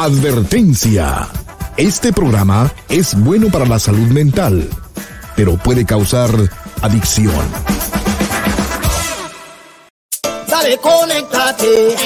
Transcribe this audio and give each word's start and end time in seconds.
Advertencia. 0.00 1.28
Este 1.76 2.10
programa 2.10 2.72
es 2.88 3.14
bueno 3.20 3.48
para 3.48 3.66
la 3.66 3.78
salud 3.78 4.08
mental, 4.08 4.66
pero 5.36 5.58
puede 5.58 5.84
causar 5.84 6.30
adicción. 6.80 7.34
Dale, 10.48 10.78
conéctate. 10.78 11.96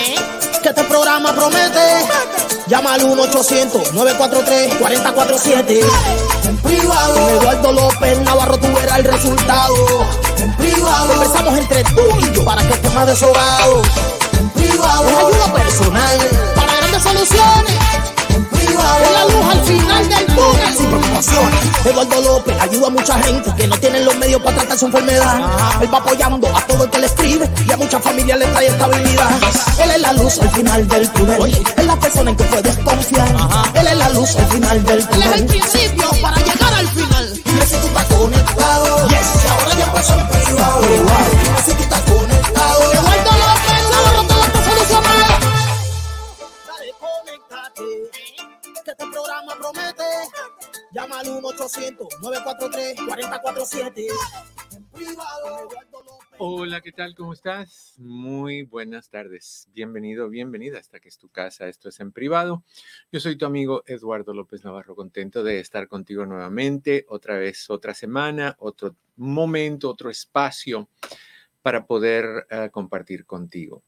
Que 0.61 0.71
este 0.71 0.83
programa 0.83 1.33
promete. 1.37 1.79
Llama 2.67 2.95
al 2.95 3.03
1-800-943-4047. 3.03 5.81
En 6.49 6.57
privado. 6.57 7.31
Eduardo 7.31 7.73
López 7.75 8.21
Navarro 8.23 8.59
tú 8.59 8.67
verás 8.75 8.99
el 8.99 9.05
resultado. 9.05 10.05
En 10.39 10.53
privado. 10.57 11.11
Conversamos 11.11 11.59
entre 11.59 11.85
tú 11.85 12.03
y 12.19 12.33
yo 12.35 12.45
para 12.45 12.67
que 12.67 12.75
estés 12.75 12.93
más 12.93 13.07
desobado. 13.07 13.83
En 14.33 14.51
privado. 14.51 15.34
Eduardo 21.85 22.21
López 22.23 22.57
ayuda 22.61 22.87
a 22.87 22.91
mucha 22.91 23.23
gente 23.23 23.53
que 23.57 23.67
no 23.67 23.77
tienen 23.79 24.05
los 24.05 24.17
medios 24.17 24.41
para 24.43 24.57
tratar 24.57 24.79
su 24.79 24.87
enfermedad. 24.87 25.41
Él 25.83 25.93
va 25.93 25.99
apoyando 25.99 26.49
a 26.57 26.61
todo 26.63 26.85
el 26.85 26.91
que 26.91 26.99
le 26.99 27.07
escribe 27.07 27.51
y 27.67 27.73
a 27.73 27.77
muchas 27.77 28.03
familias 28.03 28.39
le 28.39 28.47
trae 28.47 28.67
estabilidad. 28.69 29.31
Él 29.83 29.91
es 29.91 30.01
la 30.01 30.13
luz 30.15 30.39
al 30.41 30.51
final 30.51 30.89
del 30.89 31.11
túnel. 31.11 31.65
Es 31.77 31.87
la 31.87 31.97
persona 32.01 32.31
en 32.31 32.37
que 32.37 32.45
puedes 32.45 32.77
confiar. 32.79 33.29
Él 33.75 33.87
es 33.87 33.97
la 33.99 34.09
luz 34.11 34.37
al 34.37 34.47
final 34.47 34.85
del 34.85 35.09
túnel. 35.09 35.23
Él 35.23 35.35
es 35.35 35.41
el 35.41 35.47
principio 35.47 36.11
para 36.23 36.37
llegar 36.39 36.75
al 36.75 36.89
final. 36.89 37.41
Dime 37.45 37.67
si 37.67 37.77
tú 37.77 37.87
estás 37.87 38.05
conectado. 38.05 39.09
Yes. 39.09 39.19
Y 39.45 39.49
ahora 39.49 39.79
ya 39.79 39.93
pasó 39.93 40.15
en 40.15 40.29
privado. 40.29 40.81
Dime 40.81 41.63
si 41.67 41.73
tú 41.75 41.83
estás 41.83 42.04
800-943-4047. 51.75 54.07
Hola, 56.39 56.81
¿qué 56.81 56.93
tal? 56.93 57.17
¿Cómo 57.17 57.33
estás? 57.33 57.95
Muy 57.99 58.63
buenas 58.63 59.11
tardes. 59.11 59.69
Bienvenido, 59.75 60.29
bienvenida 60.29 60.79
hasta 60.79 61.01
que 61.01 61.09
es 61.09 61.19
tu 61.19 61.31
casa. 61.31 61.67
Esto 61.69 61.89
es 61.89 61.99
en 61.99 62.13
privado. 62.13 62.63
Yo 63.11 63.19
soy 63.19 63.35
tu 63.37 63.47
amigo 63.47 63.83
Eduardo 63.87 64.33
López 64.33 64.65
Navarro, 64.65 64.95
contento 64.95 65.43
de 65.43 65.59
estar 65.59 65.89
contigo 65.89 66.25
nuevamente, 66.27 67.07
otra 67.09 67.39
vez, 67.39 67.69
otra 67.71 67.93
semana, 67.93 68.55
otro 68.61 68.95
momento, 69.17 69.91
otro 69.91 70.11
espacio 70.11 70.89
para 71.61 71.87
poder 71.87 72.47
compartir 72.71 73.27
contigo. 73.27 73.83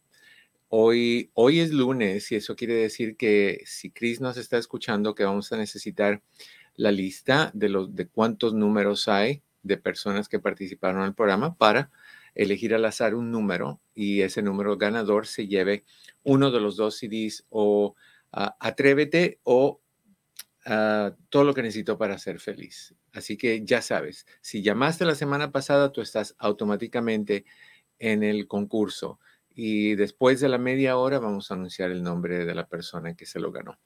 Hoy, 0.68 1.30
hoy 1.34 1.60
es 1.60 1.70
lunes 1.70 2.32
y 2.32 2.36
eso 2.36 2.56
quiere 2.56 2.74
decir 2.74 3.16
que 3.16 3.62
si 3.64 3.92
Chris 3.92 4.20
nos 4.20 4.36
está 4.36 4.58
escuchando, 4.58 5.14
que 5.14 5.22
vamos 5.22 5.52
a 5.52 5.56
necesitar 5.56 6.20
la 6.76 6.92
lista 6.92 7.50
de, 7.54 7.68
los, 7.68 7.94
de 7.94 8.06
cuántos 8.08 8.54
números 8.54 9.08
hay 9.08 9.42
de 9.62 9.76
personas 9.76 10.28
que 10.28 10.38
participaron 10.38 11.00
en 11.00 11.08
el 11.08 11.14
programa 11.14 11.56
para 11.56 11.90
elegir 12.34 12.74
al 12.74 12.84
azar 12.84 13.14
un 13.14 13.30
número 13.30 13.80
y 13.94 14.20
ese 14.20 14.42
número 14.42 14.76
ganador 14.76 15.26
se 15.26 15.48
lleve 15.48 15.84
uno 16.22 16.50
de 16.50 16.60
los 16.60 16.76
dos 16.76 16.96
CDs 16.96 17.46
o 17.48 17.94
ah, 18.32 18.56
Atrévete 18.60 19.40
o 19.42 19.80
ah, 20.66 21.12
todo 21.30 21.44
lo 21.44 21.54
que 21.54 21.62
necesito 21.62 21.96
para 21.96 22.18
ser 22.18 22.38
feliz. 22.38 22.94
Así 23.12 23.38
que 23.38 23.64
ya 23.64 23.80
sabes, 23.80 24.26
si 24.42 24.62
llamaste 24.62 25.06
la 25.06 25.14
semana 25.14 25.50
pasada, 25.50 25.90
tú 25.90 26.02
estás 26.02 26.34
automáticamente 26.38 27.46
en 27.98 28.22
el 28.22 28.46
concurso 28.46 29.18
y 29.58 29.94
después 29.94 30.40
de 30.40 30.50
la 30.50 30.58
media 30.58 30.98
hora 30.98 31.18
vamos 31.18 31.50
a 31.50 31.54
anunciar 31.54 31.90
el 31.90 32.02
nombre 32.02 32.44
de 32.44 32.54
la 32.54 32.66
persona 32.66 33.14
que 33.14 33.24
se 33.24 33.40
lo 33.40 33.50
ganó. 33.50 33.78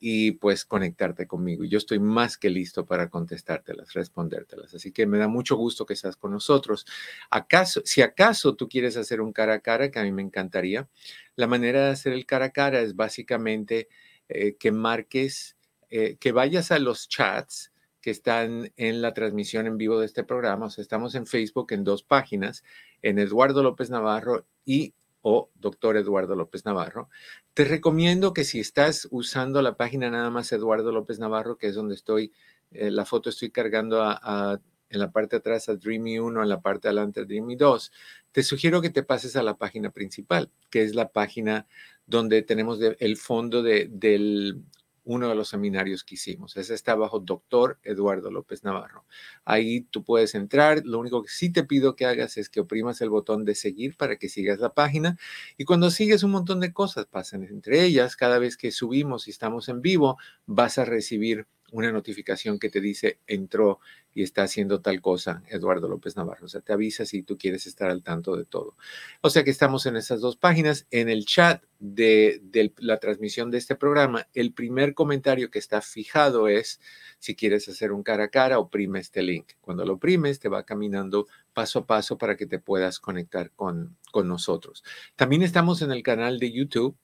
y 0.05 0.31
pues 0.31 0.65
conectarte 0.65 1.27
conmigo. 1.27 1.63
Y 1.63 1.69
yo 1.69 1.77
estoy 1.77 1.97
más 1.97 2.37
que 2.37 2.49
listo 2.49 2.85
para 2.85 3.09
contestártelas, 3.09 3.93
respondértelas. 3.93 4.73
Así 4.73 4.91
que 4.91 5.05
me 5.05 5.17
da 5.17 5.29
mucho 5.29 5.55
gusto 5.55 5.85
que 5.85 5.93
estás 5.93 6.17
con 6.17 6.33
nosotros. 6.33 6.85
¿Acaso, 7.29 7.81
si 7.85 8.01
acaso 8.01 8.53
tú 8.53 8.67
quieres 8.67 8.97
hacer 8.97 9.21
un 9.21 9.31
cara 9.31 9.53
a 9.53 9.59
cara, 9.61 9.91
que 9.91 9.99
a 9.99 10.03
mí 10.03 10.11
me 10.11 10.21
encantaría, 10.21 10.89
la 11.37 11.47
manera 11.47 11.85
de 11.85 11.91
hacer 11.91 12.11
el 12.11 12.25
cara 12.25 12.47
a 12.47 12.49
cara 12.49 12.81
es 12.81 12.97
básicamente 12.97 13.87
eh, 14.27 14.57
que 14.59 14.73
marques, 14.73 15.55
eh, 15.89 16.17
que 16.19 16.33
vayas 16.33 16.71
a 16.71 16.79
los 16.79 17.07
chats 17.07 17.71
que 18.01 18.11
están 18.11 18.73
en 18.75 19.01
la 19.01 19.13
transmisión 19.13 19.67
en 19.67 19.77
vivo 19.77 20.01
de 20.01 20.07
este 20.07 20.25
programa. 20.25 20.65
O 20.65 20.69
sea, 20.69 20.81
estamos 20.81 21.15
en 21.15 21.27
Facebook 21.27 21.71
en 21.71 21.85
dos 21.85 22.03
páginas, 22.03 22.65
en 23.01 23.19
Eduardo 23.19 23.63
López 23.63 23.89
Navarro 23.89 24.45
y 24.65 24.93
o 25.23 25.49
doctor 25.55 25.97
Eduardo 25.97 26.35
López 26.35 26.65
Navarro. 26.65 27.09
Te 27.53 27.63
recomiendo 27.63 28.33
que 28.33 28.43
si 28.43 28.59
estás 28.59 29.07
usando 29.09 29.61
la 29.61 29.75
página 29.75 30.11
nada 30.11 30.29
más 30.29 30.51
Eduardo 30.51 30.91
López 30.91 31.17
Navarro, 31.17 31.57
que 31.57 31.67
es 31.67 31.75
donde 31.75 31.95
estoy, 31.95 32.33
eh, 32.71 32.91
la 32.91 33.05
foto 33.05 33.29
estoy 33.29 33.49
cargando 33.49 34.03
en 34.03 34.99
la 34.99 35.11
parte 35.11 35.37
de 35.37 35.39
atrás 35.39 35.69
a 35.69 35.75
Dreamy 35.75 36.19
1, 36.19 36.43
en 36.43 36.49
la 36.49 36.61
parte 36.61 36.87
de 36.87 36.89
adelante 36.89 37.21
a 37.21 37.25
Dreamy 37.25 37.55
2, 37.55 37.91
te 38.33 38.43
sugiero 38.43 38.81
que 38.81 38.89
te 38.89 39.01
pases 39.01 39.35
a 39.37 39.43
la 39.43 39.57
página 39.57 39.91
principal, 39.91 40.51
que 40.69 40.83
es 40.83 40.93
la 40.93 41.09
página 41.09 41.67
donde 42.05 42.41
tenemos 42.41 42.79
el 42.81 43.17
fondo 43.17 43.63
de, 43.63 43.87
del 43.89 44.61
uno 45.05 45.27
de 45.29 45.35
los 45.35 45.49
seminarios 45.49 46.03
que 46.03 46.15
hicimos. 46.15 46.55
Ese 46.57 46.73
está 46.73 46.95
bajo 46.95 47.19
doctor 47.19 47.79
Eduardo 47.83 48.31
López 48.31 48.63
Navarro. 48.63 49.05
Ahí 49.45 49.81
tú 49.81 50.03
puedes 50.03 50.35
entrar. 50.35 50.81
Lo 50.85 50.99
único 50.99 51.23
que 51.23 51.29
sí 51.29 51.51
te 51.51 51.63
pido 51.63 51.95
que 51.95 52.05
hagas 52.05 52.37
es 52.37 52.49
que 52.49 52.61
oprimas 52.61 53.01
el 53.01 53.09
botón 53.09 53.45
de 53.45 53.55
seguir 53.55 53.95
para 53.97 54.17
que 54.17 54.29
sigas 54.29 54.59
la 54.59 54.73
página. 54.73 55.17
Y 55.57 55.65
cuando 55.65 55.91
sigues 55.91 56.23
un 56.23 56.31
montón 56.31 56.59
de 56.59 56.73
cosas 56.73 57.05
pasan 57.05 57.43
entre 57.43 57.83
ellas. 57.83 58.15
Cada 58.15 58.39
vez 58.39 58.57
que 58.57 58.71
subimos 58.71 59.27
y 59.27 59.31
estamos 59.31 59.69
en 59.69 59.81
vivo, 59.81 60.17
vas 60.45 60.77
a 60.77 60.85
recibir 60.85 61.47
una 61.73 61.91
notificación 61.91 62.59
que 62.59 62.69
te 62.69 62.79
dice 62.79 63.19
entró 63.27 63.79
y 64.13 64.21
está 64.21 64.43
haciendo 64.43 64.79
tal 64.79 65.01
cosa, 65.01 65.43
Eduardo 65.49 65.89
López 65.89 66.15
Navarro. 66.15 66.45
O 66.45 66.47
sea, 66.47 66.61
te 66.61 66.71
avisa 66.71 67.03
si 67.03 67.23
tú 67.23 67.35
quieres 67.35 67.65
estar 67.65 67.89
al 67.89 68.03
tanto 68.03 68.35
de 68.37 68.45
todo. 68.45 68.77
O 69.21 69.31
sea 69.31 69.43
que 69.43 69.49
estamos 69.49 69.87
en 69.87 69.95
esas 69.95 70.21
dos 70.21 70.37
páginas. 70.37 70.85
En 70.91 71.09
el 71.09 71.25
chat 71.25 71.63
de, 71.79 72.39
de, 72.43 72.71
la 72.77 72.99
transmisión 72.99 73.49
de 73.49 73.57
este 73.57 73.75
programa, 73.75 74.27
el 74.35 74.53
primer 74.53 74.93
comentario 74.93 75.49
que 75.49 75.57
está 75.57 75.81
fijado 75.81 76.47
es 76.47 76.79
si 77.17 77.35
quieres 77.35 77.67
hacer 77.67 77.91
un 77.91 78.03
cara 78.03 78.25
a 78.25 78.29
cara, 78.29 78.59
oprime 78.59 78.99
este 78.99 79.23
link. 79.23 79.53
Cuando 79.59 79.83
lo 79.83 79.93
oprimes, 79.93 80.39
te 80.39 80.49
va 80.49 80.63
caminando 80.63 81.25
paso 81.53 81.79
a 81.79 81.87
paso 81.87 82.19
para 82.19 82.37
que 82.37 82.45
te 82.45 82.59
puedas 82.59 82.99
conectar 82.99 83.49
con, 83.51 83.97
con 84.11 84.27
nosotros. 84.27 84.83
También 85.15 85.41
estamos 85.41 85.81
en 85.81 85.91
el 85.91 86.03
canal 86.03 86.37
de 86.37 86.51
YouTube 86.51 86.95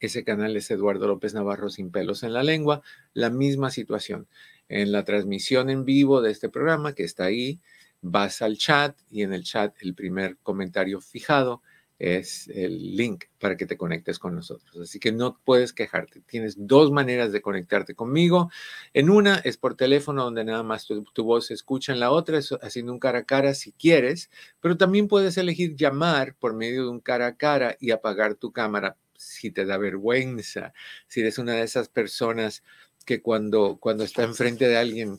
ese 0.00 0.24
canal 0.24 0.56
es 0.56 0.70
Eduardo 0.70 1.06
López 1.06 1.34
Navarro 1.34 1.70
sin 1.70 1.90
pelos 1.90 2.22
en 2.22 2.32
la 2.32 2.42
lengua. 2.42 2.82
La 3.14 3.30
misma 3.30 3.70
situación. 3.70 4.28
En 4.68 4.92
la 4.92 5.04
transmisión 5.04 5.70
en 5.70 5.84
vivo 5.84 6.20
de 6.20 6.30
este 6.30 6.48
programa 6.48 6.94
que 6.94 7.04
está 7.04 7.24
ahí, 7.24 7.60
vas 8.00 8.42
al 8.42 8.58
chat 8.58 8.98
y 9.10 9.22
en 9.22 9.32
el 9.32 9.44
chat 9.44 9.74
el 9.80 9.94
primer 9.94 10.36
comentario 10.42 11.00
fijado 11.00 11.62
es 11.98 12.48
el 12.48 12.96
link 12.96 13.24
para 13.40 13.56
que 13.56 13.66
te 13.66 13.76
conectes 13.76 14.18
con 14.18 14.34
nosotros. 14.34 14.76
Así 14.76 15.00
que 15.00 15.10
no 15.10 15.40
puedes 15.44 15.72
quejarte. 15.72 16.20
Tienes 16.20 16.54
dos 16.56 16.92
maneras 16.92 17.32
de 17.32 17.42
conectarte 17.42 17.94
conmigo. 17.94 18.50
En 18.94 19.10
una 19.10 19.36
es 19.38 19.56
por 19.56 19.74
teléfono 19.74 20.24
donde 20.24 20.44
nada 20.44 20.62
más 20.62 20.86
tu, 20.86 21.04
voz 21.24 21.46
se 21.46 21.54
escucha. 21.54 21.92
En 21.92 22.00
la 22.00 22.12
otra 22.12 22.38
es 22.38 22.52
haciendo 22.62 22.92
un 22.92 23.00
cara 23.00 23.20
a 23.20 23.24
cara 23.24 23.54
si 23.54 23.72
quieres, 23.72 24.30
pero 24.60 24.76
también 24.76 25.08
puedes 25.08 25.36
elegir 25.38 25.74
llamar 25.74 26.36
por 26.36 26.54
medio 26.54 26.84
de 26.84 26.90
un 26.90 27.00
cara 27.00 27.26
a 27.26 27.36
cara 27.36 27.76
y 27.80 27.90
apagar 27.90 28.36
tu 28.36 28.52
cámara 28.52 28.96
si 29.18 29.50
te 29.50 29.66
da 29.66 29.76
vergüenza, 29.76 30.72
si 31.08 31.20
eres 31.20 31.38
una 31.38 31.54
de 31.54 31.62
esas 31.62 31.88
personas 31.88 32.62
que 33.04 33.20
cuando, 33.20 33.78
cuando 33.80 34.04
está 34.04 34.22
enfrente 34.22 34.68
de 34.68 34.76
alguien 34.78 35.18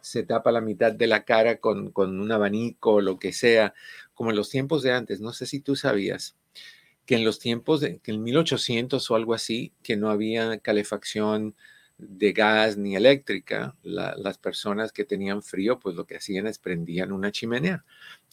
se 0.00 0.22
tapa 0.22 0.52
la 0.52 0.60
mitad 0.60 0.92
de 0.92 1.06
la 1.08 1.24
cara 1.24 1.58
con, 1.58 1.90
con 1.90 2.20
un 2.20 2.30
abanico 2.30 2.94
o 2.94 3.00
lo 3.00 3.18
que 3.18 3.32
sea, 3.32 3.74
como 4.14 4.30
en 4.30 4.36
los 4.36 4.50
tiempos 4.50 4.82
de 4.82 4.92
antes. 4.92 5.20
No 5.20 5.32
sé 5.32 5.46
si 5.46 5.60
tú 5.60 5.74
sabías 5.76 6.36
que 7.06 7.16
en 7.16 7.24
los 7.24 7.38
tiempos 7.38 7.80
de 7.80 7.98
que 7.98 8.12
en 8.12 8.22
1800 8.22 9.10
o 9.10 9.14
algo 9.16 9.34
así, 9.34 9.72
que 9.82 9.96
no 9.96 10.10
había 10.10 10.58
calefacción 10.58 11.56
de 11.98 12.32
gas 12.32 12.76
ni 12.76 12.94
eléctrica, 12.94 13.76
la, 13.82 14.14
las 14.16 14.38
personas 14.38 14.92
que 14.92 15.04
tenían 15.04 15.42
frío, 15.42 15.78
pues 15.80 15.96
lo 15.96 16.06
que 16.06 16.16
hacían 16.16 16.46
es 16.46 16.58
prendían 16.58 17.12
una 17.12 17.32
chimenea 17.32 17.84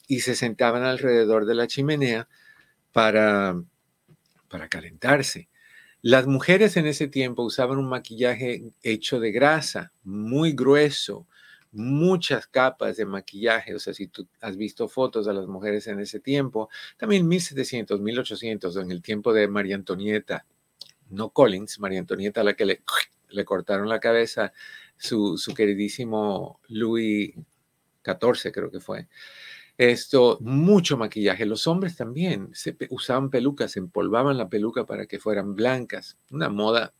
y 0.08 0.20
se 0.20 0.36
sentaban 0.36 0.84
alrededor 0.84 1.46
de 1.46 1.56
la 1.56 1.68
chimenea 1.68 2.28
para, 2.92 3.56
para 4.54 4.70
calentarse. 4.70 5.50
Las 6.04 6.28
mujeres 6.28 6.78
en 6.78 6.86
ese 6.86 7.08
tiempo 7.08 7.42
usaban 7.42 7.80
un 7.80 7.90
maquillaje 7.90 8.72
hecho 8.84 9.20
de 9.20 9.32
grasa, 9.32 9.92
muy 10.04 10.52
grueso, 10.52 11.26
muchas 11.72 12.46
capas 12.46 12.98
de 12.98 13.06
maquillaje, 13.06 13.74
o 13.74 13.80
sea, 13.80 13.96
si 13.96 14.06
tú 14.10 14.28
has 14.42 14.56
visto 14.56 14.88
fotos 14.88 15.26
de 15.26 15.34
las 15.34 15.48
mujeres 15.48 15.88
en 15.88 16.00
ese 16.00 16.20
tiempo, 16.20 16.70
también 16.98 17.28
1700, 17.28 18.00
1800, 18.00 18.78
en 18.78 18.92
el 18.92 19.02
tiempo 19.02 19.34
de 19.34 19.48
María 19.48 19.74
Antonieta, 19.74 20.46
no 21.10 21.32
Collins, 21.32 21.80
María 21.80 22.02
Antonieta, 22.02 22.42
a 22.42 22.44
la 22.44 22.54
que 22.54 22.66
le, 22.66 22.84
le 23.30 23.46
cortaron 23.46 23.90
la 23.90 24.00
cabeza, 24.00 24.54
su, 24.98 25.40
su 25.40 25.56
queridísimo 25.56 26.60
Louis 26.68 27.34
XIV 28.04 28.52
creo 28.52 28.70
que 28.70 28.80
fue. 28.80 29.08
Esto, 29.78 30.38
mucho 30.42 30.98
maquillaje. 30.98 31.46
Los 31.46 31.68
hombres 31.68 31.96
también 31.96 32.50
se 32.54 32.76
usaban 32.90 33.30
pelucas, 33.30 33.72
se 33.72 33.80
empolvaban 33.80 34.38
la 34.38 34.50
peluca 34.50 34.86
para 34.86 35.06
que 35.08 35.20
fueran 35.20 35.56
blancas. 35.56 36.18
Una 36.30 36.50
moda 36.50 36.94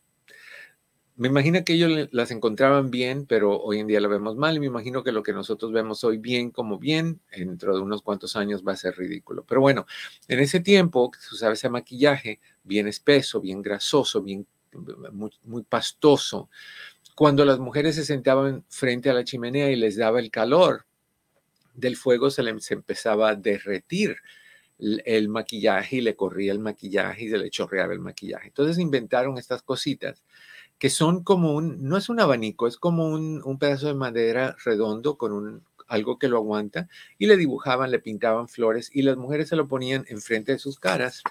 me 1.16 1.28
imagino 1.28 1.64
que 1.64 1.74
ellos 1.74 2.08
las 2.10 2.30
encontraban 2.32 2.90
bien, 2.90 3.26
pero 3.26 3.60
hoy 3.60 3.78
en 3.78 3.86
día 3.86 4.00
la 4.00 4.08
vemos 4.08 4.36
mal 4.36 4.56
y 4.56 4.60
me 4.60 4.66
imagino 4.66 5.04
que 5.04 5.12
lo 5.12 5.22
que 5.22 5.32
nosotros 5.32 5.70
vemos 5.70 6.02
hoy 6.02 6.18
bien 6.18 6.50
como 6.50 6.78
bien, 6.78 7.20
dentro 7.36 7.74
de 7.74 7.82
unos 7.82 8.02
cuantos 8.02 8.34
años 8.34 8.64
va 8.66 8.72
a 8.72 8.76
ser 8.76 8.96
ridículo. 8.96 9.44
Pero 9.44 9.60
bueno, 9.60 9.86
en 10.26 10.40
ese 10.40 10.58
tiempo 10.60 11.12
se 11.18 11.34
usaba 11.34 11.52
ese 11.52 11.68
maquillaje 11.68 12.40
bien 12.64 12.88
espeso, 12.88 13.40
bien 13.40 13.62
grasoso, 13.62 14.22
bien 14.22 14.46
muy, 15.44 15.62
pastoso. 15.62 16.50
Cuando 17.14 17.44
las 17.44 17.60
mujeres 17.60 17.94
se 17.94 18.04
sentaban 18.04 18.64
frente 18.68 19.08
a 19.08 19.14
la 19.14 19.22
chimenea 19.22 19.70
y 19.70 19.76
les 19.76 19.96
daba 19.96 20.18
el 20.18 20.32
calor 20.32 20.84
del 21.74 21.96
fuego, 21.96 22.30
se 22.30 22.42
les 22.42 22.70
empezaba 22.70 23.30
a 23.30 23.34
derretir 23.34 24.16
el 24.78 25.28
maquillaje 25.28 25.96
y 25.96 26.00
le 26.00 26.16
corría 26.16 26.52
el 26.52 26.58
maquillaje 26.58 27.24
y 27.24 27.30
se 27.30 27.38
le 27.38 27.50
chorreaba 27.50 27.92
el 27.92 28.00
maquillaje. 28.00 28.48
Entonces 28.48 28.78
inventaron 28.78 29.38
estas 29.38 29.62
cositas 29.62 30.22
que 30.78 30.90
son 30.90 31.22
como 31.22 31.54
un, 31.54 31.82
no 31.82 31.96
es 31.96 32.08
un 32.08 32.20
abanico, 32.20 32.66
es 32.66 32.76
como 32.76 33.06
un, 33.06 33.58
pedazo 33.58 33.86
de 33.86 33.94
madera 33.94 34.56
redondo 34.64 35.16
con 35.16 35.32
un, 35.32 35.64
algo 35.86 36.18
que 36.18 36.28
lo 36.28 36.38
aguanta 36.38 36.88
y 37.18 37.26
le 37.26 37.36
dibujaban, 37.36 37.90
le 37.90 38.00
pintaban 38.00 38.48
flores 38.48 38.90
y 38.92 39.02
las 39.02 39.16
mujeres 39.16 39.48
se 39.48 39.56
lo 39.56 39.68
ponían 39.68 40.04
enfrente 40.08 40.52
de 40.52 40.58
sus 40.58 40.80
caras 40.80 41.22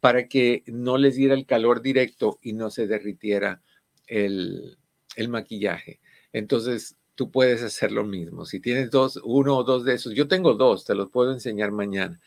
para 0.00 0.28
que 0.28 0.62
no 0.66 0.98
les 0.98 1.16
diera 1.16 1.34
el 1.34 1.46
calor 1.46 1.82
directo 1.82 2.38
y 2.42 2.52
no 2.52 2.70
se 2.70 2.86
derritiera 2.86 3.62
el, 4.06 4.78
el 5.16 5.28
maquillaje. 5.28 6.00
Entonces, 6.32 6.96
tú 7.14 7.30
puedes 7.30 7.62
hacer 7.62 7.92
lo 7.92 8.04
mismo. 8.04 8.44
Si 8.44 8.60
tienes 8.60 8.90
dos, 8.90 9.20
uno 9.24 9.56
o 9.56 9.64
dos 9.64 9.84
de 9.84 9.94
esos, 9.94 10.14
yo 10.14 10.28
tengo 10.28 10.54
dos, 10.54 10.84
te 10.84 10.94
los 10.94 11.10
puedo 11.10 11.32
enseñar 11.32 11.72
mañana. 11.72 12.20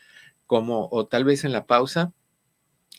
Como, 0.46 0.88
o 0.90 1.06
tal 1.06 1.24
vez 1.24 1.44
en 1.44 1.52
la 1.52 1.66
pausa, 1.66 2.12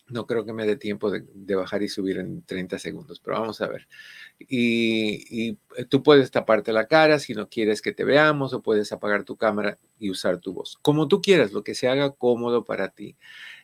no 0.10 0.25
creo 0.25 0.46
que 0.46 0.53
me 0.53 0.65
dé 0.65 0.75
tiempo 0.75 1.12
de, 1.12 1.55
bajar 1.55 1.84
y 1.84 1.89
subir 1.89 2.17
en 2.17 2.43
30 2.43 2.79
segundos, 2.79 3.19
pero 3.19 3.39
vamos 3.39 3.62
a 3.62 3.67
ver. 3.67 3.88
Y, 4.39 5.50
eh, 5.50 5.86
tú 5.88 6.03
puedes 6.03 6.31
taparte 6.31 6.74
la 6.74 6.88
cara 6.88 7.19
si 7.19 7.34
no 7.34 7.50
quieres 7.50 7.81
que 7.81 7.93
te 7.93 8.03
veamos 8.03 8.53
o 8.53 8.62
puedes 8.62 8.91
apagar 8.91 9.24
tu 9.24 9.36
cámara 9.38 9.77
y 10.00 10.10
usar 10.10 10.39
tu 10.39 10.53
voz. 10.53 10.77
Como 10.81 11.08
tú 11.08 11.22
quieras, 11.22 11.51
lo 11.51 11.63
que 11.63 11.75
se 11.75 11.88
haga 11.88 12.12
cómodo 12.12 12.65
para 12.65 12.89
ti. 12.89 13.15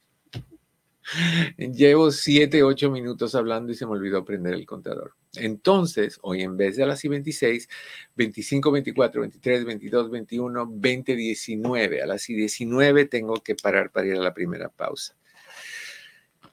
Llevo 1.57 2.11
7, 2.11 2.63
8 2.63 2.91
minutos 2.91 3.35
hablando 3.35 3.73
y 3.73 3.75
se 3.75 3.87
me 3.87 3.93
olvidó 3.93 4.25
prender 4.25 4.55
el 4.55 4.67
contador. 4.67 5.15
Entonces, 5.37 6.19
hoy 6.23 6.43
en 6.43 6.57
vez 6.57 6.77
de 6.77 6.83
a 6.83 6.87
las 6.87 7.03
26, 7.03 7.69
25, 8.15 8.71
24, 8.71 9.21
23, 9.23 9.65
22, 9.65 10.11
21, 10.11 10.69
20, 10.71 11.17
19. 11.17 12.03
A 12.03 12.07
las 12.07 12.27
19 12.27 13.07
tengo 13.07 13.35
que 13.37 13.55
parar 13.55 13.91
para 13.91 14.07
ir 14.07 14.17
a 14.17 14.21
la 14.21 14.35
primera 14.35 14.69
pausa. 14.69 15.17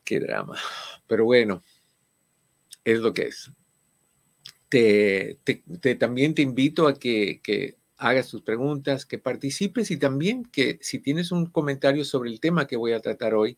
Qué 0.06 0.20
drama. 0.20 0.58
Pero 1.08 1.26
bueno, 1.26 1.64
es 2.86 3.00
lo 3.00 3.14
que 3.14 3.24
es. 3.24 3.52
Te, 4.70 5.40
también 6.00 6.36
te 6.36 6.42
invito 6.42 6.88
a 6.88 6.94
que, 6.98 7.76
hagas 7.98 8.30
tus 8.30 8.42
preguntas, 8.42 9.06
que 9.06 9.18
participes 9.18 9.90
y 9.90 9.98
también 9.98 10.46
que 10.46 10.78
si 10.82 11.00
tienes 11.00 11.32
un 11.32 11.46
comentario 11.48 12.06
sobre 12.06 12.30
el 12.30 12.40
tema 12.40 12.68
que 12.68 12.76
voy 12.76 12.92
a 12.92 13.00
tratar 13.00 13.34
hoy, 13.34 13.58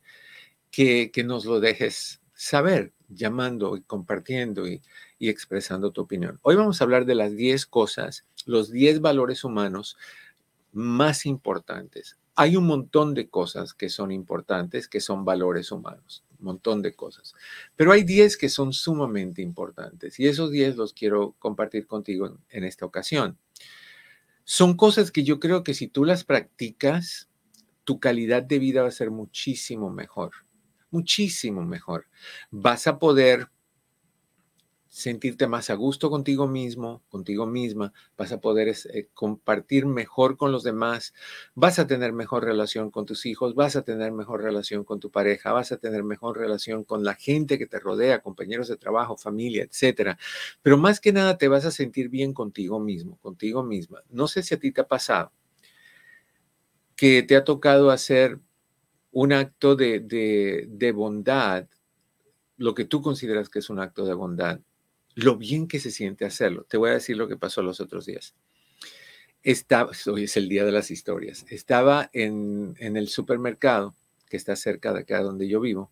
que, 0.71 1.11
nos 1.25 1.45
lo 1.45 1.59
dejes 1.59 2.21
saber 2.33 2.93
llamando 3.09 3.75
y 3.75 3.81
compartiendo 3.81 4.67
y, 4.67 4.81
expresando 5.19 5.91
tu 5.91 6.01
opinión. 6.01 6.39
Hoy 6.43 6.55
vamos 6.55 6.79
a 6.79 6.83
hablar 6.83 7.05
de 7.05 7.15
las 7.15 7.35
10 7.35 7.65
cosas, 7.65 8.25
los 8.45 8.71
10 8.71 9.01
valores 9.01 9.43
humanos 9.43 9.97
más 10.71 11.25
importantes. 11.25 12.17
Hay 12.35 12.55
un 12.55 12.67
montón 12.67 13.15
de 13.15 13.27
cosas 13.27 13.73
que 13.73 13.89
son 13.89 14.11
importantes, 14.11 14.87
que 14.87 15.01
son 15.01 15.25
valores 15.25 15.71
humanos, 15.71 16.23
montón 16.39 16.81
de 16.81 16.95
cosas. 16.95 17.33
Pero 17.75 17.91
hay 17.91 18.03
10 18.03 18.37
que 18.37 18.49
son 18.49 18.73
sumamente 18.73 19.41
importantes 19.41 20.19
y 20.19 20.27
esos 20.27 20.51
10 20.51 20.77
los 20.77 20.93
quiero 20.93 21.35
compartir 21.39 21.87
contigo 21.87 22.37
en 22.49 22.63
esta 22.63 22.85
ocasión. 22.85 23.37
Son 24.43 24.77
cosas 24.77 25.11
que 25.11 25.23
yo 25.23 25.39
creo 25.39 25.63
que 25.63 25.73
si 25.73 25.87
tú 25.87 26.05
las 26.05 26.23
practicas, 26.23 27.29
tu 27.83 27.99
calidad 27.99 28.43
de 28.43 28.59
vida 28.59 28.81
va 28.81 28.87
a 28.87 28.91
ser 28.91 29.11
muchísimo 29.11 29.89
mejor, 29.89 30.31
muchísimo 30.89 31.65
mejor. 31.65 32.07
Vas 32.51 32.87
a 32.87 32.99
poder 32.99 33.49
sentirte 34.97 35.45
más 35.45 35.69
a 35.69 35.75
gusto 35.75 36.09
contigo 36.09 36.47
mismo, 36.47 37.03
contigo 37.09 37.45
misma, 37.45 37.93
vas 38.17 38.31
a 38.31 38.41
poder 38.41 38.67
eh, 38.69 39.09
compartir 39.13 39.85
mejor 39.85 40.37
con 40.37 40.51
los 40.51 40.63
demás, 40.63 41.13
vas 41.53 41.77
a 41.77 41.85
tener 41.85 42.13
mejor 42.13 42.43
relación 42.43 42.89
con 42.89 43.05
tus 43.05 43.27
hijos, 43.27 43.53
vas 43.53 43.75
a 43.75 43.83
tener 43.83 44.11
mejor 44.11 44.41
relación 44.41 44.83
con 44.83 44.99
tu 44.99 45.11
pareja, 45.11 45.51
vas 45.51 45.71
a 45.71 45.77
tener 45.77 46.03
mejor 46.03 46.39
relación 46.39 46.83
con 46.83 47.03
la 47.03 47.13
gente 47.13 47.59
que 47.59 47.67
te 47.67 47.77
rodea, 47.77 48.23
compañeros 48.23 48.69
de 48.69 48.77
trabajo, 48.77 49.17
familia, 49.17 49.65
etcétera. 49.65 50.17
Pero 50.63 50.79
más 50.79 50.99
que 50.99 51.13
nada 51.13 51.37
te 51.37 51.47
vas 51.47 51.65
a 51.65 51.71
sentir 51.71 52.09
bien 52.09 52.33
contigo 52.33 52.79
mismo, 52.79 53.19
contigo 53.19 53.61
misma. 53.61 54.01
No 54.09 54.27
sé 54.27 54.41
si 54.41 54.55
a 54.55 54.59
ti 54.59 54.71
te 54.71 54.81
ha 54.81 54.87
pasado 54.87 55.31
que 56.95 57.21
te 57.21 57.35
ha 57.35 57.43
tocado 57.43 57.91
hacer 57.91 58.39
un 59.11 59.31
acto 59.31 59.75
de, 59.75 59.99
de 60.67 60.91
bondad, 60.91 61.67
lo 62.57 62.73
que 62.73 62.85
tú 62.85 63.03
consideras 63.03 63.47
que 63.49 63.59
es 63.59 63.69
un 63.69 63.79
acto 63.79 64.03
de 64.03 64.15
bondad, 64.15 64.59
lo 65.17 65.35
bien 65.35 65.67
que 65.67 65.79
se 65.79 65.89
siente 65.89 66.25
hacerlo. 66.25 66.67
Te 66.69 66.77
voy 66.77 66.91
a 66.91 66.93
decir 66.93 67.17
lo 67.17 67.27
que 67.27 67.37
pasó 67.37 67.63
los 67.63 67.79
otros 67.79 68.05
días. 68.05 68.35
Estaba, 69.41 69.89
hoy 70.05 70.25
es 70.25 70.37
el 70.37 70.47
día 70.47 70.63
de 70.63 70.71
las 70.71 70.91
historias. 70.91 71.43
Estaba 71.49 72.11
en, 72.13 72.75
el 72.79 73.07
supermercado 73.07 73.95
que 74.29 74.37
está 74.37 74.55
cerca 74.55 74.93
de 74.93 74.99
acá 74.99 75.23
donde 75.23 75.47
yo 75.47 75.59
vivo. 75.59 75.91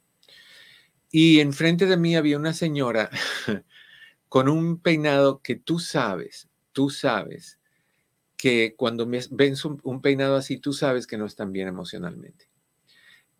Y 1.10 1.39
enfrente 1.39 1.88
de 1.88 1.98
mí 1.98 2.15
había 2.15 2.38
una 2.38 2.53
señora 2.53 3.10
con 4.29 4.48
un 4.48 4.79
peinado 4.79 5.41
que 5.41 5.55
tú 5.55 5.79
sabes, 5.79 6.48
tú 6.72 6.91
sabes 6.91 7.58
que 8.38 8.75
cuando 8.77 9.08
ven 9.08 9.55
un 9.82 10.01
peinado 10.03 10.36
así, 10.36 10.60
tú 10.60 10.72
sabes 10.72 11.08
que 11.08 11.17
no 11.17 11.25
están 11.25 11.51
bien 11.51 11.67
emocionalmente. 11.67 12.48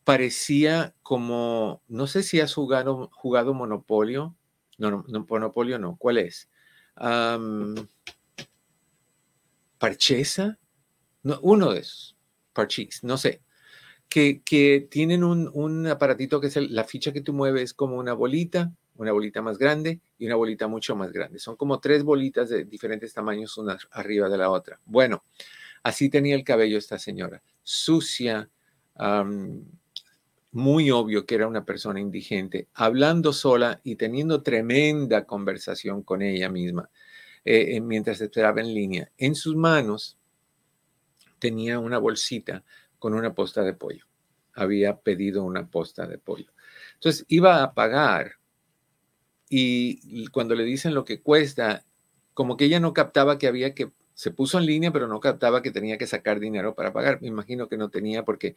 Parecía 0.04 0.96
como, 1.04 1.84
no 1.88 2.08
sé 2.08 2.24
si 2.24 2.39
has 2.39 2.56
jugado, 2.56 3.12
jugado 3.13 3.54
Monopolio, 3.54 4.36
no, 4.77 5.05
no, 5.08 5.25
Monopolio 5.27 5.79
no. 5.79 5.98
¿Cuál 5.98 6.17
es? 6.20 6.50
Parchesa. 9.77 10.58
No, 11.24 11.39
uno 11.41 11.72
de 11.74 11.79
esos. 11.79 12.15
Parchis, 12.53 13.03
no 13.03 13.17
sé. 13.17 13.41
Que, 14.08 14.41
que 14.44 14.88
tienen 14.89 15.24
un, 15.24 15.50
un, 15.53 15.88
aparatito 15.88 16.39
que 16.39 16.48
es 16.48 16.55
la 16.58 16.84
ficha 16.84 17.12
que 17.12 17.22
tú 17.22 17.34
mueves 17.34 17.74
como 17.74 17.98
una 17.98 18.13
bolita, 18.13 18.72
una 18.96 19.12
bolita 19.12 19.41
más 19.41 19.58
grande 19.58 20.00
y 20.17 20.27
una 20.27 20.36
bolita 20.36 20.67
mucho 20.67 20.96
más 20.96 21.12
grande. 21.12 21.39
Son 21.39 21.55
como 21.55 21.79
tres 21.79 22.03
bolitas 22.03 22.50
de 22.50 22.65
diferentes 22.65 23.13
tamaños, 23.13 23.58
una 23.58 23.77
arriba 23.91 24.29
de 24.29 24.38
la 24.38 24.50
otra. 24.50 24.79
Bueno, 24.86 25.24
así 25.84 26.10
tenía 26.10 26.36
el 26.36 26.44
cabello 26.44 26.77
esta 26.77 27.00
señora. 27.00 27.41
Sucia, 27.63 28.50
muy 30.56 30.90
obvio 30.90 31.26
que 31.26 31.36
era 31.36 31.50
una 31.50 31.66
persona 31.66 32.00
indigente, 32.00 32.70
hablando 32.74 33.34
sola 33.34 33.82
y 33.84 33.98
teniendo 33.98 34.42
tremenda 34.42 35.26
conversación 35.26 36.02
con 36.02 36.22
ella 36.22 36.50
misma 36.50 36.90
eh, 37.44 37.76
eh, 37.76 37.82
mientras 37.82 38.22
esperaba 38.22 38.62
en 38.62 38.74
línea. 38.74 39.12
En 39.18 39.36
sus 39.36 39.58
manos 39.58 40.18
tenía 41.40 41.78
una 41.78 41.98
bolsita 41.98 42.64
con 43.00 43.14
una 43.14 43.36
posta 43.36 43.64
de 43.64 43.74
pollo. 43.74 44.06
Había 44.54 44.96
pedido 44.96 45.44
una 45.44 45.68
posta 45.68 46.08
de 46.08 46.20
pollo. 46.20 46.54
Entonces 46.94 47.26
iba 47.28 47.62
a 47.62 47.74
pagar 47.74 48.36
y 49.50 50.26
cuando 50.28 50.56
le 50.56 50.64
dicen 50.64 50.94
lo 50.94 51.04
que 51.04 51.22
cuesta, 51.22 51.84
como 52.34 52.56
que 52.56 52.66
ella 52.66 52.80
no 52.80 52.94
captaba 52.94 53.38
que 53.38 53.48
había 53.48 53.76
que 53.76 53.92
se 54.16 54.32
puso 54.32 54.58
en 54.58 54.66
línea, 54.66 54.92
pero 54.92 55.08
no 55.08 55.20
captaba 55.20 55.62
que 55.62 55.72
tenía 55.72 55.98
que 55.98 56.08
sacar 56.08 56.40
dinero 56.40 56.74
para 56.74 56.94
pagar. 56.94 57.22
Me 57.22 57.28
imagino 57.28 57.68
que 57.68 57.78
no 57.78 57.90
tenía 57.90 58.24
porque 58.24 58.56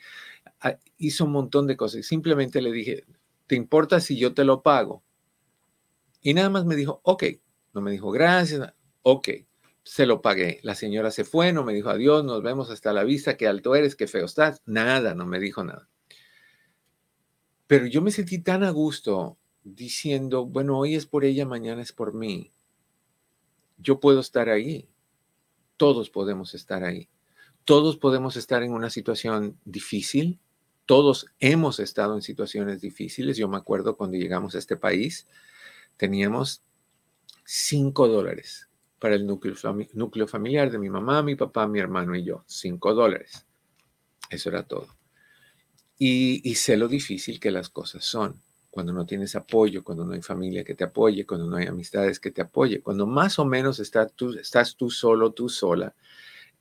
ah, 0.60 0.78
hizo 0.96 1.24
un 1.24 1.32
montón 1.32 1.66
de 1.66 1.76
cosas. 1.76 2.06
Simplemente 2.06 2.62
le 2.62 2.72
dije, 2.72 3.04
¿te 3.46 3.56
importa 3.56 4.00
si 4.00 4.16
yo 4.16 4.32
te 4.32 4.44
lo 4.44 4.62
pago? 4.62 5.02
Y 6.22 6.32
nada 6.32 6.48
más 6.48 6.64
me 6.64 6.76
dijo, 6.76 7.00
ok. 7.02 7.24
No 7.74 7.80
me 7.80 7.90
dijo 7.90 8.10
gracias. 8.10 8.72
Ok, 9.02 9.28
se 9.82 10.06
lo 10.06 10.22
pagué. 10.22 10.60
La 10.62 10.74
señora 10.74 11.10
se 11.10 11.24
fue, 11.24 11.52
no 11.52 11.64
me 11.64 11.74
dijo 11.74 11.90
adiós, 11.90 12.24
nos 12.24 12.42
vemos 12.42 12.70
hasta 12.70 12.92
la 12.92 13.04
vista, 13.04 13.36
qué 13.36 13.46
alto 13.46 13.74
eres, 13.74 13.96
qué 13.96 14.06
feo 14.06 14.26
estás. 14.26 14.62
Nada, 14.64 15.14
no 15.14 15.26
me 15.26 15.40
dijo 15.40 15.64
nada. 15.64 15.88
Pero 17.66 17.86
yo 17.86 18.00
me 18.00 18.10
sentí 18.10 18.38
tan 18.38 18.64
a 18.64 18.70
gusto 18.70 19.38
diciendo, 19.64 20.46
bueno, 20.46 20.78
hoy 20.78 20.94
es 20.94 21.06
por 21.06 21.24
ella, 21.24 21.46
mañana 21.46 21.82
es 21.82 21.92
por 21.92 22.14
mí. 22.14 22.52
Yo 23.76 24.00
puedo 24.00 24.20
estar 24.20 24.48
ahí. 24.48 24.88
Todos 25.78 26.10
podemos 26.10 26.52
estar 26.54 26.84
ahí. 26.84 27.08
Todos 27.64 27.96
podemos 27.96 28.36
estar 28.36 28.62
en 28.62 28.72
una 28.72 28.90
situación 28.90 29.58
difícil. 29.64 30.38
Todos 30.84 31.26
hemos 31.40 31.80
estado 31.80 32.14
en 32.14 32.22
situaciones 32.22 32.82
difíciles. 32.82 33.38
Yo 33.38 33.48
me 33.48 33.56
acuerdo 33.56 33.96
cuando 33.96 34.18
llegamos 34.18 34.54
a 34.54 34.58
este 34.58 34.76
país, 34.76 35.26
teníamos 35.96 36.62
cinco 37.44 38.08
dólares 38.08 38.68
para 38.98 39.14
el 39.14 39.26
núcleo, 39.26 40.26
familiar 40.26 40.70
de 40.70 40.78
mi 40.78 40.90
mamá, 40.90 41.22
mi 41.22 41.36
papá, 41.36 41.68
mi 41.68 41.78
hermano 41.78 42.14
y 42.16 42.24
yo. 42.24 42.44
Cinco 42.46 42.94
dólares. 42.94 43.46
Eso 44.30 44.48
era 44.48 44.64
todo. 44.64 44.88
Y, 45.98 46.54
sé 46.54 46.76
lo 46.76 46.88
difícil 46.88 47.40
que 47.40 47.50
las 47.50 47.68
cosas 47.68 48.04
son. 48.04 48.42
Cuando 48.78 48.92
no 48.92 49.06
tienes 49.06 49.34
apoyo, 49.34 49.82
cuando 49.82 50.04
no 50.04 50.12
hay 50.12 50.22
familia 50.22 50.62
que 50.62 50.76
te 50.76 50.84
apoye, 50.84 51.26
cuando 51.26 51.48
no 51.48 51.56
hay 51.56 51.66
amistades 51.66 52.20
que 52.20 52.30
te 52.30 52.42
apoye, 52.42 52.80
cuando 52.80 53.08
más 53.08 53.40
o 53.40 53.44
menos 53.44 53.80
estás 53.80 54.76
tú 54.76 54.88
solo, 54.88 55.32
tú 55.32 55.48
sola 55.48 55.96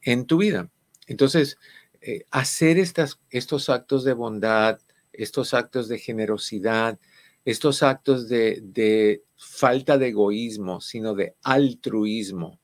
en 0.02 0.26
tu 0.26 0.40
vida. 0.40 0.68
Entonces, 1.06 1.60
eh, 2.02 2.26
hacer 2.32 2.80
estos 2.80 3.70
actos 3.70 4.04
de 4.04 4.14
bondad, 4.14 4.80
estos 5.14 5.54
actos 5.54 5.88
de 5.90 6.00
generosidad, 6.00 6.98
estos 7.46 7.84
actos 7.84 8.28
de, 8.28 8.62
de 8.64 9.24
falta 9.36 10.00
de 10.00 10.08
egoísmo, 10.08 10.82
sino 10.82 11.14
de 11.14 11.36
altruismo, 11.44 12.60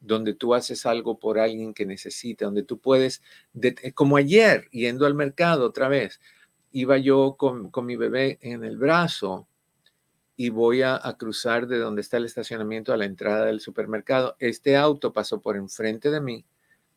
donde 0.00 0.32
tú 0.32 0.54
haces 0.54 0.86
algo 0.86 1.18
por 1.18 1.38
alguien 1.38 1.74
que 1.74 1.84
necesita, 1.84 2.46
donde 2.46 2.62
tú 2.62 2.78
puedes, 2.78 3.20
como 3.92 4.16
ayer, 4.16 4.66
yendo 4.70 5.04
al 5.04 5.12
mercado 5.12 5.66
otra 5.66 5.88
vez, 5.88 6.20
iba 6.74 6.98
yo 6.98 7.36
con, 7.38 7.70
mi 7.86 7.94
bebé 7.94 8.38
en 8.42 8.64
el 8.64 8.76
brazo 8.76 9.46
y 10.36 10.48
voy 10.48 10.82
a, 10.82 11.00
cruzar 11.16 11.68
de 11.68 11.78
donde 11.78 12.00
está 12.00 12.16
el 12.16 12.24
estacionamiento 12.24 12.92
a 12.92 12.96
la 12.96 13.04
entrada 13.04 13.46
del 13.46 13.60
supermercado. 13.60 14.34
Este 14.40 14.76
auto 14.76 15.12
pasó 15.12 15.40
por 15.40 15.56
enfrente 15.56 16.10
de 16.10 16.20
mí, 16.20 16.44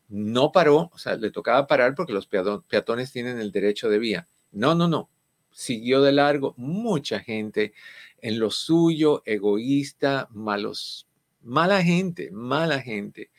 no 0.08 0.50
paró, 0.50 0.90
o 0.92 0.98
sea, 0.98 1.14
le 1.14 1.30
tocaba 1.30 1.68
parar 1.68 1.94
porque 1.94 2.12
los 2.12 2.26
peatones 2.26 3.12
tienen 3.12 3.38
el 3.38 3.52
derecho 3.52 3.88
de 3.88 4.00
vía. 4.00 4.28
No, 4.50 4.74
no, 4.74 4.88
no, 4.88 5.08
siguió 5.52 6.02
de 6.02 6.10
largo. 6.10 6.54
Mucha 6.56 7.20
gente 7.20 7.72
en 8.20 8.40
lo 8.40 8.50
suyo, 8.50 9.22
egoísta, 9.24 10.26
malos 10.32 11.06
Mala 11.40 11.84
gente, 11.84 12.32
mala 12.32 12.80
gente. 12.80 13.30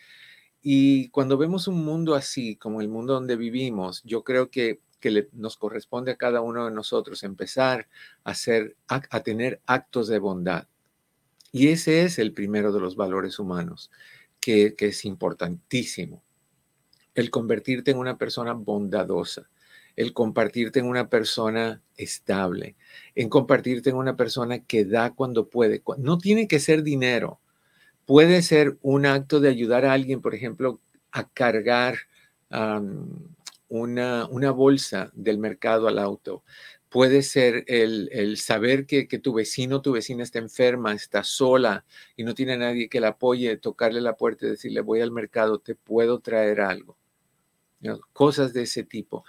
Y 0.61 1.09
cuando 1.09 1.37
vemos 1.37 1.67
un 1.67 1.83
mundo 1.83 2.15
así, 2.15 2.55
como 2.55 2.79
el 2.79 2.87
mundo 2.87 3.13
donde 3.13 3.35
vivimos, 3.35 4.01
yo 4.03 4.23
creo 4.23 4.49
que, 4.49 4.79
que 4.99 5.29
nos 5.33 5.57
corresponde 5.57 6.11
a 6.11 6.17
cada 6.17 6.41
uno 6.41 6.65
de 6.65 6.71
nosotros 6.71 7.23
empezar 7.23 7.87
a, 8.23 8.31
hacer, 8.31 8.75
a, 8.87 9.19
tener 9.21 9.61
actos 9.65 10.07
de 10.07 10.19
bondad. 10.19 10.67
Y 11.51 11.69
ese 11.69 12.03
es 12.03 12.19
el 12.19 12.33
primero 12.33 12.71
de 12.71 12.79
los 12.79 12.95
valores 12.95 13.39
humanos, 13.39 13.91
que, 14.39 14.75
que 14.75 14.87
es 14.87 15.05
importantísimo. 15.05 16.23
El 17.15 17.29
convertirte 17.31 17.91
en 17.91 17.97
una 17.97 18.17
persona 18.17 18.53
bondadosa, 18.53 19.49
el 19.95 20.13
compartirte 20.13 20.79
en 20.79 20.85
una 20.85 21.09
persona 21.09 21.81
estable, 21.97 22.75
en 23.15 23.29
compartirte 23.29 23.89
en 23.89 23.97
una 23.97 24.15
persona 24.15 24.59
que 24.59 24.85
da 24.85 25.11
cuando 25.11 25.49
puede. 25.49 25.81
No 25.97 26.17
tiene 26.17 26.47
que 26.47 26.59
ser 26.59 26.83
dinero 26.83 27.39
Puede 28.09 28.41
ser 28.41 28.79
un 28.81 29.05
acto 29.05 29.39
de 29.39 29.49
ayudar 29.49 29.85
a 29.85 29.93
alguien, 29.93 30.19
por 30.19 30.33
ejemplo, 30.33 30.81
a 31.11 31.29
cargar 31.29 31.95
una, 33.69 34.27
una, 34.27 34.51
bolsa 34.51 35.11
del 35.13 35.37
mercado 35.37 35.87
al 35.87 35.99
auto. 35.99 36.43
Puede 36.89 37.21
ser 37.21 37.63
el, 37.67 38.37
saber 38.37 38.85
que, 38.85 39.05
tu 39.05 39.33
vecino, 39.33 39.81
tu 39.81 39.91
vecina 39.93 40.23
está 40.23 40.39
enferma, 40.39 40.93
está 40.93 41.23
sola 41.23 41.85
y 42.15 42.23
no 42.23 42.33
tiene 42.33 42.57
nadie 42.57 42.89
que 42.89 42.99
la 42.99 43.09
apoye, 43.09 43.57
tocarle 43.57 44.01
la 44.01 44.17
puerta 44.17 44.45
y 44.45 44.49
decirle, 44.49 44.81
voy 44.81 45.01
al 45.01 45.11
mercado, 45.11 45.59
te 45.59 45.75
puedo 45.75 46.19
traer 46.19 46.61
algo. 46.61 46.97
Cosas 48.11 48.53
de 48.53 48.63
ese 48.63 48.83
tipo. 48.83 49.23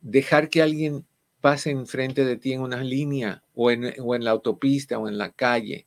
Dejar 0.00 0.48
que 0.48 0.62
alguien 0.62 1.06
pase 1.40 1.70
enfrente 1.70 2.24
de 2.24 2.36
ti 2.36 2.54
en 2.54 2.62
una 2.62 2.82
línea 2.82 3.42
o 3.54 3.70
en, 3.70 3.94
o 4.00 4.14
en 4.14 4.24
la 4.24 4.30
autopista 4.30 4.98
o 4.98 5.08
en 5.08 5.18
la 5.18 5.30
calle 5.30 5.86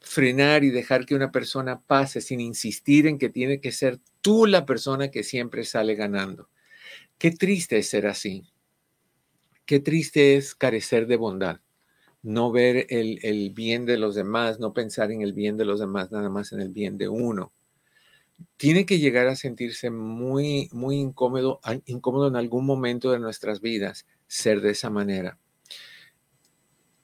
frenar 0.00 0.64
y 0.64 0.70
dejar 0.70 1.06
que 1.06 1.14
una 1.14 1.30
persona 1.30 1.80
pase 1.80 2.20
sin 2.20 2.40
insistir 2.40 3.06
en 3.06 3.18
que 3.18 3.28
tiene 3.28 3.60
que 3.60 3.72
ser 3.72 4.00
tú 4.20 4.46
la 4.46 4.66
persona 4.66 5.10
que 5.10 5.22
siempre 5.22 5.64
sale 5.64 5.94
ganando. 5.94 6.48
Qué 7.20 7.30
triste 7.32 7.76
es 7.76 7.90
ser 7.90 8.06
así. 8.06 8.50
Qué 9.66 9.78
triste 9.78 10.36
es 10.36 10.54
carecer 10.54 11.06
de 11.06 11.16
bondad. 11.16 11.60
No 12.22 12.50
ver 12.50 12.86
el, 12.88 13.52
bien 13.54 13.84
de 13.84 13.98
los 13.98 14.14
demás, 14.14 14.58
no 14.58 14.72
pensar 14.72 15.12
en 15.12 15.20
el 15.20 15.34
bien 15.34 15.58
de 15.58 15.66
los 15.66 15.80
demás, 15.80 16.10
nada 16.10 16.30
más 16.30 16.52
en 16.52 16.62
el 16.62 16.70
bien 16.70 16.96
de 16.96 17.10
uno. 17.10 17.52
Tiene 18.56 18.86
que 18.86 18.98
llegar 18.98 19.26
a 19.26 19.36
sentirse 19.36 19.90
muy, 19.90 20.70
muy 20.72 20.96
incómodo, 20.96 21.60
incómodo 21.84 22.26
en 22.26 22.36
algún 22.36 22.64
momento 22.64 23.12
de 23.12 23.18
nuestras 23.18 23.60
vidas 23.60 24.06
ser 24.26 24.62
de 24.62 24.70
esa 24.70 24.88
manera 24.88 25.38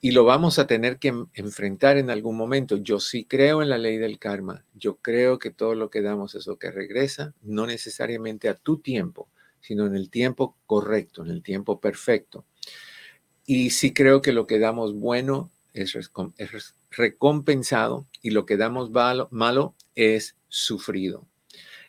y 0.00 0.12
lo 0.12 0.24
vamos 0.24 0.58
a 0.58 0.66
tener 0.66 0.98
que 0.98 1.12
enfrentar 1.34 1.96
en 1.96 2.10
algún 2.10 2.36
momento. 2.36 2.76
Yo 2.76 3.00
sí 3.00 3.24
creo 3.24 3.60
en 3.60 3.68
la 3.68 3.76
ley 3.76 3.96
del 3.96 4.18
karma. 4.18 4.64
Yo 4.74 4.96
creo 4.96 5.38
que 5.38 5.50
todo 5.50 5.74
lo 5.74 5.90
que 5.90 6.00
damos 6.00 6.34
es 6.36 6.46
lo 6.46 6.58
que 6.58 6.70
regresa, 6.70 7.34
no 7.42 7.66
necesariamente 7.66 8.48
a 8.48 8.54
tu 8.54 8.78
tiempo, 8.78 9.28
sino 9.60 9.86
en 9.86 9.96
el 9.96 10.10
tiempo 10.10 10.56
correcto, 10.66 11.22
en 11.22 11.30
el 11.30 11.42
tiempo 11.42 11.80
perfecto. 11.80 12.46
Y 13.44 13.70
sí 13.70 13.92
creo 13.92 14.22
que 14.22 14.32
lo 14.32 14.46
que 14.46 14.58
damos 14.58 14.94
bueno 14.94 15.50
es, 15.72 15.96
recompensado 16.90 18.06
y 18.22 18.30
lo 18.30 18.46
que 18.46 18.56
damos 18.56 18.90
malo, 19.30 19.74
es 19.94 20.36
sufrido. 20.48 21.26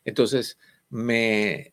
Entonces, 0.06 0.58
me, 0.90 1.72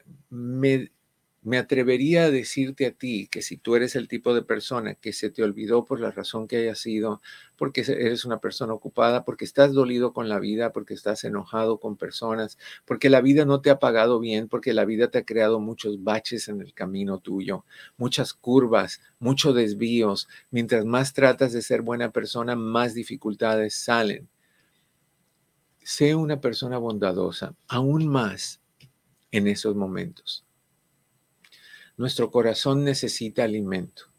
me 1.45 1.59
atrevería 1.59 2.25
a 2.25 2.31
decirte 2.31 2.87
a 2.87 2.93
ti 2.93 3.29
que 3.31 3.43
si 3.43 3.59
tú 3.59 3.77
eres 3.77 3.97
el 3.97 4.09
tipo 4.09 4.35
de 4.35 4.43
persona 4.43 4.95
que 4.95 5.13
se 5.13 5.29
te 5.29 5.43
olvidó 5.43 5.85
por 5.85 6.01
la 6.01 6.11
razón 6.11 6.49
que 6.49 6.57
haya 6.57 6.75
sido, 6.75 7.21
porque 7.57 7.83
eres 7.83 8.25
una 8.25 8.41
persona 8.41 8.73
ocupada, 8.73 9.27
porque 9.27 9.45
estás 9.45 9.75
dolido 9.75 10.15
con 10.15 10.31
la 10.31 10.39
vida, 10.39 10.73
porque 10.73 10.95
estás 10.95 11.23
enojado 11.23 11.79
con 11.79 11.99
personas, 11.99 12.59
porque 12.87 13.11
la 13.11 13.21
vida 13.21 13.45
no 13.45 13.61
te 13.61 13.69
ha 13.69 13.79
pagado 13.79 14.21
bien, 14.21 14.49
porque 14.49 14.73
la 14.73 14.87
vida 14.87 15.09
te 15.11 15.19
ha 15.19 15.25
creado 15.27 15.61
muchos 15.61 16.03
baches 16.03 16.49
en 16.49 16.63
el 16.63 16.73
camino 16.73 17.19
tuyo, 17.19 17.67
muchas 17.99 18.33
curvas, 18.33 19.03
muchos 19.19 19.55
desvíos. 19.55 20.29
Mientras 20.51 20.87
más 20.87 21.13
tratas 21.13 21.53
de 21.53 21.61
ser 21.61 21.83
buena 21.83 22.11
persona, 22.11 22.57
más 22.57 22.95
dificultades 22.95 23.75
salen. 23.75 24.29
Sé 25.83 26.15
una 26.15 26.41
persona 26.41 26.79
bondadosa, 26.79 27.55
aún 27.69 28.09
más 28.09 28.63
en 29.31 29.47
esos 29.47 29.77
momentos 29.77 30.45
nuestro 31.97 32.31
corazón 32.31 32.85
necesita 32.85 33.45
alimento 33.45 34.15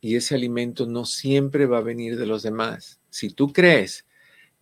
y 0.00 0.16
ese 0.16 0.34
alimento 0.34 0.86
no 0.86 1.04
siempre 1.04 1.66
va 1.66 1.78
a 1.78 1.82
venir 1.82 2.18
de 2.18 2.26
los 2.26 2.42
demás. 2.42 3.00
Si 3.10 3.30
tú 3.30 3.52
crees 3.52 4.06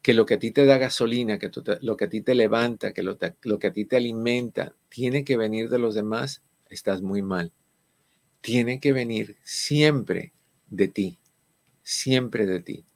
que 0.02 0.14
lo 0.14 0.24
que 0.24 0.34
a 0.34 0.38
ti 0.38 0.50
te 0.50 0.64
da 0.64 0.78
gasolina, 0.78 1.38
que 1.38 1.50
lo 1.82 1.96
que 1.96 2.04
a 2.04 2.08
ti 2.08 2.22
te 2.22 2.34
levanta, 2.34 2.92
que 2.92 3.02
lo, 3.02 3.18
lo 3.42 3.58
que 3.58 3.66
a 3.66 3.72
ti 3.72 3.84
te 3.84 3.96
alimenta, 3.96 4.74
tiene 4.88 5.24
que 5.24 5.36
venir 5.36 5.68
de 5.68 5.78
los 5.78 5.94
demás, 5.94 6.42
estás 6.70 7.02
muy 7.02 7.22
mal. 7.22 7.52
Tiene 8.40 8.80
que 8.80 8.92
venir 8.92 9.36
siempre 9.42 10.32
de 10.68 10.88
ti, 10.88 11.18
siempre 11.82 12.46
de 12.46 12.60
ti, 12.60 12.86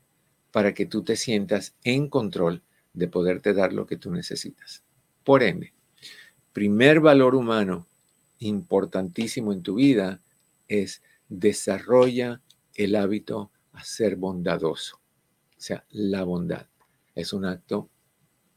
para 0.51 0.73
que 0.73 0.87
tú 0.87 1.03
te 1.03 1.17
sientas 1.17 1.75
en 1.85 2.09
control 2.09 2.63
de 2.93 3.09
poderte 3.09 3.53
dar 3.53 3.73
lo 3.73 3.87
que 3.87 3.97
tú 3.97 4.11
necesitas. 4.11 4.85
Por 5.25 5.43
ende, 5.43 5.75
primer 6.53 7.01
valor 7.01 7.35
humano 7.35 7.87
importantísimo 8.41 9.53
en 9.53 9.63
tu 9.63 9.77
vida 9.77 10.21
es 10.69 11.03
desarrolla 11.29 12.43
el 12.75 12.97
hábito 12.97 13.51
a 13.73 13.85
ser 13.85 14.17
bondadoso. 14.17 14.97
O 14.97 15.61
sea, 15.63 15.85
la 15.91 16.25
bondad 16.25 16.67
es 17.15 17.33
un 17.33 17.45
acto 17.45 17.89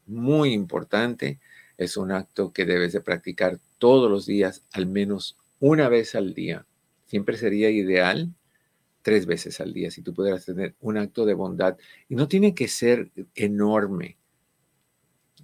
muy 0.06 0.52
importante, 0.52 1.38
es 1.76 1.96
un 1.96 2.12
acto 2.12 2.52
que 2.52 2.64
debes 2.64 2.92
de 2.92 3.00
practicar 3.00 3.60
todos 3.78 4.10
los 4.10 4.26
días, 4.26 4.64
al 4.72 4.86
menos 4.86 5.36
una 5.60 5.88
vez 5.88 6.14
al 6.14 6.34
día. 6.34 6.66
Siempre 7.06 7.36
sería 7.36 7.70
ideal 7.70 8.32
tres 9.02 9.26
veces 9.26 9.60
al 9.60 9.74
día 9.74 9.90
si 9.90 10.00
tú 10.00 10.14
pudieras 10.14 10.46
tener 10.46 10.74
un 10.80 10.96
acto 10.96 11.26
de 11.26 11.34
bondad. 11.34 11.76
Y 12.08 12.16
no 12.16 12.26
tiene 12.26 12.54
que 12.54 12.68
ser 12.68 13.10
enorme. 13.34 14.16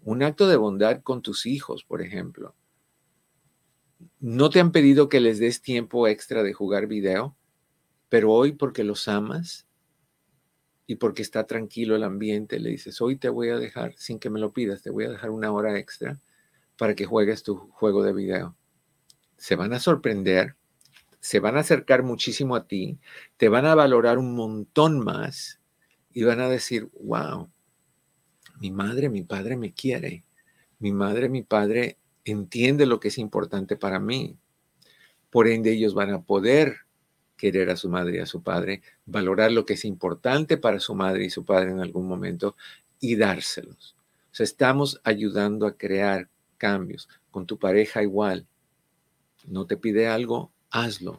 Un 0.02 0.22
acto 0.22 0.48
de 0.48 0.56
bondad 0.56 1.02
con 1.02 1.20
tus 1.20 1.44
hijos, 1.44 1.84
por 1.84 2.00
ejemplo 2.00 2.54
no 4.20 4.50
te 4.50 4.60
han 4.60 4.70
pedido 4.70 5.08
que 5.08 5.18
les 5.18 5.38
des 5.38 5.62
tiempo 5.62 6.06
extra 6.06 6.42
de 6.42 6.52
jugar 6.52 6.86
video, 6.86 7.36
pero 8.10 8.30
hoy 8.30 8.52
porque 8.52 8.84
los 8.84 9.08
amas 9.08 9.66
y 10.86 10.96
porque 10.96 11.22
está 11.22 11.46
tranquilo 11.46 11.96
el 11.96 12.04
ambiente, 12.04 12.60
le 12.60 12.70
dices, 12.70 13.00
hoy 13.00 13.16
te 13.16 13.30
voy 13.30 13.48
a 13.48 13.56
dejar, 13.56 13.94
sin 13.96 14.18
que 14.18 14.28
me 14.28 14.40
lo 14.40 14.52
pidas, 14.52 14.82
te 14.82 14.90
voy 14.90 15.04
a 15.04 15.10
dejar 15.10 15.30
una 15.30 15.50
hora 15.52 15.78
extra 15.78 16.20
para 16.76 16.94
que 16.94 17.06
juegues 17.06 17.42
tu 17.42 17.56
juego 17.56 18.02
de 18.02 18.12
video. 18.12 18.56
Se 19.38 19.56
van 19.56 19.72
a 19.72 19.78
sorprender, 19.78 20.56
se 21.20 21.40
van 21.40 21.56
a 21.56 21.60
acercar 21.60 22.02
muchísimo 22.02 22.56
a 22.56 22.66
ti, 22.66 22.98
te 23.38 23.48
van 23.48 23.64
a 23.64 23.74
valorar 23.74 24.18
un 24.18 24.34
montón 24.34 24.98
más 24.98 25.60
y 26.12 26.24
van 26.24 26.40
a 26.40 26.48
decir, 26.48 26.90
wow, 27.00 27.48
mi 28.60 28.70
madre, 28.70 29.08
mi 29.08 29.22
padre 29.22 29.56
me 29.56 29.72
quiere, 29.72 30.24
mi 30.78 30.92
madre, 30.92 31.30
mi 31.30 31.42
padre 31.42 31.99
entiende 32.24 32.86
lo 32.86 33.00
que 33.00 33.08
es 33.08 33.18
importante 33.18 33.76
para 33.76 33.98
mí. 33.98 34.38
Por 35.30 35.48
ende, 35.48 35.72
ellos 35.72 35.94
van 35.94 36.10
a 36.12 36.22
poder 36.22 36.78
querer 37.36 37.70
a 37.70 37.76
su 37.76 37.88
madre 37.88 38.16
y 38.16 38.20
a 38.20 38.26
su 38.26 38.42
padre, 38.42 38.82
valorar 39.06 39.50
lo 39.50 39.64
que 39.64 39.72
es 39.72 39.86
importante 39.86 40.58
para 40.58 40.78
su 40.78 40.94
madre 40.94 41.24
y 41.24 41.30
su 41.30 41.44
padre 41.44 41.70
en 41.70 41.80
algún 41.80 42.06
momento 42.06 42.54
y 43.00 43.16
dárselos. 43.16 43.96
O 44.30 44.34
sea, 44.34 44.44
estamos 44.44 45.00
ayudando 45.04 45.66
a 45.66 45.76
crear 45.76 46.28
cambios. 46.58 47.08
Con 47.30 47.46
tu 47.46 47.58
pareja 47.58 48.02
igual. 48.02 48.46
No 49.46 49.66
te 49.66 49.76
pide 49.76 50.06
algo, 50.06 50.52
hazlo. 50.70 51.18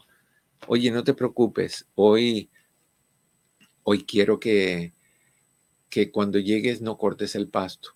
Oye, 0.67 0.91
no 0.91 1.03
te 1.03 1.13
preocupes. 1.13 1.87
Hoy, 1.95 2.51
hoy 3.83 4.05
quiero 4.05 4.39
que, 4.39 4.93
que 5.89 6.11
cuando 6.11 6.37
llegues 6.37 6.81
no 6.81 6.97
cortes 6.97 7.35
el 7.35 7.49
pasto. 7.49 7.95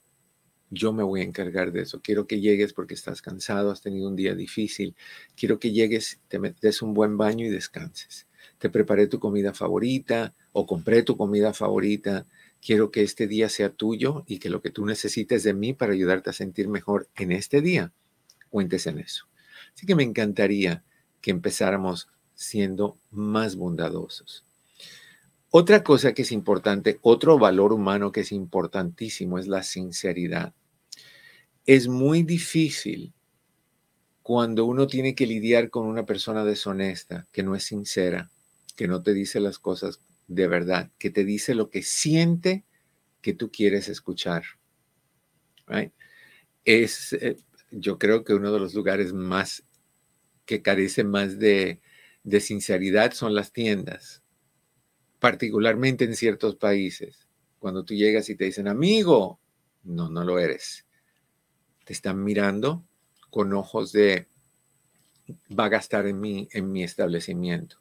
Yo 0.75 0.91
me 0.91 1.03
voy 1.03 1.21
a 1.21 1.23
encargar 1.23 1.71
de 1.71 1.81
eso. 1.81 2.01
Quiero 2.01 2.27
que 2.27 2.41
llegues 2.41 2.73
porque 2.73 2.93
estás 2.93 3.21
cansado, 3.21 3.71
has 3.71 3.81
tenido 3.81 4.09
un 4.09 4.15
día 4.15 4.35
difícil. 4.35 4.93
Quiero 5.35 5.57
que 5.57 5.71
llegues, 5.71 6.19
te 6.27 6.37
des 6.61 6.81
un 6.81 6.93
buen 6.93 7.17
baño 7.17 7.45
y 7.45 7.49
descanses. 7.49 8.27
Te 8.59 8.69
preparé 8.69 9.07
tu 9.07 9.19
comida 9.19 9.53
favorita 9.53 10.33
o 10.51 10.65
compré 10.65 11.01
tu 11.03 11.15
comida 11.15 11.53
favorita. 11.53 12.25
Quiero 12.61 12.91
que 12.91 13.03
este 13.03 13.25
día 13.25 13.47
sea 13.47 13.69
tuyo 13.69 14.23
y 14.27 14.39
que 14.39 14.49
lo 14.49 14.61
que 14.61 14.69
tú 14.69 14.85
necesites 14.85 15.43
de 15.43 15.53
mí 15.53 15.73
para 15.73 15.93
ayudarte 15.93 16.29
a 16.29 16.33
sentir 16.33 16.67
mejor 16.67 17.07
en 17.15 17.31
este 17.31 17.61
día, 17.61 17.93
cuentes 18.49 18.85
en 18.87 18.99
eso. 18.99 19.27
Así 19.73 19.85
que 19.85 19.95
me 19.95 20.03
encantaría 20.03 20.83
que 21.21 21.31
empezáramos 21.31 22.09
siendo 22.33 22.97
más 23.11 23.55
bondadosos. 23.55 24.45
Otra 25.51 25.85
cosa 25.85 26.13
que 26.13 26.23
es 26.23 26.33
importante, 26.33 26.99
otro 27.01 27.39
valor 27.39 27.71
humano 27.71 28.11
que 28.11 28.21
es 28.21 28.33
importantísimo 28.33 29.39
es 29.39 29.47
la 29.47 29.63
sinceridad. 29.63 30.53
Es 31.65 31.87
muy 31.87 32.23
difícil 32.23 33.13
cuando 34.21 34.65
uno 34.65 34.87
tiene 34.87 35.15
que 35.15 35.27
lidiar 35.27 35.69
con 35.69 35.85
una 35.85 36.05
persona 36.05 36.43
deshonesta, 36.43 37.27
que 37.31 37.43
no 37.43 37.55
es 37.55 37.63
sincera, 37.63 38.31
que 38.75 38.87
no 38.87 39.03
te 39.03 39.13
dice 39.13 39.39
las 39.39 39.59
cosas 39.59 40.01
de 40.27 40.47
verdad, 40.47 40.91
que 40.97 41.11
te 41.11 41.23
dice 41.23 41.53
lo 41.53 41.69
que 41.69 41.83
siente 41.83 42.65
que 43.21 43.33
tú 43.33 43.51
quieres 43.51 43.89
escuchar. 43.89 44.43
Es, 46.63 47.13
eh, 47.13 47.37
yo 47.71 47.97
creo 47.99 48.23
que 48.23 48.33
uno 48.33 48.51
de 48.51 48.59
los 48.59 48.73
lugares 48.73 49.13
más 49.13 49.63
que 50.45 50.61
carece 50.61 51.03
más 51.03 51.39
de, 51.39 51.81
de 52.23 52.39
sinceridad 52.41 53.13
son 53.13 53.35
las 53.35 53.51
tiendas 53.51 54.23
particularmente 55.19 56.05
en 56.05 56.15
ciertos 56.15 56.55
países. 56.55 57.27
Cuando 57.57 57.83
tú 57.83 57.95
llegas 57.95 58.29
y 58.29 58.35
te 58.35 58.45
dicen, 58.45 58.67
amigo, 58.67 59.39
no, 59.83 60.07
no 60.07 60.23
lo 60.23 60.37
eres. 60.37 60.84
Te 61.85 61.93
están 61.93 62.23
mirando 62.23 62.83
con 63.29 63.53
ojos 63.53 63.91
de, 63.91 64.27
va 65.57 65.65
a 65.65 65.69
gastar 65.69 66.07
en 66.07 66.19
mí, 66.19 66.47
en 66.51 66.71
mi 66.71 66.83
establecimiento. 66.83 67.77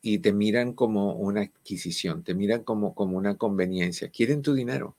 Y 0.00 0.18
te 0.18 0.32
miran 0.32 0.72
como 0.72 1.14
una 1.14 1.42
adquisición, 1.42 2.24
te 2.24 2.34
miran 2.34 2.64
como, 2.64 2.94
como 2.94 3.16
una 3.16 3.36
conveniencia. 3.36 4.10
Quieren 4.10 4.42
tu 4.42 4.54
dinero. 4.54 4.96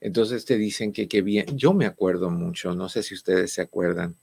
Entonces 0.00 0.44
te 0.44 0.58
dicen 0.58 0.92
que 0.92 1.08
qué 1.08 1.22
bien. 1.22 1.46
Yo 1.56 1.72
me 1.72 1.86
acuerdo 1.86 2.30
mucho, 2.30 2.74
no 2.74 2.88
sé 2.88 3.02
si 3.02 3.14
ustedes 3.14 3.52
se 3.52 3.62
acuerdan. 3.62 4.16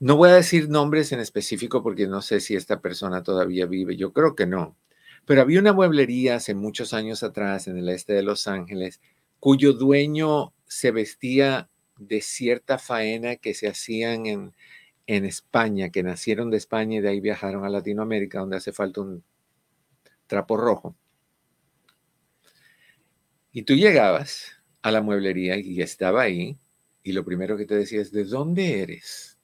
No 0.00 0.16
voy 0.16 0.30
a 0.30 0.34
decir 0.34 0.68
nombres 0.68 1.12
en 1.12 1.20
específico 1.20 1.82
porque 1.82 2.08
no 2.08 2.22
sé 2.22 2.40
si 2.40 2.56
esta 2.56 2.80
persona 2.80 3.22
todavía 3.22 3.66
vive. 3.66 3.96
Yo 3.96 4.12
creo 4.12 4.34
que 4.34 4.46
no. 4.46 4.76
Pero 5.24 5.42
había 5.42 5.60
una 5.60 5.72
mueblería 5.72 6.36
hace 6.36 6.54
muchos 6.54 6.92
años 6.92 7.22
atrás 7.22 7.68
en 7.68 7.78
el 7.78 7.88
este 7.88 8.14
de 8.14 8.22
Los 8.22 8.48
Ángeles 8.48 9.00
cuyo 9.38 9.72
dueño 9.72 10.54
se 10.66 10.90
vestía 10.90 11.68
de 12.06 12.20
cierta 12.20 12.78
faena 12.78 13.36
que 13.36 13.54
se 13.54 13.68
hacían 13.68 14.26
en, 14.26 14.54
en 15.06 15.24
España, 15.24 15.90
que 15.90 16.02
nacieron 16.02 16.50
de 16.50 16.56
España 16.56 16.98
y 16.98 17.00
de 17.00 17.08
ahí 17.08 17.20
viajaron 17.20 17.64
a 17.64 17.70
Latinoamérica, 17.70 18.40
donde 18.40 18.56
hace 18.56 18.72
falta 18.72 19.00
un 19.00 19.22
trapo 20.26 20.56
rojo. 20.56 20.94
Y 23.52 23.62
tú 23.62 23.74
llegabas 23.74 24.62
a 24.82 24.90
la 24.90 25.02
mueblería 25.02 25.56
y 25.58 25.82
estaba 25.82 26.22
ahí, 26.22 26.58
y 27.02 27.12
lo 27.12 27.24
primero 27.24 27.56
que 27.56 27.66
te 27.66 27.74
decía 27.74 28.00
es, 28.00 28.12
¿de 28.12 28.24
dónde 28.24 28.80
eres? 28.80 29.38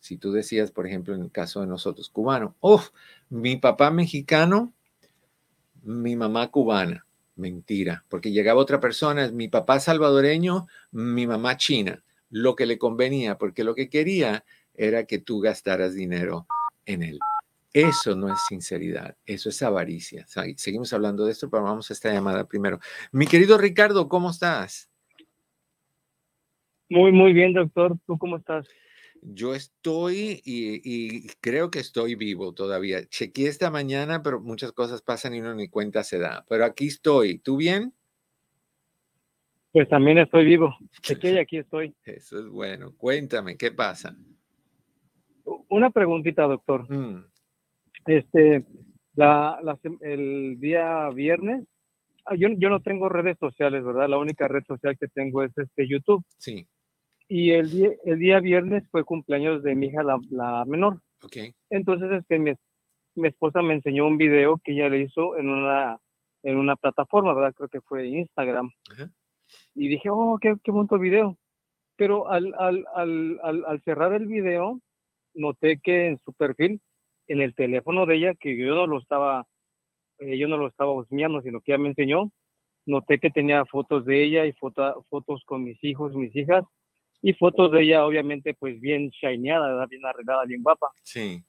Si 0.00 0.18
tú 0.18 0.32
decías, 0.32 0.70
por 0.70 0.86
ejemplo, 0.86 1.14
en 1.14 1.22
el 1.22 1.30
caso 1.30 1.60
de 1.60 1.66
nosotros, 1.66 2.10
cubano, 2.10 2.54
oh, 2.60 2.84
mi 3.30 3.56
papá 3.56 3.90
mexicano 3.90 4.74
mi 5.84 6.16
mamá 6.16 6.50
cubana. 6.50 7.06
Mentira, 7.36 8.04
porque 8.08 8.30
llegaba 8.30 8.60
otra 8.60 8.78
persona, 8.78 9.30
mi 9.32 9.48
papá 9.48 9.80
salvadoreño, 9.80 10.66
mi 10.92 11.26
mamá 11.26 11.56
china, 11.56 12.02
lo 12.30 12.54
que 12.54 12.66
le 12.66 12.78
convenía, 12.78 13.38
porque 13.38 13.64
lo 13.64 13.74
que 13.74 13.88
quería 13.88 14.44
era 14.74 15.04
que 15.04 15.18
tú 15.18 15.40
gastaras 15.40 15.94
dinero 15.94 16.46
en 16.86 17.02
él. 17.02 17.18
Eso 17.72 18.14
no 18.14 18.32
es 18.32 18.38
sinceridad, 18.48 19.16
eso 19.26 19.48
es 19.48 19.60
avaricia. 19.62 20.24
Seguimos 20.56 20.92
hablando 20.92 21.24
de 21.24 21.32
esto, 21.32 21.50
pero 21.50 21.64
vamos 21.64 21.90
a 21.90 21.92
esta 21.92 22.12
llamada 22.12 22.46
primero. 22.46 22.78
Mi 23.10 23.26
querido 23.26 23.58
Ricardo, 23.58 24.08
¿cómo 24.08 24.30
estás? 24.30 24.88
Muy, 26.88 27.10
muy 27.10 27.32
bien, 27.32 27.52
doctor. 27.52 27.98
¿Tú 28.06 28.16
cómo 28.16 28.36
estás? 28.36 28.68
Yo 29.26 29.54
estoy 29.54 30.42
y, 30.44 31.26
creo 31.40 31.70
que 31.70 31.78
estoy 31.78 32.14
vivo 32.14 32.52
todavía. 32.52 33.06
Chequeé 33.06 33.48
esta 33.48 33.70
mañana, 33.70 34.22
pero 34.22 34.40
muchas 34.40 34.72
cosas 34.72 35.00
pasan 35.00 35.34
y 35.34 35.40
uno 35.40 35.54
ni 35.54 35.68
cuenta 35.68 36.04
se 36.04 36.18
da. 36.18 36.44
Pero 36.46 36.66
aquí 36.66 36.88
estoy. 36.88 37.38
¿Tú 37.38 37.56
bien? 37.56 37.94
Pues 39.72 39.88
también 39.88 40.18
estoy 40.18 40.44
vivo. 40.44 40.76
Chequeé 41.00 41.32
y 41.32 41.38
aquí 41.38 41.56
estoy. 41.56 41.94
Eso 42.04 42.38
es 42.38 42.48
bueno. 42.48 42.94
Cuéntame, 42.98 43.56
¿qué 43.56 43.72
pasa? 43.72 44.14
Una 45.68 45.88
preguntita, 45.88 46.42
doctor. 46.42 46.90
Mm. 46.90 47.24
Este, 48.06 48.66
la, 49.14 49.58
el 50.02 50.60
día 50.60 51.08
viernes, 51.10 51.64
ah, 52.26 52.34
yo, 52.36 52.48
yo 52.58 52.68
no 52.68 52.80
tengo 52.80 53.08
redes 53.08 53.38
sociales, 53.38 53.84
¿verdad? 53.84 54.08
La 54.08 54.18
única 54.18 54.48
red 54.48 54.64
social 54.66 54.98
que 54.98 55.08
tengo 55.08 55.42
es 55.42 55.56
este 55.56 55.88
YouTube. 55.88 56.22
Sí. 56.36 56.68
Y 57.28 57.52
el 57.52 57.70
día, 57.70 57.90
el 58.04 58.18
día 58.18 58.40
viernes 58.40 58.84
fue 58.90 59.04
cumpleaños 59.04 59.62
de 59.62 59.74
mi 59.74 59.86
hija, 59.86 60.02
la, 60.02 60.64
menor. 60.66 61.00
Okay. 61.22 61.54
Entonces, 61.70 62.10
este, 62.12 62.38
mi, 62.38 62.52
mi, 63.14 63.28
esposa 63.28 63.62
me 63.62 63.74
enseñó 63.74 64.06
un 64.06 64.18
video 64.18 64.60
que 64.62 64.72
ella 64.72 64.88
le 64.90 65.00
hizo 65.00 65.36
en 65.38 65.48
una, 65.48 65.98
en 66.42 66.56
una 66.56 66.76
plataforma, 66.76 67.32
¿verdad? 67.32 67.54
Creo 67.54 67.68
que 67.68 67.80
fue 67.80 68.06
Instagram. 68.08 68.70
Y 69.74 69.88
dije, 69.88 70.10
oh, 70.10 70.38
qué, 70.40 70.54
qué 70.62 70.70
bonito 70.70 70.98
video. 70.98 71.38
Pero 71.96 72.28
al, 72.28 72.54
al, 72.58 72.84
al, 72.94 73.64
al, 73.66 73.82
cerrar 73.82 74.12
el 74.12 74.26
video, 74.26 74.80
noté 75.32 75.78
que 75.82 76.08
en 76.08 76.18
su 76.18 76.32
perfil, 76.34 76.80
en 77.28 77.40
el 77.40 77.54
teléfono 77.54 78.04
de 78.04 78.16
ella, 78.16 78.34
que 78.34 78.56
yo 78.56 78.74
no 78.74 78.86
lo 78.86 78.98
estaba, 78.98 79.46
eh, 80.18 80.36
yo 80.36 80.48
no 80.48 80.56
lo 80.58 80.66
estaba 80.66 80.92
husmeando, 80.92 81.40
sino 81.40 81.60
que 81.60 81.72
ella 81.72 81.82
me 81.82 81.88
enseñó, 81.88 82.30
noté 82.84 83.18
que 83.18 83.30
tenía 83.30 83.64
fotos 83.64 84.04
de 84.04 84.24
ella 84.24 84.44
y 84.44 84.52
fotos 84.52 85.44
con 85.46 85.64
mis 85.64 85.82
hijos, 85.82 86.14
mis 86.14 86.34
hijas, 86.36 86.64
y 87.26 87.32
fotos 87.32 87.72
de 87.72 87.80
ella 87.80 88.04
obviamente 88.04 88.52
pues 88.52 88.78
bien 88.78 89.08
shineada, 89.08 89.86
bien 89.86 90.04
arreglada, 90.04 90.44
bien 90.44 90.62
guapa. 90.62 90.88
Sí. 91.02 91.42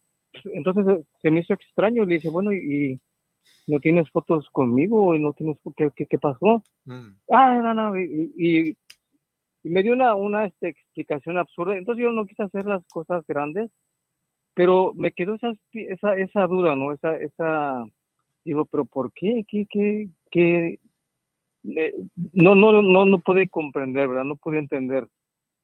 Entonces 0.45 0.87
eh, 0.87 1.03
se 1.21 1.29
me 1.29 1.41
hizo 1.41 1.53
extraño, 1.53 2.05
le 2.05 2.15
dije, 2.15 2.29
bueno, 2.29 2.53
¿y 2.53 2.97
no 3.67 3.81
tienes 3.81 4.09
fotos 4.09 4.49
conmigo? 4.51 5.13
¿Y 5.13 5.19
no 5.19 5.33
tienes 5.33 5.57
qué, 5.75 5.91
qué, 5.93 6.05
qué 6.05 6.17
pasó? 6.17 6.63
Mm. 6.85 7.09
Ah, 7.29 7.59
no, 7.61 7.73
no, 7.73 7.99
y, 7.99 8.31
y, 8.37 8.77
me 9.69 9.83
dio 9.83 9.91
una, 9.91 10.15
una 10.15 10.45
este, 10.45 10.69
explicación 10.69 11.37
absurda. 11.37 11.75
Entonces 11.75 12.03
yo 12.03 12.11
no 12.11 12.25
quise 12.25 12.43
hacer 12.43 12.65
las 12.65 12.85
cosas 12.87 13.25
grandes, 13.27 13.69
pero 14.53 14.93
me 14.95 15.11
quedó 15.11 15.35
esa, 15.35 15.53
esa, 15.73 16.15
esa 16.15 16.47
duda, 16.47 16.77
¿no? 16.77 16.93
Esa, 16.93 17.17
esa, 17.17 17.85
digo, 18.45 18.63
pero 18.63 18.85
¿por 18.85 19.11
qué? 19.11 19.43
¿Qué, 19.45 19.67
qué, 19.69 20.07
qué? 20.31 20.79
Eh, 21.65 21.95
no, 22.31 22.55
no, 22.55 22.81
no, 22.81 23.05
no 23.05 23.19
pude 23.19 23.49
comprender, 23.49 24.07
¿verdad? 24.07 24.23
No 24.23 24.37
pude 24.37 24.59
entender. 24.59 25.09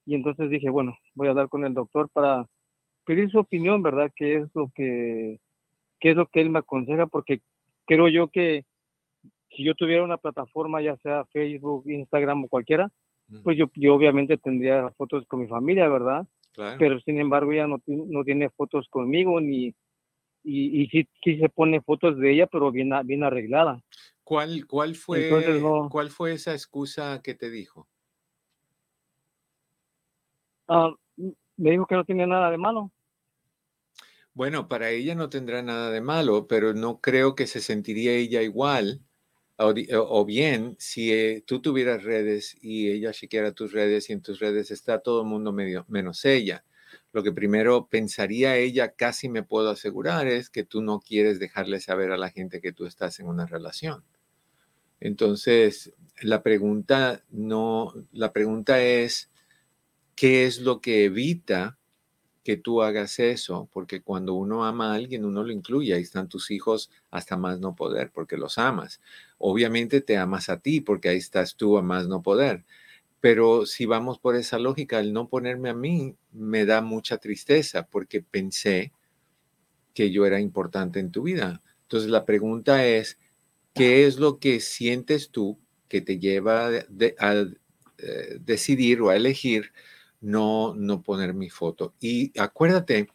Y 0.06 0.16
entonces 0.16 0.50
dije, 0.50 0.70
bueno, 0.70 0.98
voy 1.16 1.28
a 1.28 1.32
hablar 1.32 1.50
con 1.50 1.66
el 1.66 1.74
doctor 1.74 2.10
para 2.12 2.48
pedir 3.06 3.30
su 3.30 3.40
opinión, 3.40 3.84
¿verdad? 3.84 4.12
¿Qué 4.16 4.38
es 4.38 4.50
lo 4.54 4.72
que, 4.74 5.40
qué 6.00 6.12
es 6.12 6.16
lo 6.16 6.28
que 6.28 6.42
él 6.42 6.50
me 6.50 6.60
aconseja? 6.60 7.08
Porque 7.08 7.42
creo 7.86 8.08
yo 8.08 8.30
que 8.30 8.66
si 9.50 9.64
yo 9.64 9.76
tuviera 9.76 10.04
una 10.04 10.18
plataforma, 10.18 10.82
ya 10.82 10.96
sea 10.98 11.26
Facebook, 11.26 11.90
Instagram 11.90 12.46
o 12.46 12.48
cualquiera, 12.48 12.90
pues 13.44 13.58
yo, 13.58 13.68
yo 13.76 13.96
obviamente 13.96 14.38
tendría 14.38 14.90
fotos 14.98 15.26
con 15.28 15.40
mi 15.40 15.48
familia, 15.48 15.88
¿verdad? 15.88 16.28
Pero 16.78 17.00
sin 17.00 17.18
embargo 17.18 17.54
ella 17.54 17.66
no, 17.68 17.82
no 17.88 18.24
tiene 18.26 18.50
fotos 18.50 18.88
conmigo 18.90 19.40
ni 19.40 19.74
y, 20.44 20.82
y 20.82 20.88
sí, 20.88 21.08
sí, 21.24 21.38
se 21.38 21.50
pone 21.50 21.82
fotos 21.82 22.18
de 22.18 22.34
ella, 22.34 22.48
pero 22.48 22.72
bien, 22.72 22.92
bien 23.06 23.24
arreglada. 23.24 23.84
¿Cuál, 24.24 24.66
cuál, 24.66 24.96
fue, 24.96 25.30
¿Cuál 25.90 26.10
fue 26.10 26.34
esa 26.34 26.54
excusa 26.54 27.22
que 27.24 27.36
te 27.36 27.50
dijo? 27.50 27.88
Ah, 30.74 30.90
me 31.58 31.72
dijo 31.72 31.86
que 31.86 31.96
no 31.96 32.06
tenía 32.06 32.26
nada 32.26 32.50
de 32.50 32.58
malo. 32.58 32.94
Bueno, 34.34 34.70
para 34.70 34.90
ella 34.90 35.16
no 35.16 35.28
tendrá 35.28 35.62
nada 35.62 35.92
de 35.92 36.00
malo, 36.00 36.48
pero 36.48 36.74
no 36.74 37.02
creo 37.02 37.36
que 37.36 37.46
se 37.46 37.60
sentiría 37.60 38.14
ella 38.14 38.42
igual. 38.42 39.02
O, 39.58 40.26
bien, 40.26 40.78
si 40.80 41.12
eh, 41.12 41.44
tú 41.46 41.62
tuvieras 41.62 42.04
redes 42.04 42.58
y 42.62 42.90
ella 42.90 43.12
chequeara 43.12 43.52
tus 43.52 43.74
redes 43.74 44.10
y 44.10 44.14
en 44.14 44.22
tus 44.22 44.40
redes 44.40 44.72
está 44.72 45.00
todo 45.00 45.24
el 45.24 45.28
mundo 45.28 45.52
medio, 45.52 45.86
menos 45.90 46.24
ella. 46.24 46.64
Lo 47.12 47.22
que 47.22 47.34
primero 47.34 47.88
pensaría 47.88 48.56
ella, 48.56 48.94
casi 48.94 49.28
me 49.28 49.44
puedo 49.44 49.70
asegurar, 49.70 50.28
es 50.28 50.50
que 50.50 50.64
tú 50.64 50.82
no 50.82 51.02
quieres 51.02 51.38
dejarle 51.38 51.82
saber 51.82 52.12
a 52.12 52.18
la 52.18 52.30
gente 52.30 52.62
que 52.62 52.72
tú 52.72 52.86
estás 52.86 53.20
en 53.20 53.28
una 53.28 53.46
relación. 53.46 54.06
Entonces, 55.02 55.94
la 56.22 56.42
pregunta 56.44 57.24
no, 57.30 57.94
la 58.14 58.32
pregunta 58.32 58.82
es, 58.82 59.31
¿qué 60.22 60.46
es 60.46 60.60
lo 60.60 60.82
que 60.82 61.06
evita 61.06 61.80
que 62.44 62.56
tú 62.56 62.84
hagas 62.84 63.18
eso, 63.18 63.68
porque 63.74 64.04
cuando 64.04 64.36
uno 64.36 64.66
ama 64.66 64.92
a 64.92 64.96
alguien, 64.96 65.26
uno 65.26 65.42
lo 65.44 65.52
incluye, 65.52 65.96
ahí 65.96 66.04
están 66.04 66.30
tus 66.30 66.52
hijos 66.52 66.92
hasta 67.10 67.38
más 67.38 67.60
no 67.60 67.76
poder, 67.76 68.12
porque 68.12 68.38
los 68.38 68.60
amas. 68.60 69.02
Obviamente 69.40 70.00
te 70.00 70.18
amas 70.18 70.50
a 70.50 70.60
ti, 70.60 70.80
porque 70.80 71.10
ahí 71.10 71.18
estás 71.18 71.56
tú 71.56 71.76
a 71.76 71.82
más 71.82 72.08
no 72.08 72.22
poder. 72.22 72.66
Pero 73.20 73.66
si 73.66 73.88
vamos 73.88 74.20
por 74.20 74.36
esa 74.36 74.60
lógica, 74.60 75.00
el 75.00 75.12
no 75.12 75.28
ponerme 75.28 75.72
a 75.72 75.74
mí 75.74 76.16
me 76.32 76.68
da 76.68 76.84
mucha 76.84 77.18
tristeza, 77.18 77.88
porque 77.88 78.22
pensé 78.22 78.94
que 79.96 80.12
yo 80.12 80.28
era 80.28 80.40
importante 80.40 81.00
en 81.00 81.10
tu 81.10 81.24
vida. 81.24 81.64
Entonces 81.82 82.12
la 82.12 82.26
pregunta 82.28 82.86
es, 82.86 83.18
¿qué 83.74 84.06
es 84.06 84.20
lo 84.20 84.38
que 84.38 84.60
sientes 84.60 85.32
tú 85.32 85.58
que 85.88 86.02
te 86.02 86.20
lleva 86.20 86.68
a 86.68 87.34
eh, 87.98 88.38
decidir 88.40 89.02
o 89.02 89.10
a 89.10 89.16
elegir? 89.16 89.72
No, 90.22 90.74
no 90.76 91.02
poner 91.02 91.34
mi 91.34 91.50
foto. 91.50 91.94
Y 92.00 92.32
acuérdate 92.40 93.10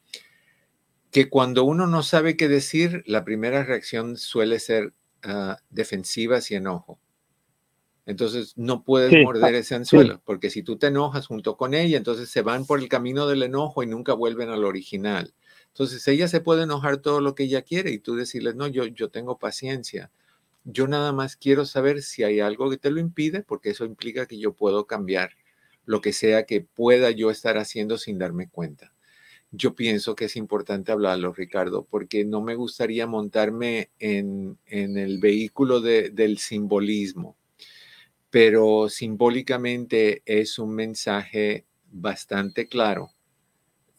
que 1.10 1.30
cuando 1.30 1.64
uno 1.64 1.86
no 1.86 2.02
sabe 2.02 2.36
qué 2.36 2.48
decir, 2.48 3.02
la 3.06 3.24
primera 3.24 3.64
reacción 3.64 4.18
suele 4.18 4.58
ser 4.58 4.92
ah, 5.22 5.56
defensiva 5.70 6.40
y 6.48 6.54
enojo. 6.54 6.98
Entonces 8.04 8.52
no 8.56 8.84
puedes 8.84 9.24
morder 9.24 9.56
ese 9.56 9.74
anzuelo, 9.74 10.20
porque 10.24 10.50
si 10.50 10.62
tú 10.62 10.76
te 10.76 10.88
enojas 10.88 11.26
junto 11.26 11.56
con 11.56 11.74
ella, 11.74 11.96
entonces 11.96 12.28
se 12.28 12.42
van 12.42 12.64
por 12.64 12.78
el 12.78 12.88
camino 12.88 13.26
del 13.26 13.42
enojo 13.42 13.82
y 13.82 13.86
nunca 13.86 14.12
vuelven 14.12 14.48
al 14.48 14.64
original. 14.64 15.34
Entonces 15.68 16.06
ella 16.06 16.28
se 16.28 16.40
puede 16.40 16.62
enojar 16.62 16.98
todo 16.98 17.20
lo 17.20 17.34
que 17.34 17.44
ella 17.44 17.62
quiere 17.62 17.90
y 17.90 17.98
tú 17.98 18.14
decirle, 18.14 18.54
no, 18.54 18.68
yo, 18.68 18.86
yo 18.86 19.10
tengo 19.10 19.38
paciencia. 19.38 20.12
Yo 20.62 20.86
nada 20.86 21.12
más 21.12 21.36
quiero 21.36 21.64
saber 21.64 22.02
si 22.02 22.22
hay 22.22 22.38
algo 22.38 22.70
que 22.70 22.76
te 22.76 22.90
lo 22.90 23.00
impide, 23.00 23.42
porque 23.42 23.70
eso 23.70 23.84
implica 23.84 24.26
que 24.26 24.38
yo 24.38 24.52
puedo 24.52 24.86
cambiar 24.86 25.30
lo 25.86 26.00
que 26.02 26.12
sea 26.12 26.44
que 26.44 26.60
pueda 26.60 27.10
yo 27.10 27.30
estar 27.30 27.56
haciendo 27.56 27.96
sin 27.96 28.18
darme 28.18 28.48
cuenta. 28.48 28.92
Yo 29.50 29.74
pienso 29.74 30.14
que 30.14 30.26
es 30.26 30.36
importante 30.36 30.92
hablarlo, 30.92 31.32
Ricardo, 31.32 31.86
porque 31.88 32.24
no 32.24 32.42
me 32.42 32.56
gustaría 32.56 33.06
montarme 33.06 33.90
en, 33.98 34.58
el 34.66 35.18
vehículo 35.18 35.80
del 35.80 36.38
simbolismo, 36.38 37.36
pero 38.28 38.90
simbólicamente 38.90 40.22
es 40.26 40.58
un 40.58 40.74
mensaje 40.74 41.64
bastante 41.90 42.68
claro 42.68 43.15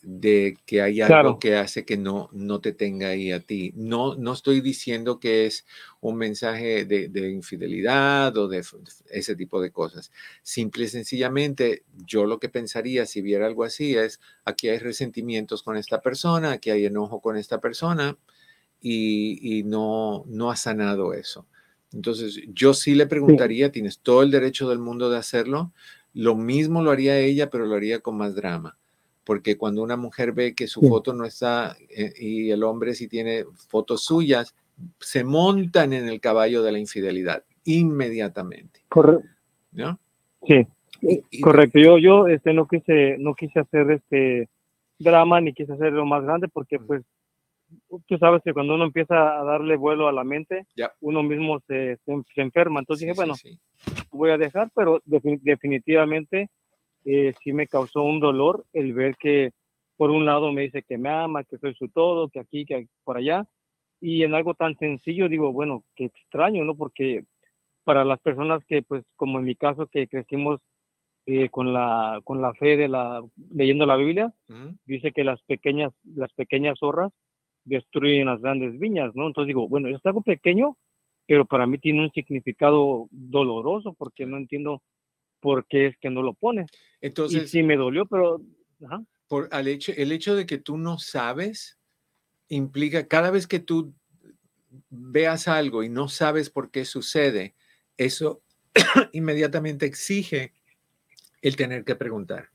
de 0.10 0.58
que 0.66 0.82
hay 0.82 1.02
algo 1.02 1.38
que 1.38 1.58
hace 1.58 1.84
que 1.84 1.98
no, 1.98 2.30
no 2.32 2.62
te 2.62 2.72
tenga 2.72 3.10
ahí 3.10 3.34
a 3.34 3.42
ti. 3.42 3.74
No, 3.76 4.16
no 4.16 4.32
estoy 4.32 4.62
diciendo 4.62 5.20
que 5.20 5.46
es 5.46 5.66
un 6.00 6.16
mensaje 6.16 6.86
de, 6.86 7.30
infidelidad 7.30 8.38
o 8.38 8.48
de 8.48 8.64
ese 9.10 9.36
tipo 9.36 9.60
de 9.60 9.70
cosas. 9.72 10.14
Simple 10.44 10.86
y 10.86 10.88
sencillamente, 10.88 11.84
yo 12.06 12.26
lo 12.26 12.40
que 12.40 12.48
pensaría 12.48 13.06
si 13.06 13.22
viera 13.22 13.48
algo 13.48 13.66
así 13.66 13.98
es, 13.98 14.22
aquí 14.46 14.70
hay 14.70 14.78
resentimientos 14.78 15.62
con 15.62 15.76
esta 15.76 16.00
persona, 16.00 16.54
aquí 16.54 16.70
hay 16.70 16.86
enojo 16.86 17.20
con 17.20 17.36
esta 17.36 17.60
persona 17.60 18.18
y, 18.80 19.64
no, 19.66 20.24
no 20.28 20.52
ha 20.52 20.56
sanado 20.56 21.14
eso. 21.14 21.46
Entonces, 21.92 22.40
yo 22.54 22.74
sí 22.74 22.96
le 22.96 23.08
preguntaría, 23.08 23.74
tienes 23.74 24.00
todo 24.00 24.24
el 24.24 24.32
derecho 24.32 24.70
del 24.70 24.80
mundo 24.80 25.10
de 25.10 25.18
hacerlo. 25.18 25.74
Lo 26.14 26.38
mismo 26.38 26.82
lo 26.82 26.92
haría 26.92 27.20
ella, 27.20 27.50
pero 27.50 27.66
lo 27.66 27.76
haría 27.76 28.00
con 28.00 28.16
más 28.16 28.36
drama 28.36 28.78
porque 29.28 29.58
cuando 29.58 29.84
una 29.84 29.98
mujer 29.98 30.32
ve 30.32 30.56
que 30.56 30.68
su 30.68 30.80
foto 30.88 31.12
no 31.12 31.26
está 31.26 31.76
eh, 31.90 32.14
y 32.18 32.50
el 32.50 32.64
hombre 32.64 32.94
sí 32.94 33.10
tiene 33.10 33.44
fotos 33.68 34.06
suyas, 34.06 34.56
se 35.02 35.26
montan 35.26 35.92
en 35.92 36.08
el 36.08 36.22
caballo 36.22 36.64
de 36.64 36.72
la 36.72 36.80
infidelidad 36.80 37.44
inmediatamente. 37.66 38.80
Correcto. 38.88 39.28
¿No? 39.74 40.00
Sí. 40.48 40.66
Correcto. 41.42 41.78
Yo, 41.78 41.98
yo 41.98 42.28
este, 42.28 42.54
no 42.54 42.70
quise, 42.70 43.18
no 43.20 43.36
quise 43.36 43.60
hacer 43.60 43.92
este 43.92 44.48
drama 44.98 45.42
ni 45.42 45.52
quise 45.52 45.74
hacerlo 45.74 46.06
más 46.06 46.24
grande 46.24 46.48
porque 46.48 46.80
pues 46.80 47.04
tú 48.08 48.18
sabes 48.18 48.42
que 48.46 48.54
cuando 48.54 48.76
uno 48.76 48.86
empieza 48.86 49.42
a 49.42 49.44
darle 49.44 49.76
vuelo 49.76 50.08
a 50.08 50.14
la 50.14 50.24
mente, 50.24 50.66
uno 51.02 51.22
mismo 51.22 51.60
se, 51.68 51.98
se, 52.06 52.42
enferma. 52.42 52.80
Entonces 52.80 53.06
dije, 53.06 53.14
bueno, 53.14 53.34
voy 54.10 54.30
a 54.32 54.38
dejar, 54.38 54.72
pero 54.74 55.02
definitivamente 55.04 56.50
eh, 57.10 57.34
sí 57.42 57.54
me 57.54 57.68
causó 57.68 58.04
un 58.04 58.20
dolor 58.20 58.66
el 58.74 58.92
ver 58.92 59.16
que 59.16 59.52
por 59.96 60.12
un 60.12 60.26
lado 60.26 60.52
me 60.52 60.64
dice 60.64 60.84
que 60.84 60.98
me 60.98 61.10
ama, 61.10 61.46
que 61.46 61.58
soy 61.58 61.74
su 61.76 61.88
todo, 61.88 62.28
que 62.28 62.42
aquí, 62.42 62.66
que 62.66 62.88
por 63.06 63.16
allá, 63.16 63.48
y 64.02 64.24
en 64.24 64.36
algo 64.36 64.56
tan 64.56 64.78
sencillo 64.78 65.30
digo, 65.30 65.54
bueno, 65.54 65.86
qué 65.96 66.06
extraño, 66.06 66.66
¿no? 66.66 66.76
Porque 66.76 67.24
para 67.86 68.04
las 68.04 68.20
personas 68.20 68.62
que, 68.66 68.82
pues, 68.84 69.06
como 69.16 69.40
en 69.40 69.46
mi 69.46 69.56
caso, 69.56 69.88
que 69.88 70.10
crecimos 70.10 70.60
eh, 71.26 71.50
con 71.50 71.72
la 71.74 72.20
con 72.26 72.42
la 72.42 72.54
fe 72.54 72.76
de 72.76 72.90
la 72.90 73.24
leyendo 73.52 73.86
la 73.86 73.96
Biblia, 73.96 74.34
dice 74.86 75.14
que 75.14 75.24
las 75.24 75.42
pequeñas 75.44 75.94
las 76.04 76.32
pequeñas 76.34 76.78
zorras 76.80 77.14
destruyen 77.64 78.28
las 78.28 78.42
grandes 78.42 78.78
viñas, 78.80 79.16
¿no? 79.16 79.28
Entonces 79.28 79.48
digo, 79.48 79.70
bueno, 79.70 79.88
es 79.88 80.06
algo 80.06 80.22
pequeño, 80.22 80.78
pero 81.26 81.46
para 81.46 81.68
mí 81.68 81.78
tiene 81.78 82.02
un 82.02 82.12
significado 82.12 83.08
doloroso 83.12 83.94
porque 83.94 84.26
no 84.26 84.38
entiendo 84.38 84.82
porque 85.40 85.88
es 85.88 85.98
que 85.98 86.10
no 86.10 86.22
lo 86.22 86.34
pone. 86.34 86.66
Entonces, 87.02 87.44
y 87.44 87.48
sí 87.48 87.64
me 87.64 87.78
dolió, 87.78 88.06
pero... 88.06 88.42
Por 89.28 89.50
al 89.52 89.68
hecho, 89.68 89.92
el 89.98 90.12
hecho 90.12 90.36
de 90.36 90.46
que 90.46 90.58
tú 90.58 90.78
no 90.78 91.00
sabes 91.00 91.78
implica, 92.48 93.08
cada 93.08 93.32
vez 93.32 93.48
que 93.48 93.60
tú 93.60 93.94
veas 94.90 95.48
algo 95.48 95.84
y 95.84 95.90
no 95.90 96.08
sabes 96.08 96.50
por 96.50 96.72
qué 96.72 96.86
sucede, 96.86 97.56
eso 97.98 98.42
inmediatamente 99.14 99.86
exige 99.86 100.54
el 101.42 101.56
tener 101.56 101.84
que 101.84 101.96
preguntar. 101.96 102.50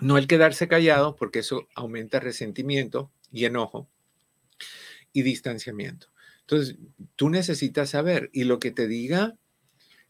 No 0.00 0.18
el 0.18 0.26
quedarse 0.26 0.66
callado, 0.66 1.14
porque 1.16 1.40
eso 1.40 1.68
aumenta 1.74 2.20
resentimiento 2.20 3.12
y 3.30 3.44
enojo 3.44 3.88
y 5.12 5.22
distanciamiento. 5.22 6.08
Entonces, 6.40 6.76
tú 7.16 7.30
necesitas 7.30 7.90
saber 7.90 8.30
y 8.32 8.44
lo 8.44 8.58
que 8.58 8.70
te 8.70 8.88
diga 8.88 9.36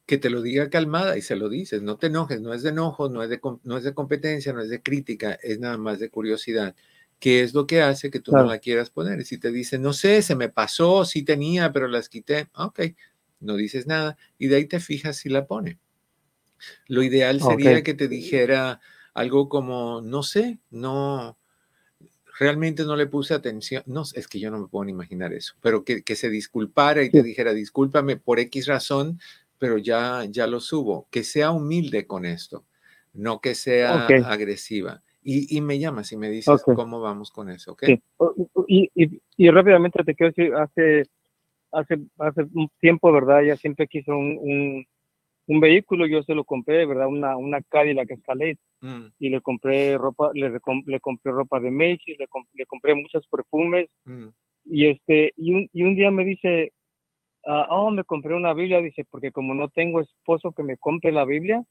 que 0.06 0.18
te 0.18 0.30
lo 0.30 0.42
diga 0.42 0.68
calmada 0.68 1.16
y 1.16 1.22
se 1.22 1.36
lo 1.36 1.48
dices, 1.48 1.82
no 1.82 1.96
te 1.96 2.08
enojes, 2.08 2.40
no 2.40 2.52
es 2.52 2.62
de 2.62 2.70
enojo, 2.70 3.08
no 3.08 3.22
es 3.22 3.30
de, 3.30 3.40
no 3.62 3.76
es 3.76 3.84
de 3.84 3.94
competencia, 3.94 4.52
no 4.52 4.60
es 4.60 4.68
de 4.68 4.82
crítica, 4.82 5.38
es 5.42 5.58
nada 5.58 5.78
más 5.78 6.00
de 6.00 6.10
curiosidad. 6.10 6.74
¿Qué 7.18 7.42
es 7.42 7.54
lo 7.54 7.68
que 7.68 7.82
hace 7.82 8.10
que 8.10 8.18
tú 8.18 8.32
no 8.32 8.44
la 8.44 8.58
quieras 8.58 8.90
poner? 8.90 9.20
Y 9.20 9.24
si 9.24 9.38
te 9.38 9.52
dice, 9.52 9.78
no 9.78 9.92
sé, 9.92 10.22
se 10.22 10.34
me 10.34 10.48
pasó, 10.48 11.04
sí 11.04 11.22
tenía, 11.22 11.72
pero 11.72 11.86
las 11.86 12.08
quité, 12.08 12.48
ok, 12.54 12.80
no 13.38 13.56
dices 13.56 13.86
nada 13.86 14.16
y 14.38 14.48
de 14.48 14.56
ahí 14.56 14.66
te 14.66 14.80
fijas 14.80 15.18
si 15.18 15.28
la 15.28 15.46
pone. 15.46 15.78
Lo 16.88 17.02
ideal 17.02 17.40
sería 17.40 17.82
que 17.82 17.94
te 17.94 18.08
dijera 18.08 18.80
algo 19.14 19.48
como, 19.48 20.00
no 20.00 20.22
sé, 20.22 20.58
no, 20.70 21.38
realmente 22.38 22.84
no 22.84 22.96
le 22.96 23.06
puse 23.06 23.34
atención, 23.34 23.82
no, 23.86 24.02
es 24.14 24.26
que 24.26 24.40
yo 24.40 24.50
no 24.50 24.58
me 24.58 24.68
puedo 24.68 24.84
ni 24.84 24.92
imaginar 24.92 25.32
eso, 25.32 25.54
pero 25.60 25.84
que, 25.84 26.02
que 26.02 26.16
se 26.16 26.30
disculpara 26.30 27.02
y 27.02 27.10
te 27.10 27.22
dijera, 27.22 27.52
discúlpame 27.52 28.16
por 28.16 28.38
X 28.40 28.66
razón, 28.66 29.20
pero 29.62 29.78
ya, 29.78 30.24
ya 30.28 30.48
lo 30.48 30.58
subo. 30.58 31.06
Que 31.08 31.22
sea 31.22 31.52
humilde 31.52 32.04
con 32.04 32.26
esto, 32.26 32.64
no 33.12 33.40
que 33.40 33.54
sea 33.54 34.06
agresiva. 34.06 35.04
Y, 35.22 35.56
y, 35.56 35.60
me 35.60 35.78
llamas 35.78 36.10
y 36.10 36.16
me 36.16 36.28
dices 36.30 36.64
cómo 36.64 37.00
vamos 37.00 37.30
con 37.30 37.48
eso, 37.48 37.74
¿ok? 37.74 37.84
Y, 38.66 38.90
y, 39.36 39.50
rápidamente 39.50 40.02
te 40.02 40.16
quiero 40.16 40.32
decir, 40.32 40.52
hace, 40.56 41.04
hace, 41.70 41.96
hace 42.18 42.42
un 42.54 42.68
tiempo, 42.80 43.12
¿verdad? 43.12 43.44
Ella 43.44 43.56
siempre 43.56 43.86
quiso 43.86 44.18
un, 44.18 44.84
un, 45.46 45.60
vehículo, 45.60 46.08
yo 46.08 46.24
se 46.24 46.34
lo 46.34 46.42
compré, 46.42 46.84
¿verdad? 46.84 47.06
Una, 47.06 47.36
una 47.36 47.62
Cadillac 47.62 48.10
Escalade. 48.10 48.58
Mm. 48.80 49.06
Y 49.20 49.28
le 49.28 49.40
compré 49.42 49.96
ropa, 49.96 50.32
le, 50.34 50.50
le 50.86 51.00
compré 51.00 51.30
ropa 51.30 51.60
de 51.60 51.70
Macy's, 51.70 52.18
le, 52.18 52.26
le 52.54 52.66
compré 52.66 52.96
muchos 52.96 53.24
perfumes. 53.28 53.88
Mm. 54.06 54.26
Y, 54.64 54.86
este, 54.88 55.32
y, 55.36 55.54
un, 55.54 55.70
y 55.72 55.84
un 55.84 55.94
día 55.94 56.10
me 56.10 56.24
dice, 56.24 56.72
Ah, 57.44 57.66
oh, 57.70 57.90
me 57.90 58.04
compré 58.04 58.34
una 58.34 58.54
Biblia, 58.54 58.80
dice, 58.80 59.04
porque 59.10 59.32
como 59.32 59.54
no 59.54 59.68
tengo 59.68 60.00
esposo 60.00 60.52
que 60.52 60.62
me 60.62 60.76
compre 60.76 61.10
la 61.10 61.24
Biblia, 61.24 61.64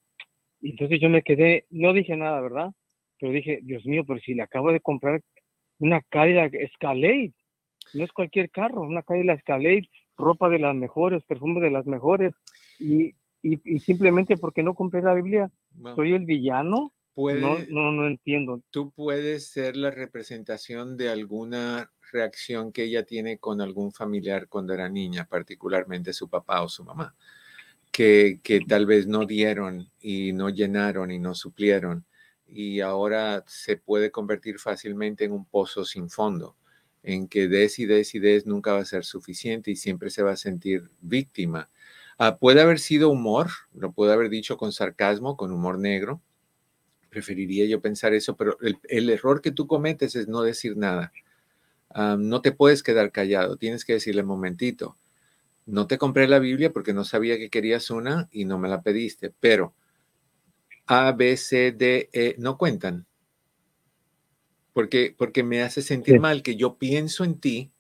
entonces 0.62 1.00
yo 1.00 1.10
me 1.10 1.22
quedé, 1.22 1.66
no 1.70 1.94
dije 1.94 2.16
nada, 2.18 2.42
¿verdad? 2.42 2.72
Pero 3.20 3.32
dije, 3.32 3.60
Dios 3.64 3.86
mío, 3.86 4.04
pero 4.06 4.20
si 4.20 4.34
le 4.34 4.44
acabo 4.44 4.72
de 4.72 4.82
comprar 4.82 5.22
una 5.80 6.02
Cadillac 6.02 6.54
Escalade, 6.54 7.34
no 7.94 8.04
es 8.04 8.12
cualquier 8.12 8.50
carro, 8.50 8.82
una 8.82 9.04
Cadillac 9.04 9.40
Escalade 9.40 9.90
ropa 10.18 10.50
de 10.50 10.60
las 10.60 10.76
mejores, 10.76 11.24
perfume 11.24 11.62
de 11.62 11.72
las 11.72 11.86
mejores, 11.86 12.34
y, 12.80 13.16
y, 13.42 13.80
simplemente 13.80 14.38
porque 14.38 14.64
no 14.64 14.76
compré 14.76 15.02
la 15.02 15.14
Biblia, 15.14 15.50
soy 15.96 16.14
el 16.14 16.26
villano. 16.26 16.94
No, 17.34 17.60
no, 17.70 17.92
no 17.92 18.08
entiendo. 18.08 18.62
Tú 18.70 18.92
puedes 18.92 19.48
ser 19.48 19.76
la 19.78 19.92
representación 19.92 20.98
de 20.98 21.10
alguna 21.10 21.92
reacción 22.12 22.72
que 22.72 22.84
ella 22.84 23.04
tiene 23.06 23.38
con 23.38 23.62
algún 23.62 23.92
familiar 23.92 24.48
cuando 24.50 24.74
era 24.74 24.90
niña, 24.90 25.28
particularmente 25.30 26.14
su 26.14 26.30
papá 26.30 26.62
o 26.62 26.70
su 26.70 26.84
mamá, 26.84 27.16
que, 27.92 28.40
que 28.44 28.62
tal 28.62 28.86
vez 28.86 29.08
no 29.08 29.26
dieron 29.26 29.92
y 30.00 30.34
no 30.34 30.50
llenaron 30.50 31.12
y 31.12 31.20
no 31.20 31.36
suplieron 31.36 32.06
y 32.48 32.82
ahora 32.82 33.44
se 33.48 33.78
puede 33.78 34.12
convertir 34.12 34.60
fácilmente 34.60 35.24
en 35.26 35.32
un 35.32 35.46
pozo 35.46 35.86
sin 35.86 36.10
fondo, 36.10 36.58
en 37.04 37.28
que 37.28 37.48
des 37.48 37.80
y 37.80 37.86
des 37.86 38.14
y 38.16 38.20
des 38.20 38.46
nunca 38.46 38.74
va 38.74 38.80
a 38.80 38.86
ser 38.86 39.06
suficiente 39.06 39.72
y 39.72 39.76
siempre 39.78 40.10
se 40.10 40.22
va 40.24 40.32
a 40.32 40.38
sentir 40.38 40.92
víctima. 41.02 41.70
Ah, 42.18 42.38
puede 42.38 42.62
haber 42.62 42.80
sido 42.80 43.10
humor, 43.10 43.50
lo 43.74 43.94
puede 43.94 44.14
haber 44.14 44.30
dicho 44.30 44.58
con 44.58 44.74
sarcasmo, 44.74 45.38
con 45.38 45.52
humor 45.52 45.80
negro. 45.80 46.22
Preferiría 47.12 47.66
yo 47.66 47.82
pensar 47.82 48.14
eso, 48.14 48.38
pero 48.38 48.58
el, 48.62 49.10
error 49.10 49.42
que 49.42 49.52
tú 49.52 49.68
cometes 49.68 50.16
es 50.16 50.30
no 50.30 50.44
decir 50.44 50.78
nada. 50.78 51.12
Ah, 51.90 52.16
no 52.18 52.42
te 52.42 52.54
puedes 52.54 52.84
quedar 52.84 53.12
callado, 53.12 53.58
tienes 53.58 53.84
que 53.84 53.94
decirle 53.94 54.24
momentito. 54.24 54.98
No 55.66 55.88
te 55.88 55.98
compré 55.98 56.30
la 56.30 56.40
Biblia 56.40 56.72
porque 56.72 56.94
no 56.94 57.04
sabía 57.04 57.38
que 57.38 57.50
querías 57.50 57.90
una 57.90 58.30
y 58.32 58.46
no 58.46 58.58
me 58.58 58.70
la 58.70 58.82
pediste, 58.82 59.34
pero 59.42 59.74
a, 60.88 61.12
B, 61.12 61.36
C, 61.36 61.74
D, 61.74 62.10
E 62.14 62.36
no 62.38 62.58
cuentan. 62.58 63.06
Porque, 64.72 65.14
porque 65.18 65.44
me 65.44 65.62
hace 65.64 65.82
sentir 65.82 66.22
mal 66.22 66.44
que 66.44 66.56
yo 66.56 66.78
pienso 66.78 67.26
en 67.26 67.42
ti 67.42 67.74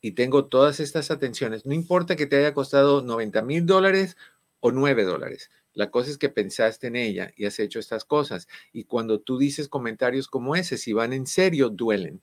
y 0.00 0.12
tengo 0.12 0.46
todas 0.46 0.80
estas 0.80 1.10
atenciones. 1.10 1.66
No 1.66 1.74
importa 1.74 2.16
que 2.16 2.24
te 2.26 2.36
haya 2.36 2.54
costado 2.54 3.02
90 3.02 3.42
mil 3.42 3.66
dólares 3.66 4.16
o 4.60 4.72
9 4.72 5.04
dólares. 5.04 5.50
La 5.74 5.90
cosa 5.90 6.10
es 6.10 6.18
que 6.18 6.28
pensaste 6.28 6.88
en 6.88 6.96
ella 6.96 7.32
y 7.36 7.44
has 7.44 7.58
hecho 7.58 7.78
estas 7.78 8.04
cosas. 8.04 8.48
Y 8.72 8.84
cuando 8.84 9.20
tú 9.20 9.38
dices 9.38 9.68
comentarios 9.68 10.28
como 10.28 10.56
ese, 10.56 10.76
si 10.76 10.92
van 10.92 11.12
en 11.12 11.26
serio, 11.26 11.68
duelen. 11.70 12.20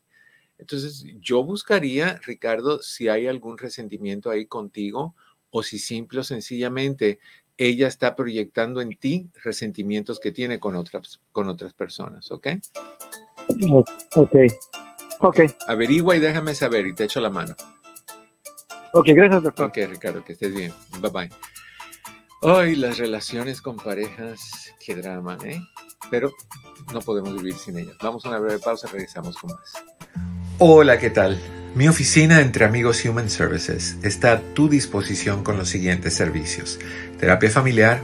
Entonces, 0.58 1.06
yo 1.20 1.44
buscaría, 1.44 2.20
Ricardo, 2.26 2.82
si 2.82 3.10
hay 3.10 3.28
algún 3.28 3.58
resentimiento 3.58 4.30
ahí 4.30 4.46
contigo 4.46 5.16
o 5.50 5.64
si 5.64 5.80
simple 5.80 6.22
o 6.22 6.24
sencillamente 6.24 7.20
ella 7.58 7.88
está 7.88 8.16
proyectando 8.16 8.82
en 8.82 8.98
ti 8.98 9.30
resentimientos 9.44 10.20
que 10.20 10.32
tiene 10.32 10.60
con 10.60 10.76
otras, 10.76 11.22
con 11.32 11.48
otras 11.48 11.74
personas, 11.74 12.32
¿ok? 12.32 12.48
Ok. 14.16 14.36
Ok. 15.20 15.40
Averigua 15.68 16.16
y 16.16 16.20
déjame 16.20 16.56
saber 16.56 16.88
y 16.88 16.94
te 16.94 17.06
echo 17.06 17.22
la 17.22 17.30
mano. 17.30 17.56
Ok, 18.94 19.08
gracias, 19.08 19.44
doctor. 19.44 19.68
Ok, 19.68 19.78
Ricardo, 19.90 20.24
que 20.24 20.34
estés 20.34 20.54
bien. 20.54 20.74
Bye 21.02 21.12
bye. 21.12 21.30
Hoy 22.42 22.76
las 22.76 22.98
relaciones 22.98 23.62
con 23.62 23.78
parejas, 23.78 24.74
qué 24.86 24.96
drama, 24.96 25.38
¿eh? 25.44 25.60
Pero 26.12 26.32
no 26.94 27.02
podemos 27.02 27.36
vivir 27.36 27.56
sin 27.56 27.80
ellas. 27.80 27.96
Vamos 28.02 28.26
a 28.26 28.30
una 28.30 28.40
breve 28.40 28.60
pausa, 28.60 28.88
regresamos 28.92 29.38
con 29.38 29.52
más. 29.52 29.74
Hola, 30.60 31.00
¿qué 31.00 31.10
tal? 31.10 31.40
Mi 31.76 31.88
oficina 31.88 32.42
entre 32.42 32.66
amigos 32.66 33.04
Human 33.06 33.30
Services 33.30 33.98
está 34.04 34.34
a 34.34 34.42
tu 34.54 34.70
disposición 34.70 35.44
con 35.44 35.58
los 35.58 35.70
siguientes 35.70 36.14
servicios. 36.14 36.78
Terapia 37.20 37.50
familiar, 37.50 38.00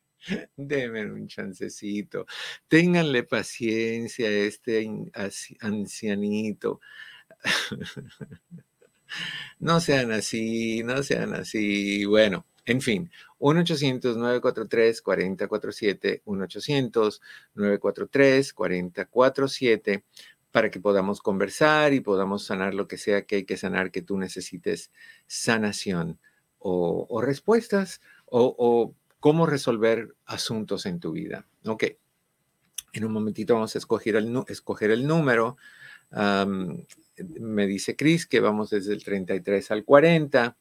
un 0.57 1.27
chancecito. 1.27 2.25
Ténganle 2.67 3.23
paciencia 3.23 4.27
a 4.27 4.31
este 4.31 4.89
ancianito. 5.61 6.79
No 9.59 9.79
sean 9.79 10.11
así, 10.11 10.83
no 10.83 11.01
sean 11.03 11.33
así. 11.33 12.03
Bueno, 12.05 12.45
en 12.65 12.81
fin, 12.81 13.09
1-800-943-4047, 13.39 16.21
1-800-943-4047, 17.55 20.03
para 20.51 20.71
que 20.71 20.79
podamos 20.79 21.21
conversar 21.21 21.93
y 21.93 21.99
podamos 22.01 22.45
sanar 22.45 22.73
lo 22.73 22.87
que 22.87 22.97
sea 22.97 23.25
que 23.25 23.37
hay 23.37 23.45
que 23.45 23.57
sanar, 23.57 23.91
que 23.91 24.01
tú 24.01 24.17
necesites 24.17 24.91
sanación 25.27 26.19
o, 26.57 27.21
respuestas 27.21 28.01
o 28.25 28.95
cómo 29.19 29.45
resolver 29.45 30.15
asuntos 30.25 30.85
en 30.85 30.99
tu 30.99 31.11
vida. 31.11 31.47
Ok. 31.65 31.85
En 32.93 33.05
un 33.05 33.11
momentito 33.11 33.53
vamos 33.53 33.75
a 33.75 33.77
escoger 33.77 34.15
el, 34.15 34.43
escoger 34.47 34.91
el 34.91 35.05
número. 35.05 35.57
me 36.11 37.67
dice 37.67 37.95
Cris 37.95 38.25
que 38.25 38.39
vamos 38.39 38.71
desde 38.71 38.93
el 38.93 39.03
33 39.03 39.71
al 39.71 39.83
40. 39.83 40.57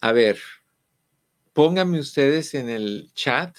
A 0.00 0.12
ver, 0.12 0.38
pónganme 1.52 2.00
ustedes 2.00 2.54
en 2.54 2.68
el 2.68 3.10
chat 3.14 3.56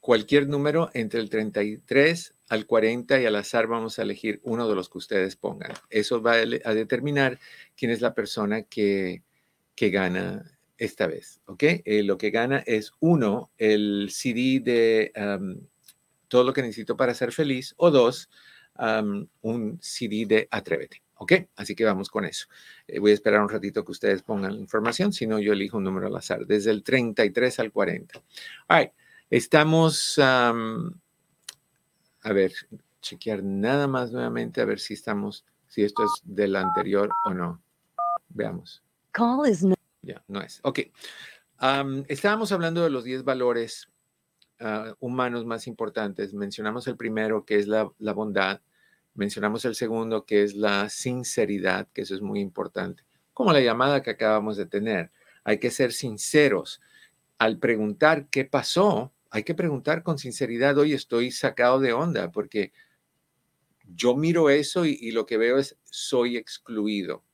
cualquier 0.00 0.48
número 0.48 0.90
entre 0.94 1.20
el 1.20 1.30
33 1.30 2.34
al 2.48 2.66
40 2.66 3.20
y 3.20 3.26
al 3.26 3.36
azar 3.36 3.66
vamos 3.66 3.98
a 3.98 4.02
elegir 4.02 4.40
uno 4.42 4.68
de 4.68 4.74
los 4.74 4.88
que 4.88 4.98
ustedes 4.98 5.36
pongan. 5.36 5.72
Eso 5.90 6.22
va 6.22 6.34
a 6.34 6.74
determinar 6.74 7.38
quién 7.76 7.90
es 7.90 8.00
la 8.00 8.14
persona 8.14 8.62
que, 8.62 9.22
que 9.74 9.90
gana 9.90 10.58
esta 10.78 11.06
vez, 11.06 11.40
¿ok? 11.46 11.62
Eh, 11.84 12.02
lo 12.04 12.16
que 12.16 12.30
gana 12.30 12.62
es 12.64 12.92
uno, 13.00 13.50
el 13.58 14.08
CD 14.10 14.60
de 14.60 15.12
Todo 16.28 16.44
lo 16.44 16.52
que 16.52 16.62
necesito 16.62 16.96
para 16.96 17.14
ser 17.14 17.32
feliz, 17.32 17.74
o 17.76 17.90
dos, 17.90 18.30
un 19.42 19.78
CD 19.80 20.24
de 20.26 20.48
Atrévete, 20.50 21.02
¿ok? 21.14 21.32
Así 21.56 21.74
que 21.74 21.84
vamos 21.84 22.08
con 22.08 22.24
eso. 22.24 22.46
Eh, 22.86 23.00
voy 23.00 23.10
a 23.10 23.14
esperar 23.14 23.40
un 23.40 23.48
ratito 23.48 23.84
que 23.84 23.92
ustedes 23.92 24.22
pongan 24.22 24.54
la 24.54 24.60
información, 24.60 25.12
si 25.12 25.26
no 25.26 25.38
yo 25.40 25.52
elijo 25.52 25.78
un 25.78 25.84
número 25.84 26.06
al 26.06 26.16
azar, 26.16 26.46
desde 26.46 26.70
el 26.70 26.82
33 26.82 27.58
al 27.58 27.72
40. 27.72 28.22
All 28.68 28.78
right, 28.78 28.92
estamos, 29.30 30.20
a 32.22 32.32
ver, 32.32 32.52
chequear 33.00 33.42
nada 33.42 33.86
más 33.86 34.12
nuevamente 34.12 34.60
a 34.60 34.64
ver 34.64 34.80
si 34.80 34.94
estamos, 34.94 35.44
si 35.66 35.82
esto 35.82 36.04
es 36.04 36.10
del 36.24 36.56
anterior 36.56 37.10
o 37.24 37.30
no. 37.30 37.62
Veamos. 38.28 38.82
Call 39.12 39.48
is 39.50 39.64
ya, 40.02 40.22
no 40.28 40.40
es. 40.40 40.60
Ok. 40.62 40.80
estábamos 42.08 42.52
hablando 42.52 42.82
de 42.82 42.90
los 42.90 43.04
10 43.04 43.24
valores 43.24 43.90
ah, 44.60 44.94
humanos 45.00 45.44
más 45.44 45.66
importantes. 45.66 46.32
Mencionamos 46.34 46.86
el 46.86 46.96
primero, 46.96 47.44
que 47.44 47.56
es 47.56 47.66
la, 47.66 47.90
la, 47.98 48.12
bondad. 48.12 48.60
Mencionamos 49.14 49.64
el 49.64 49.74
segundo, 49.74 50.24
que 50.24 50.44
es 50.44 50.54
la 50.54 50.88
sinceridad, 50.88 51.88
que 51.92 52.02
eso 52.02 52.14
es 52.14 52.22
muy 52.22 52.40
importante. 52.40 53.04
Como 53.34 53.52
la 53.52 53.60
llamada 53.60 54.02
que 54.02 54.10
acabamos 54.10 54.56
de 54.56 54.66
tener. 54.66 55.10
Hay 55.44 55.58
que 55.58 55.70
ser 55.70 55.92
sinceros. 55.92 56.80
Al 57.38 57.58
preguntar 57.58 58.28
qué 58.28 58.44
pasó, 58.44 59.12
hay 59.30 59.42
que 59.42 59.54
preguntar 59.54 60.02
con 60.02 60.18
sinceridad, 60.18 60.78
hoy 60.78 60.92
estoy 60.94 61.30
sacado 61.30 61.80
de 61.80 61.92
onda 61.92 62.30
porque 62.30 62.72
yo 63.94 64.16
miro 64.16 64.50
eso 64.50 64.84
y, 64.84 65.10
lo 65.12 65.26
que 65.26 65.38
veo 65.38 65.58
es 65.58 65.76
soy 65.84 66.36
excluido. 66.36 67.24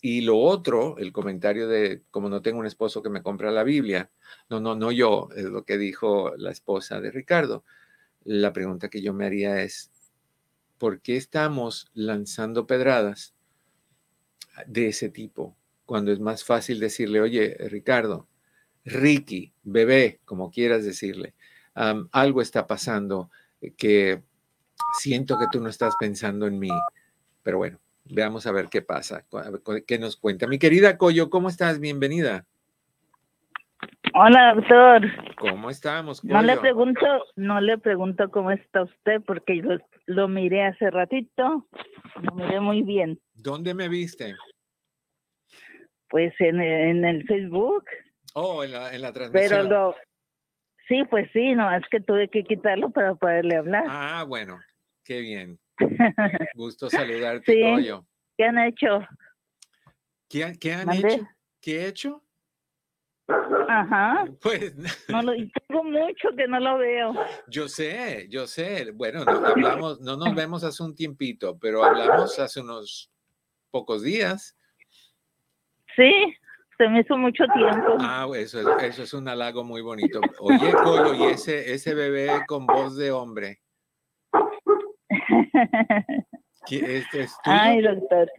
Y 0.00 0.20
lo 0.20 0.38
otro, 0.38 0.96
el 0.98 1.12
comentario 1.12 1.66
de 1.68 2.02
como 2.10 2.28
no 2.28 2.40
tengo 2.40 2.60
un 2.60 2.66
esposo 2.66 3.02
que 3.02 3.10
me 3.10 3.22
compra 3.22 3.50
la 3.50 3.64
Biblia, 3.64 4.10
no, 4.48 4.60
no, 4.60 4.76
no 4.76 4.92
yo, 4.92 5.28
es 5.34 5.44
lo 5.44 5.64
que 5.64 5.76
dijo 5.76 6.36
la 6.36 6.50
esposa 6.50 7.00
de 7.00 7.10
Ricardo. 7.10 7.64
La 8.24 8.52
pregunta 8.52 8.90
que 8.90 9.02
yo 9.02 9.12
me 9.12 9.26
haría 9.26 9.62
es, 9.62 9.90
¿por 10.78 11.00
qué 11.00 11.16
estamos 11.16 11.90
lanzando 11.94 12.66
pedradas 12.66 13.34
de 14.66 14.88
ese 14.88 15.08
tipo? 15.08 15.56
Cuando 15.84 16.12
es 16.12 16.20
más 16.20 16.44
fácil 16.44 16.78
decirle, 16.78 17.20
oye, 17.20 17.56
Ricardo, 17.68 18.28
Ricky, 18.88 19.52
bebé, 19.62 20.20
como 20.24 20.50
quieras 20.50 20.84
decirle, 20.84 21.34
algo 22.12 22.40
está 22.40 22.66
pasando 22.66 23.30
que 23.76 24.22
siento 24.98 25.38
que 25.38 25.46
tú 25.52 25.60
no 25.60 25.68
estás 25.68 25.94
pensando 26.00 26.46
en 26.46 26.58
mí, 26.58 26.70
pero 27.42 27.58
bueno, 27.58 27.78
veamos 28.04 28.46
a 28.46 28.52
ver 28.52 28.68
qué 28.70 28.82
pasa, 28.82 29.24
qué 29.86 29.98
nos 29.98 30.16
cuenta. 30.16 30.46
Mi 30.46 30.58
querida 30.58 30.96
Coyo, 30.96 31.30
¿cómo 31.30 31.48
estás? 31.48 31.80
Bienvenida. 31.80 32.46
Hola, 34.14 34.54
doctor. 34.54 35.02
¿Cómo 35.36 35.70
estamos? 35.70 36.24
No 36.24 36.42
le 36.42 36.56
pregunto, 36.56 37.06
no 37.36 37.60
le 37.60 37.78
pregunto 37.78 38.30
cómo 38.30 38.50
está 38.50 38.82
usted 38.82 39.22
porque 39.26 39.56
lo, 39.56 39.78
lo 40.06 40.28
miré 40.28 40.64
hace 40.64 40.90
ratito, 40.90 41.68
lo 42.22 42.34
miré 42.34 42.58
muy 42.58 42.82
bien. 42.82 43.20
¿Dónde 43.34 43.74
me 43.74 43.88
viste? 43.88 44.34
Pues 46.08 46.32
en, 46.40 46.60
en 46.60 47.04
el 47.04 47.24
Facebook. 47.26 47.84
Oh, 48.40 48.62
en 48.62 48.70
la, 48.70 48.94
en 48.94 49.02
la 49.02 49.12
transmisión. 49.12 49.50
Pero 49.50 49.62
lo, 49.64 49.96
sí, 50.86 51.02
pues 51.10 51.28
sí, 51.32 51.56
no, 51.56 51.74
es 51.74 51.82
que 51.90 52.00
tuve 52.00 52.28
que 52.28 52.44
quitarlo 52.44 52.90
para 52.90 53.16
poderle 53.16 53.56
hablar. 53.56 53.84
Ah, 53.88 54.24
bueno, 54.28 54.60
qué 55.02 55.20
bien. 55.20 55.58
Gusto 56.54 56.88
saludarte, 56.88 57.52
sí. 57.52 57.90
¿Qué 58.36 58.44
han 58.44 58.58
hecho? 58.58 59.00
¿Qué, 60.28 60.56
qué 60.60 60.72
han 60.72 60.92
hecho? 60.92 61.28
¿Qué 61.60 61.80
he 61.80 61.88
hecho? 61.88 62.22
Ajá. 63.68 64.24
Pues 64.40 64.76
no 65.08 65.20
lo, 65.22 65.32
tengo 65.32 65.82
mucho 65.82 66.28
que 66.36 66.46
no 66.46 66.60
lo 66.60 66.78
veo. 66.78 67.14
Yo 67.48 67.66
sé, 67.66 68.28
yo 68.30 68.46
sé. 68.46 68.92
Bueno, 68.92 69.24
no, 69.24 69.44
hablamos, 69.44 70.00
no 70.00 70.16
nos 70.16 70.32
vemos 70.32 70.62
hace 70.62 70.80
un 70.84 70.94
tiempito, 70.94 71.58
pero 71.58 71.82
hablamos 71.82 72.38
hace 72.38 72.60
unos 72.60 73.10
pocos 73.72 74.04
días. 74.04 74.56
Sí, 75.96 76.36
se 76.78 76.88
me 76.88 77.00
hizo 77.00 77.18
mucho 77.18 77.44
tiempo. 77.54 77.96
Ah, 78.00 78.26
eso, 78.36 78.78
eso 78.78 79.02
es 79.02 79.12
un 79.12 79.28
halago 79.28 79.64
muy 79.64 79.82
bonito. 79.82 80.20
Oye, 80.38 80.72
Colo, 80.72 81.12
y 81.14 81.24
ese, 81.24 81.72
ese 81.74 81.92
bebé 81.94 82.44
con 82.46 82.66
voz 82.66 82.96
de 82.96 83.10
hombre. 83.10 83.58
¿Este 86.70 87.22
es 87.22 87.36
Ay, 87.44 87.82
doctor. 87.82 88.30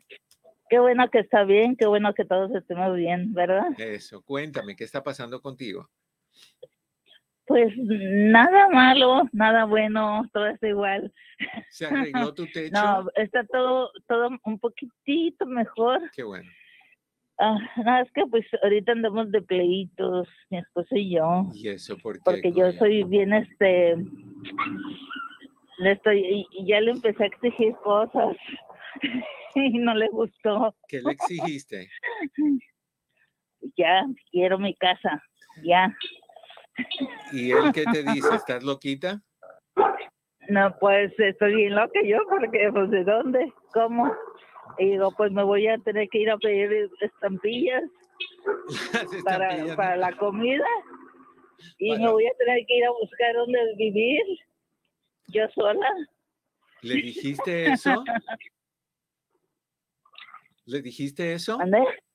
Qué 0.69 0.79
bueno 0.79 1.09
que 1.09 1.19
está 1.19 1.43
bien, 1.43 1.75
qué 1.75 1.87
bueno 1.87 2.13
que 2.13 2.25
todos 2.25 2.53
estemos 2.55 2.95
bien, 2.95 3.33
¿verdad? 3.33 3.67
Eso, 3.77 4.21
cuéntame, 4.21 4.75
¿qué 4.75 4.83
está 4.83 5.03
pasando 5.03 5.41
contigo? 5.41 5.89
Pues 7.45 7.73
nada 7.75 8.69
malo, 8.69 9.23
nada 9.31 9.65
bueno, 9.65 10.21
todo 10.31 10.45
está 10.45 10.67
igual. 10.67 11.11
¿Se 11.71 11.87
arregló 11.87 12.33
tu 12.35 12.45
techo? 12.53 12.71
No, 12.71 13.09
está 13.15 13.43
todo, 13.45 13.89
todo 14.07 14.29
un 14.43 14.59
poquitito 14.59 15.47
mejor. 15.47 15.99
Qué 16.15 16.21
bueno. 16.21 16.49
Ah, 17.39 17.57
nada, 17.77 18.01
es 18.01 18.11
que 18.11 18.25
pues 18.29 18.45
ahorita 18.61 18.91
andamos 18.91 19.31
de 19.31 19.41
pleitos, 19.41 20.27
mi 20.49 20.57
esposo 20.57 20.95
y 20.95 21.15
yo. 21.15 21.45
¿Y 21.53 21.69
eso 21.69 21.97
por 21.97 22.15
qué? 22.15 22.21
Porque 22.25 22.51
yo 22.51 22.71
soy 22.73 23.03
bien, 23.05 23.33
este, 23.33 23.95
le 25.77 25.91
estoy, 25.93 26.45
y 26.51 26.65
ya 26.65 26.81
le 26.81 26.91
empecé 26.91 27.23
a 27.23 27.27
exigir 27.27 27.73
cosas. 27.83 28.35
y 29.55 29.77
no 29.79 29.93
le 29.93 30.09
gustó. 30.09 30.75
¿Qué 30.87 31.01
le 31.01 31.11
exigiste? 31.11 31.89
Ya, 33.77 34.05
quiero 34.31 34.59
mi 34.59 34.75
casa, 34.75 35.23
ya. 35.63 35.95
¿Y 37.31 37.51
él 37.51 37.71
qué 37.73 37.85
te 37.85 38.03
dice? 38.13 38.35
¿Estás 38.35 38.63
loquita? 38.63 39.21
No, 40.49 40.75
pues 40.79 41.17
estoy 41.19 41.55
bien 41.55 41.75
loca 41.75 41.99
yo, 42.03 42.17
porque 42.29 42.69
pues 42.71 42.89
de 42.89 43.03
dónde, 43.03 43.53
cómo. 43.73 44.11
Y 44.77 44.91
digo, 44.91 45.11
pues 45.17 45.31
me 45.31 45.43
voy 45.43 45.67
a 45.67 45.77
tener 45.79 46.07
que 46.09 46.19
ir 46.19 46.29
a 46.29 46.37
pedir 46.37 46.89
estampillas, 47.01 47.83
Para, 49.25 49.75
para, 49.75 49.95
la 49.95 50.11
comida. 50.17 50.65
Y 51.77 51.97
me 51.97 52.11
voy 52.11 52.25
a 52.25 52.33
tener 52.37 52.65
que 52.65 52.77
ir 52.77 52.85
a 52.85 52.91
buscar 52.91 53.33
dónde 53.33 53.59
vivir, 53.77 54.21
yo 55.27 55.47
sola. 55.49 55.87
¿Le 56.81 56.95
dijiste 56.95 57.71
eso? 57.71 58.03
¿Le 60.65 60.81
dijiste 60.81 61.33
eso? 61.33 61.57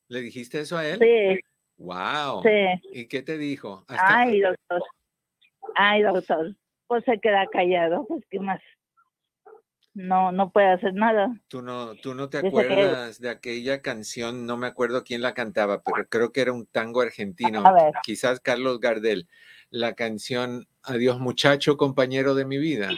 ¿Le 0.08 0.20
dijiste 0.20 0.60
eso 0.60 0.76
a 0.76 0.86
él? 0.86 0.98
Sí. 0.98 1.40
Wow. 1.76 2.42
Sí. 2.42 3.00
¿Y 3.00 3.08
qué 3.08 3.22
te 3.22 3.36
dijo? 3.36 3.84
Ay, 3.88 4.40
doctor. 4.40 4.82
Ay, 5.74 6.02
doctor. 6.02 6.54
Pues 6.86 7.04
se 7.04 7.18
queda 7.18 7.46
callado, 7.48 8.06
pues 8.06 8.22
qué 8.30 8.38
más. 8.38 8.60
No, 9.94 10.32
no 10.32 10.50
puede 10.50 10.72
hacer 10.72 10.92
nada. 10.92 11.40
Tú 11.46 11.62
no, 11.62 11.94
tú 11.94 12.14
no 12.14 12.28
te 12.28 12.38
acuerdas 12.38 13.20
de 13.20 13.30
aquella 13.30 13.80
canción, 13.80 14.44
no 14.44 14.56
me 14.56 14.66
acuerdo 14.66 15.04
quién 15.04 15.22
la 15.22 15.34
cantaba, 15.34 15.82
pero 15.82 16.08
creo 16.08 16.32
que 16.32 16.40
era 16.40 16.52
un 16.52 16.66
tango 16.66 17.00
argentino, 17.00 17.62
quizás 18.02 18.40
Carlos 18.40 18.80
Gardel, 18.80 19.28
la 19.70 19.94
canción 19.94 20.66
Adiós 20.86 21.18
muchacho, 21.18 21.78
compañero 21.78 22.34
de 22.34 22.44
mi 22.44 22.58
vida. 22.58 22.90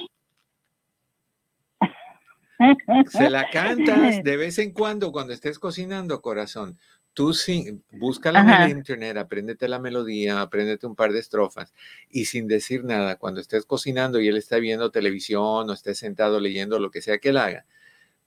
Se 3.10 3.30
la 3.30 3.48
cantas 3.50 4.24
de 4.24 4.36
vez 4.36 4.58
en 4.58 4.72
cuando 4.72 5.12
cuando 5.12 5.32
estés 5.32 5.60
cocinando, 5.60 6.20
corazón. 6.20 6.78
Tú 7.16 7.32
sí, 7.32 7.80
búscala 7.92 8.40
en 8.40 8.70
el 8.70 8.76
internet, 8.76 9.16
apréndete 9.16 9.68
la 9.68 9.78
melodía, 9.78 10.42
apréndete 10.42 10.86
un 10.86 10.94
par 10.94 11.14
de 11.14 11.20
estrofas 11.20 11.72
y 12.10 12.26
sin 12.26 12.46
decir 12.46 12.84
nada, 12.84 13.16
cuando 13.16 13.40
estés 13.40 13.64
cocinando 13.64 14.20
y 14.20 14.28
él 14.28 14.36
está 14.36 14.58
viendo 14.58 14.90
televisión 14.90 15.70
o 15.70 15.72
estés 15.72 15.96
sentado 15.96 16.40
leyendo 16.40 16.78
lo 16.78 16.90
que 16.90 17.00
sea 17.00 17.16
que 17.16 17.30
él 17.30 17.38
haga, 17.38 17.64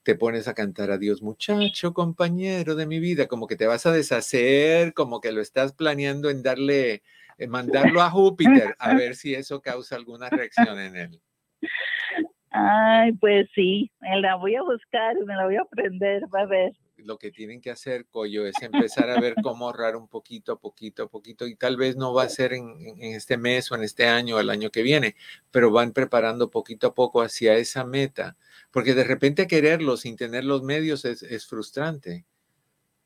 te 0.02 0.16
pones 0.16 0.48
a 0.48 0.54
cantar 0.54 0.90
adiós 0.90 1.22
muchacho, 1.22 1.94
compañero 1.94 2.74
de 2.74 2.86
mi 2.86 2.98
vida, 2.98 3.28
como 3.28 3.46
que 3.46 3.54
te 3.54 3.68
vas 3.68 3.86
a 3.86 3.92
deshacer, 3.92 4.92
como 4.92 5.20
que 5.20 5.30
lo 5.30 5.40
estás 5.40 5.72
planeando 5.72 6.28
en 6.28 6.42
darle, 6.42 7.04
en 7.38 7.48
mandarlo 7.48 8.02
a 8.02 8.10
Júpiter, 8.10 8.74
a 8.80 8.92
ver 8.96 9.14
si 9.14 9.36
eso 9.36 9.62
causa 9.62 9.94
alguna 9.94 10.28
reacción 10.30 10.80
en 10.80 10.96
él. 10.96 11.20
Ay, 12.50 13.12
pues 13.12 13.46
sí, 13.54 13.88
me 14.00 14.20
la 14.20 14.34
voy 14.34 14.56
a 14.56 14.62
buscar, 14.62 15.14
me 15.24 15.36
la 15.36 15.44
voy 15.44 15.54
a 15.54 15.62
aprender, 15.62 16.24
va 16.34 16.40
a 16.40 16.46
ver. 16.46 16.72
Lo 17.04 17.18
que 17.18 17.30
tienen 17.30 17.60
que 17.60 17.70
hacer, 17.70 18.06
Coyo, 18.06 18.46
es 18.46 18.60
empezar 18.62 19.10
a 19.10 19.20
ver 19.20 19.34
cómo 19.42 19.66
ahorrar 19.66 19.96
un 19.96 20.08
poquito 20.08 20.52
a 20.52 20.58
poquito 20.58 21.04
a 21.04 21.08
poquito 21.08 21.46
y 21.46 21.56
tal 21.56 21.76
vez 21.76 21.96
no 21.96 22.12
va 22.12 22.24
a 22.24 22.28
ser 22.28 22.52
en, 22.52 22.76
este 23.00 23.36
mes 23.36 23.70
o 23.70 23.74
en 23.74 23.82
este 23.82 24.06
año 24.06 24.36
o 24.36 24.40
el 24.40 24.50
año 24.50 24.70
que 24.70 24.82
viene, 24.82 25.16
pero 25.50 25.70
van 25.70 25.92
preparando 25.92 26.50
poquito 26.50 26.88
a 26.88 26.94
poco 26.94 27.22
hacia 27.22 27.54
esa 27.54 27.84
meta, 27.84 28.36
porque 28.70 28.94
de 28.94 29.04
repente 29.04 29.46
quererlo 29.46 29.96
sin 29.96 30.16
tener 30.16 30.44
los 30.44 30.62
medios 30.62 31.04
es, 31.04 31.46
frustrante, 31.46 32.24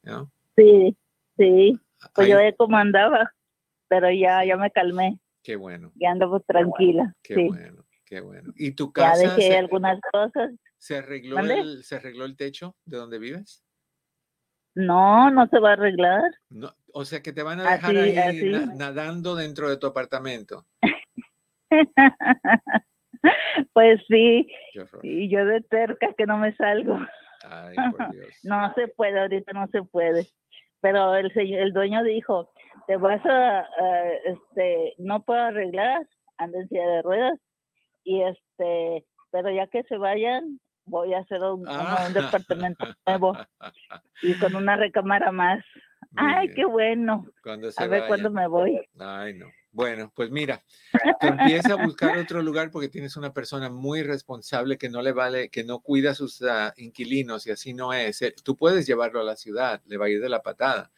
¿no? 0.03 0.31
Sí, 0.57 0.97
sí, 1.37 1.79
pues 2.15 2.29
yo 2.29 2.39
he 2.39 2.55
como 2.55 2.77
andaba, 2.77 3.33
pero 3.89 4.11
ya, 4.11 4.45
ya 4.45 4.57
me 4.57 4.71
calmé. 4.71 5.19
Qué 5.43 5.57
bueno. 5.57 5.93
Ya 5.97 6.11
ando 6.11 6.41
tranquila. 6.41 7.15
Qué 7.23 7.47
bueno. 7.49 7.85
Qué 8.05 8.21
bueno. 8.21 8.53
¿Y 8.57 8.73
tu 8.73 8.93
casa? 8.93 9.23
Ya 9.23 9.35
dejé 9.35 9.57
algunas 9.57 9.99
cosas. 10.13 10.53
¿Se 10.79 10.99
arregló, 10.99 11.39
el, 11.39 11.83
¿Se 11.83 11.97
arregló 11.97 12.27
el 12.27 12.37
techo 12.37 12.77
de 12.85 12.99
donde 12.99 13.19
vives? 13.19 13.64
No, 14.75 15.31
no 15.31 15.47
se 15.49 15.59
va 15.59 15.71
a 15.71 15.73
arreglar. 15.75 16.23
No, 16.51 16.73
o 16.93 17.05
sea 17.05 17.23
que 17.23 17.33
te 17.33 17.43
van 17.43 17.61
a 17.61 17.71
dejar 17.71 17.97
ahí 17.97 18.53
nadando 18.77 19.35
dentro 19.37 19.69
de 19.69 19.77
tu 19.77 19.87
apartamento. 19.87 20.67
pues 23.73 24.01
sí. 24.09 24.49
Y 25.03 25.29
yo 25.29 25.45
de 25.45 25.63
cerca 25.71 26.13
que 26.17 26.27
no 26.27 26.39
me 26.39 26.55
salgo. 26.57 26.99
Ay, 27.49 27.77
por 27.97 28.11
Dios. 28.13 28.29
no 28.43 28.73
se 28.75 28.89
puede, 28.89 29.21
ahorita 29.21 29.53
no 29.53 29.67
se 29.69 29.83
puede. 29.83 30.27
Pero 30.81 31.15
el 31.15 31.33
el 31.37 31.73
dueño 31.73 32.03
dijo, 32.03 32.53
te 32.87 32.97
vas 32.97 33.25
a, 33.25 33.67
este, 34.25 34.95
no 34.99 35.23
puedo 35.23 35.41
arreglar, 35.41 36.07
anda 36.37 36.59
en 36.59 36.69
silla 36.69 36.87
de 36.87 37.03
ruedas, 37.03 37.41
y 38.05 38.23
este, 38.23 39.07
pero 39.31 39.51
ya 39.51 39.67
que 39.67 39.83
se 39.85 39.97
vayan, 39.97 40.61
voy 40.87 41.15
a 41.15 41.19
hacer 41.19 41.43
un, 41.43 41.65
ah. 41.69 42.09
departamento 42.13 42.85
nuevo 43.07 43.37
y 44.23 44.35
con 44.39 44.55
una 44.55 44.77
recámara 44.77 45.33
más. 45.33 45.65
Ay, 46.17 46.49
qué 46.55 46.65
bueno. 46.65 47.27
a 47.77 47.87
ver 47.87 48.07
cuándo 48.07 48.31
me 48.31 48.47
voy. 48.47 48.81
Ay, 48.99 49.35
no. 49.35 49.47
Bueno, 49.73 50.13
pues 50.15 50.31
mira, 50.31 50.63
te 51.19 51.27
empieza 51.27 51.73
a 51.73 51.85
buscar 51.85 52.17
otro 52.17 52.41
lugar 52.43 52.71
porque 52.71 52.89
tienes 52.89 53.17
una 53.17 53.33
persona 53.33 53.69
muy 53.71 54.05
responsable 54.05 54.79
que 54.79 54.89
no 54.89 55.03
le 55.03 55.11
vale, 55.11 55.49
que 55.49 55.65
no 55.65 55.81
cuida 55.81 56.13
a 56.13 56.15
sus 56.15 56.41
ah, 56.43 56.73
inquilinos 56.77 57.45
y 57.49 57.51
así 57.51 57.75
no 57.75 57.93
es. 57.93 58.23
Eh, 58.23 58.33
tú 58.45 58.57
puedes 58.57 58.87
llevarlo 58.87 59.21
a 59.21 59.25
la 59.25 59.35
ciudad, 59.35 59.83
le 59.87 59.97
va 59.97 60.07
a 60.07 60.11
ir 60.11 60.21
de 60.21 60.29
la 60.29 60.43
patada, 60.43 60.93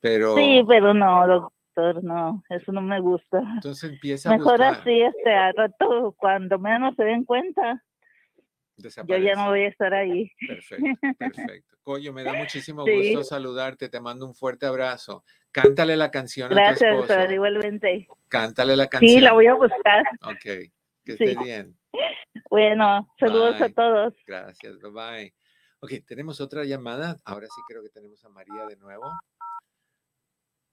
pero... 0.00 0.36
Sí, 0.36 0.62
pero 0.68 0.92
no, 0.92 1.50
no, 2.02 2.42
eso 2.50 2.72
no 2.72 2.82
me 2.82 3.00
gusta. 3.00 3.38
Entonces 3.54 3.90
empieza 3.90 4.28
a 4.28 4.36
Mejor 4.36 4.62
así, 4.62 5.00
este, 5.00 5.32
a 5.32 5.52
rato, 5.52 6.14
cuando 6.18 6.58
menos 6.58 6.94
se 6.96 7.04
den 7.04 7.24
cuenta. 7.24 7.82
Yo 9.06 9.16
ya 9.16 9.34
no 9.34 9.48
voy 9.48 9.62
a 9.62 9.68
estar 9.68 9.92
ahí. 9.94 10.30
Perfecto, 10.46 10.84
perfecto. 11.18 11.76
Coyo, 11.82 12.12
me 12.12 12.22
da 12.22 12.34
muchísimo 12.34 12.84
gusto 12.84 13.24
saludarte, 13.24 13.88
te 13.88 14.00
mando 14.00 14.26
un 14.26 14.34
fuerte 14.34 14.66
abrazo. 14.66 15.24
Cántale 15.52 15.96
la 15.96 16.10
canción 16.10 16.50
Gracias, 16.50 16.82
a 16.82 16.96
tu 16.96 17.02
esposo. 17.02 17.32
igualmente. 17.32 18.06
Cántale 18.28 18.76
la 18.76 18.86
canción. 18.88 19.10
Sí, 19.10 19.20
la 19.20 19.32
voy 19.32 19.46
a 19.46 19.54
buscar. 19.54 20.04
Ok, 20.22 20.42
que 21.04 21.12
esté 21.12 21.36
bien. 21.36 21.76
Bueno, 22.48 23.08
saludos 23.18 23.60
a 23.60 23.68
todos. 23.68 24.14
Gracias, 24.26 24.78
bye 24.80 24.90
bye. 24.90 25.34
Ok, 25.80 25.92
tenemos 26.06 26.40
otra 26.40 26.64
llamada. 26.64 27.16
Ahora 27.24 27.46
sí 27.46 27.60
creo 27.68 27.82
que 27.82 27.88
tenemos 27.88 28.24
a 28.24 28.28
María 28.28 28.66
de 28.66 28.76
nuevo. 28.76 29.04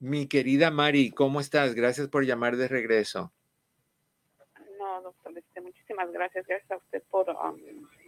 Mi 0.00 0.28
querida 0.28 0.70
Mari, 0.70 1.10
¿cómo 1.10 1.40
estás? 1.40 1.74
Gracias 1.74 2.08
por 2.08 2.24
llamar 2.24 2.56
de 2.56 2.68
regreso. 2.68 3.32
No, 4.78 5.02
doctor, 5.02 5.36
este, 5.36 5.60
muchísimas 5.60 6.12
gracias. 6.12 6.46
Gracias 6.46 6.70
a 6.70 6.76
usted 6.76 7.02
por 7.10 7.28
um, 7.30 7.56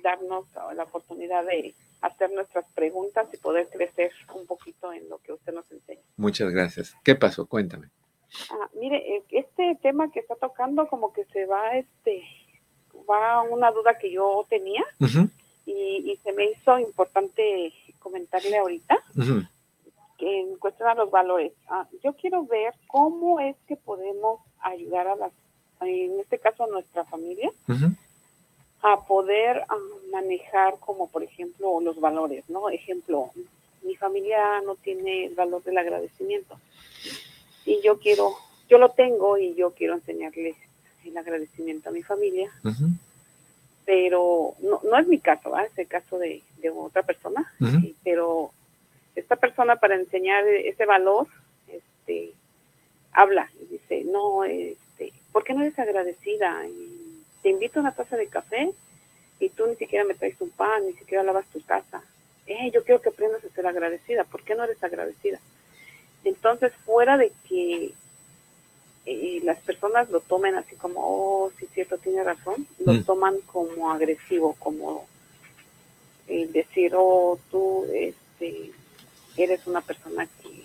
darnos 0.01 0.47
la 0.75 0.85
oportunidad 0.85 1.45
de 1.45 1.75
hacer 2.01 2.31
nuestras 2.33 2.65
preguntas 2.73 3.29
y 3.33 3.37
poder 3.37 3.69
crecer 3.69 4.13
un 4.35 4.47
poquito 4.47 4.93
en 4.93 5.09
lo 5.09 5.19
que 5.19 5.33
usted 5.33 5.53
nos 5.53 5.71
enseña. 5.71 6.01
Muchas 6.17 6.51
gracias. 6.51 6.97
¿Qué 7.05 7.15
pasó? 7.15 7.47
Cuéntame. 7.47 7.89
Ah, 8.51 8.69
mire, 8.75 9.17
eh, 9.17 9.25
este 9.31 9.79
tema 9.83 10.11
que 10.11 10.21
está 10.21 10.37
tocando 10.37 10.87
como 10.87 11.13
que 11.13 11.25
se 11.27 11.47
va, 11.47 11.77
este, 11.77 12.23
va 13.09 13.43
una 13.43 13.71
duda 13.71 13.99
que 13.99 14.13
yo 14.13 14.47
tenía 14.49 14.85
y, 15.67 16.19
se 16.23 16.33
me 16.33 16.51
hizo 16.51 16.79
importante 16.79 17.73
comentarle 17.99 18.59
ahorita 18.59 19.03
en 20.19 20.57
cuestión 20.59 20.89
a 20.89 20.95
los 20.95 21.11
valores. 21.11 21.53
Ah, 21.69 21.89
yo 22.05 22.15
quiero 22.15 22.45
ver 22.45 22.75
cómo 22.87 23.41
es 23.41 23.57
que 23.67 23.77
podemos 23.77 24.41
ayudar 24.61 25.09
a 25.09 25.17
las, 25.17 25.33
en 25.81 26.21
este 26.21 26.39
caso 26.39 26.65
a 26.65 26.69
nuestra 26.69 27.05
familia, 27.07 27.51
a 28.83 29.05
poder 29.07 29.65
ah, 29.69 29.77
manejar 30.11 30.75
como 30.81 31.09
por 31.09 31.23
ejemplo 31.23 31.81
los 31.81 32.01
valores, 32.01 32.49
¿no? 32.49 32.71
Ejemplo, 32.71 33.31
mi 33.83 33.97
familia 33.97 34.61
no 34.65 34.75
tiene 34.77 35.27
el 35.27 35.35
valor 35.35 35.63
del 35.63 35.79
agradecimiento 35.79 36.59
y 37.65 37.81
yo 37.83 37.99
quiero, 37.99 38.35
yo 38.69 38.79
lo 38.79 38.91
tengo 38.91 39.39
y 39.39 39.55
yo 39.55 39.73
quiero 39.73 39.95
enseñarles 39.95 40.57
el 41.05 41.17
agradecimiento 41.17 41.89
a 41.89 41.93
mi 41.93 42.03
familia. 42.03 42.51
Pero 43.85 44.55
no, 44.61 44.81
no 44.85 44.99
es 44.99 45.07
mi 45.09 45.19
caso, 45.19 45.59
es 45.59 45.77
el 45.79 45.89
caso 45.89 46.19
de, 46.19 46.43
otra 46.77 47.03
persona, 47.03 47.53
pero 48.05 48.51
esta 49.17 49.37
persona 49.37 49.77
para 49.77 49.97
enseñar 49.97 50.47
ese 50.47 50.85
valor, 50.87 51.27
este, 51.69 52.33
habla 53.13 53.51
y 53.61 53.73
dice, 53.73 54.05
no, 54.05 54.45
este, 54.45 55.13
¿por 55.33 55.43
qué 55.45 55.55
no 55.55 55.63
eres 55.63 55.79
agradecida? 55.79 56.63
Te 57.43 57.51
invito 57.51 57.79
a 57.79 57.83
una 57.83 57.95
taza 57.95 58.17
de 58.17 58.27
café 58.29 58.73
y 59.39 59.49
tú 59.51 59.67
ni 59.67 59.77
siquiera 59.77 60.05
me 60.05 60.15
traes 60.15 60.41
un 60.41 60.51
pan, 60.51 60.87
ni 60.87 60.93
siquiera 60.95 61.23
lavas 61.23 61.47
tu 61.47 61.61
casa. 61.63 62.03
Eh, 62.47 62.71
yo 62.73 62.85
quiero 62.85 63.01
que 63.01 63.09
aprendas 63.09 63.45
a 63.45 63.49
ser 63.49 63.67
agradecida. 63.67 64.25
¿Por 64.25 64.43
qué 64.43 64.55
no 64.55 64.65
eres 64.65 64.83
agradecida? 64.83 65.39
Entonces, 66.25 66.73
fuera 66.85 67.17
de 67.17 67.33
que 67.49 67.93
eh, 69.07 69.41
las 69.45 69.59
personas 69.61 70.11
lo 70.11 70.21
tomen 70.21 70.55
así 70.57 70.77
como, 70.77 71.01
oh, 71.03 71.53
sí, 71.59 71.67
cierto, 71.73 71.97
tiene 71.99 72.23
razón, 72.23 72.67
lo 72.79 72.93
mm. 72.93 73.05
toman 73.05 73.39
como 73.47 73.91
agresivo, 73.91 74.55
como 74.59 75.07
el 76.29 76.53
decir, 76.53 76.93
oh, 76.95 77.39
tú, 77.51 77.87
este, 77.95 78.73
eres 79.37 79.67
una 79.67 79.81
persona 79.81 80.29
que 80.43 80.63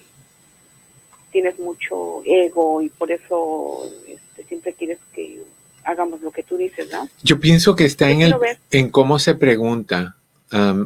tienes 1.32 1.60
mucho 1.60 2.22
ego 2.26 2.82
y 2.82 2.90
por 2.90 3.12
eso 3.12 3.90
este, 4.08 4.44
siempre 4.46 4.74
quieres 4.74 5.00
que 5.14 5.44
hagamos 5.86 6.22
lo 6.22 6.32
que 6.32 6.44
tú 6.44 6.58
dices, 6.58 6.92
¿no? 6.92 7.08
Yo 7.24 7.40
pienso 7.40 7.76
que 7.76 7.86
está 7.86 8.10
en, 8.10 8.22
el, 8.22 8.36
en 8.72 8.90
cómo 8.90 9.20
se 9.20 9.36
pregunta 9.36 10.18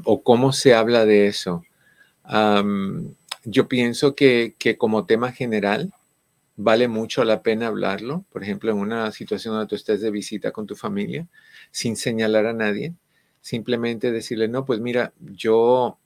o 0.04 0.24
cómo 0.24 0.52
se 0.54 0.74
habla 0.74 1.06
de 1.06 1.28
eso. 1.28 1.64
yo 3.46 3.68
pienso 3.68 4.16
que, 4.16 4.56
que, 4.58 4.78
como 4.78 5.06
tema 5.06 5.32
general 5.32 5.94
vale 6.56 6.88
mucho 6.88 7.24
la 7.24 7.42
pena 7.42 7.68
hablarlo. 7.68 8.26
Por 8.32 8.44
ejemplo, 8.44 8.72
en 8.72 8.78
una 8.78 9.12
situación 9.12 9.54
donde 9.54 9.68
tú 9.68 9.76
estés 9.76 10.02
de 10.02 10.12
visita 10.12 10.52
con 10.52 10.68
tu 10.68 10.76
familia, 10.76 11.28
sin 11.72 11.96
señalar 11.96 12.46
a 12.46 12.54
nadie, 12.54 12.94
simplemente 13.42 14.12
decirle, 14.12 14.48
no, 14.48 14.66
pues 14.66 14.80
mira, 14.80 15.14
yo 15.20 15.98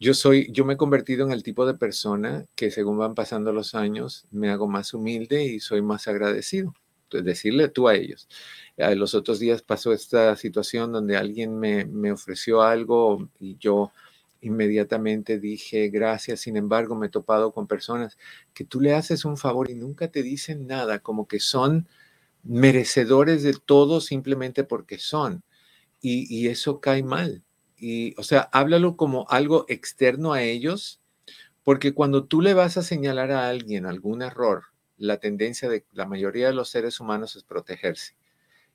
yo 0.00 0.14
soy, 0.14 0.50
yo 0.50 0.64
me 0.64 0.74
he 0.74 0.78
convertido 0.78 1.26
en 1.26 1.32
el 1.32 1.42
tipo 1.42 1.66
de 1.66 1.74
persona 1.74 2.46
que 2.54 2.70
según 2.70 2.96
van 2.96 3.14
pasando 3.14 3.52
los 3.52 3.74
años 3.74 4.26
me 4.30 4.48
hago 4.48 4.66
más 4.66 4.94
humilde 4.94 5.44
y 5.44 5.60
soy 5.60 5.82
más 5.82 6.08
agradecido. 6.08 6.74
Decirle 7.10 7.68
tú 7.68 7.88
a 7.88 7.94
ellos. 7.94 8.28
los 8.76 9.14
otros 9.14 9.38
días 9.38 9.62
pasó 9.62 9.92
esta 9.92 10.36
situación 10.36 10.92
donde 10.92 11.16
alguien 11.16 11.58
me, 11.58 11.84
me 11.84 12.12
ofreció 12.12 12.62
algo 12.62 13.28
y 13.38 13.56
yo 13.58 13.92
inmediatamente 14.40 15.38
dije 15.38 15.88
gracias. 15.88 16.40
Sin 16.40 16.56
embargo, 16.56 16.94
me 16.94 17.06
he 17.06 17.10
topado 17.10 17.52
con 17.52 17.66
personas 17.66 18.18
que 18.54 18.64
tú 18.64 18.80
le 18.80 18.94
haces 18.94 19.24
un 19.24 19.36
favor 19.36 19.70
y 19.70 19.74
nunca 19.74 20.08
te 20.08 20.22
dicen 20.22 20.66
nada, 20.66 21.00
como 21.00 21.28
que 21.28 21.40
son 21.40 21.88
merecedores 22.42 23.42
de 23.42 23.54
todo 23.54 24.00
simplemente 24.00 24.64
porque 24.64 24.98
son. 24.98 25.42
Y, 26.02 26.26
y 26.34 26.48
eso 26.48 26.80
cae 26.80 27.02
mal 27.02 27.44
y, 27.80 28.14
o 28.18 28.22
sea, 28.22 28.42
háblalo 28.52 28.96
como 28.96 29.26
algo 29.30 29.64
externo 29.68 30.32
a 30.34 30.42
ellos, 30.42 31.00
porque 31.64 31.94
cuando 31.94 32.24
tú 32.24 32.42
le 32.42 32.54
vas 32.54 32.76
a 32.76 32.82
señalar 32.82 33.32
a 33.32 33.48
alguien 33.48 33.86
algún 33.86 34.22
error, 34.22 34.64
la 35.00 35.18
tendencia 35.18 35.68
de 35.68 35.84
la 35.92 36.06
mayoría 36.06 36.46
de 36.46 36.54
los 36.54 36.68
seres 36.68 37.00
humanos 37.00 37.34
es 37.34 37.42
protegerse. 37.42 38.14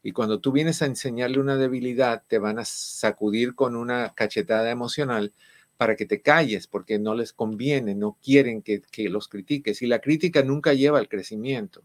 Y 0.04 0.12
cuando 0.12 0.40
tú 0.40 0.52
vienes 0.52 0.82
a 0.82 0.88
enseñarle 0.88 1.40
una 1.40 1.56
debilidad, 1.56 2.24
te 2.28 2.40
van 2.40 2.60
a 2.60 2.66
sacudir 2.66 3.56
con 3.56 3.76
una 3.76 4.14
cachetada 4.14 4.70
emocional 4.70 5.34
para 5.78 5.96
que 5.96 6.06
te 6.06 6.22
calles, 6.22 6.68
porque 6.68 7.00
no 7.00 7.16
les 7.16 7.32
conviene, 7.32 7.96
no 7.96 8.18
quieren 8.24 8.62
que, 8.62 8.82
que 8.92 9.10
los 9.10 9.28
critiques. 9.28 9.82
Y 9.82 9.88
la 9.88 10.00
crítica 10.00 10.44
nunca 10.44 10.74
lleva 10.74 11.00
al 11.00 11.10
crecimiento 11.10 11.84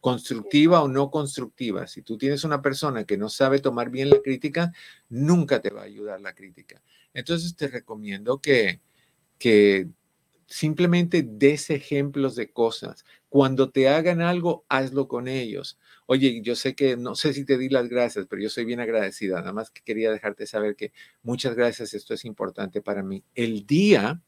constructiva 0.00 0.82
o 0.82 0.88
no 0.88 1.10
constructiva. 1.10 1.86
Si 1.86 2.02
tú 2.02 2.16
tienes 2.16 2.44
una 2.44 2.62
persona 2.62 3.04
que 3.04 3.18
no 3.18 3.28
sabe 3.28 3.60
tomar 3.60 3.90
bien 3.90 4.10
la 4.10 4.20
crítica, 4.22 4.72
nunca 5.08 5.60
te 5.60 5.70
va 5.70 5.82
a 5.82 5.84
ayudar 5.84 6.20
la 6.20 6.34
crítica. 6.34 6.82
Entonces 7.12 7.54
te 7.54 7.68
recomiendo 7.68 8.40
que, 8.40 8.80
que 9.38 9.88
simplemente 10.50 11.22
des 11.22 11.70
ejemplos 11.70 12.34
de 12.34 12.50
cosas. 12.50 13.04
Cuando 13.28 13.70
te 13.70 13.88
hagan 13.88 14.20
algo, 14.20 14.66
hazlo 14.68 15.06
con 15.06 15.28
ellos. 15.28 15.78
Oye, 16.06 16.42
yo 16.42 16.56
sé 16.56 16.74
que 16.74 16.96
no 16.96 17.14
sé 17.14 17.32
si 17.32 17.44
te 17.44 17.56
di 17.56 17.68
las 17.68 17.88
gracias, 17.88 18.26
pero 18.28 18.42
yo 18.42 18.50
soy 18.50 18.64
bien 18.64 18.80
agradecida. 18.80 19.36
Nada 19.38 19.52
más 19.52 19.70
que 19.70 19.82
quería 19.82 20.10
dejarte 20.10 20.46
saber 20.48 20.74
que 20.74 20.92
muchas 21.22 21.54
gracias, 21.54 21.94
esto 21.94 22.14
es 22.14 22.24
importante 22.24 22.82
para 22.82 23.04
mí. 23.04 23.22
El 23.36 23.64
día 23.64 24.20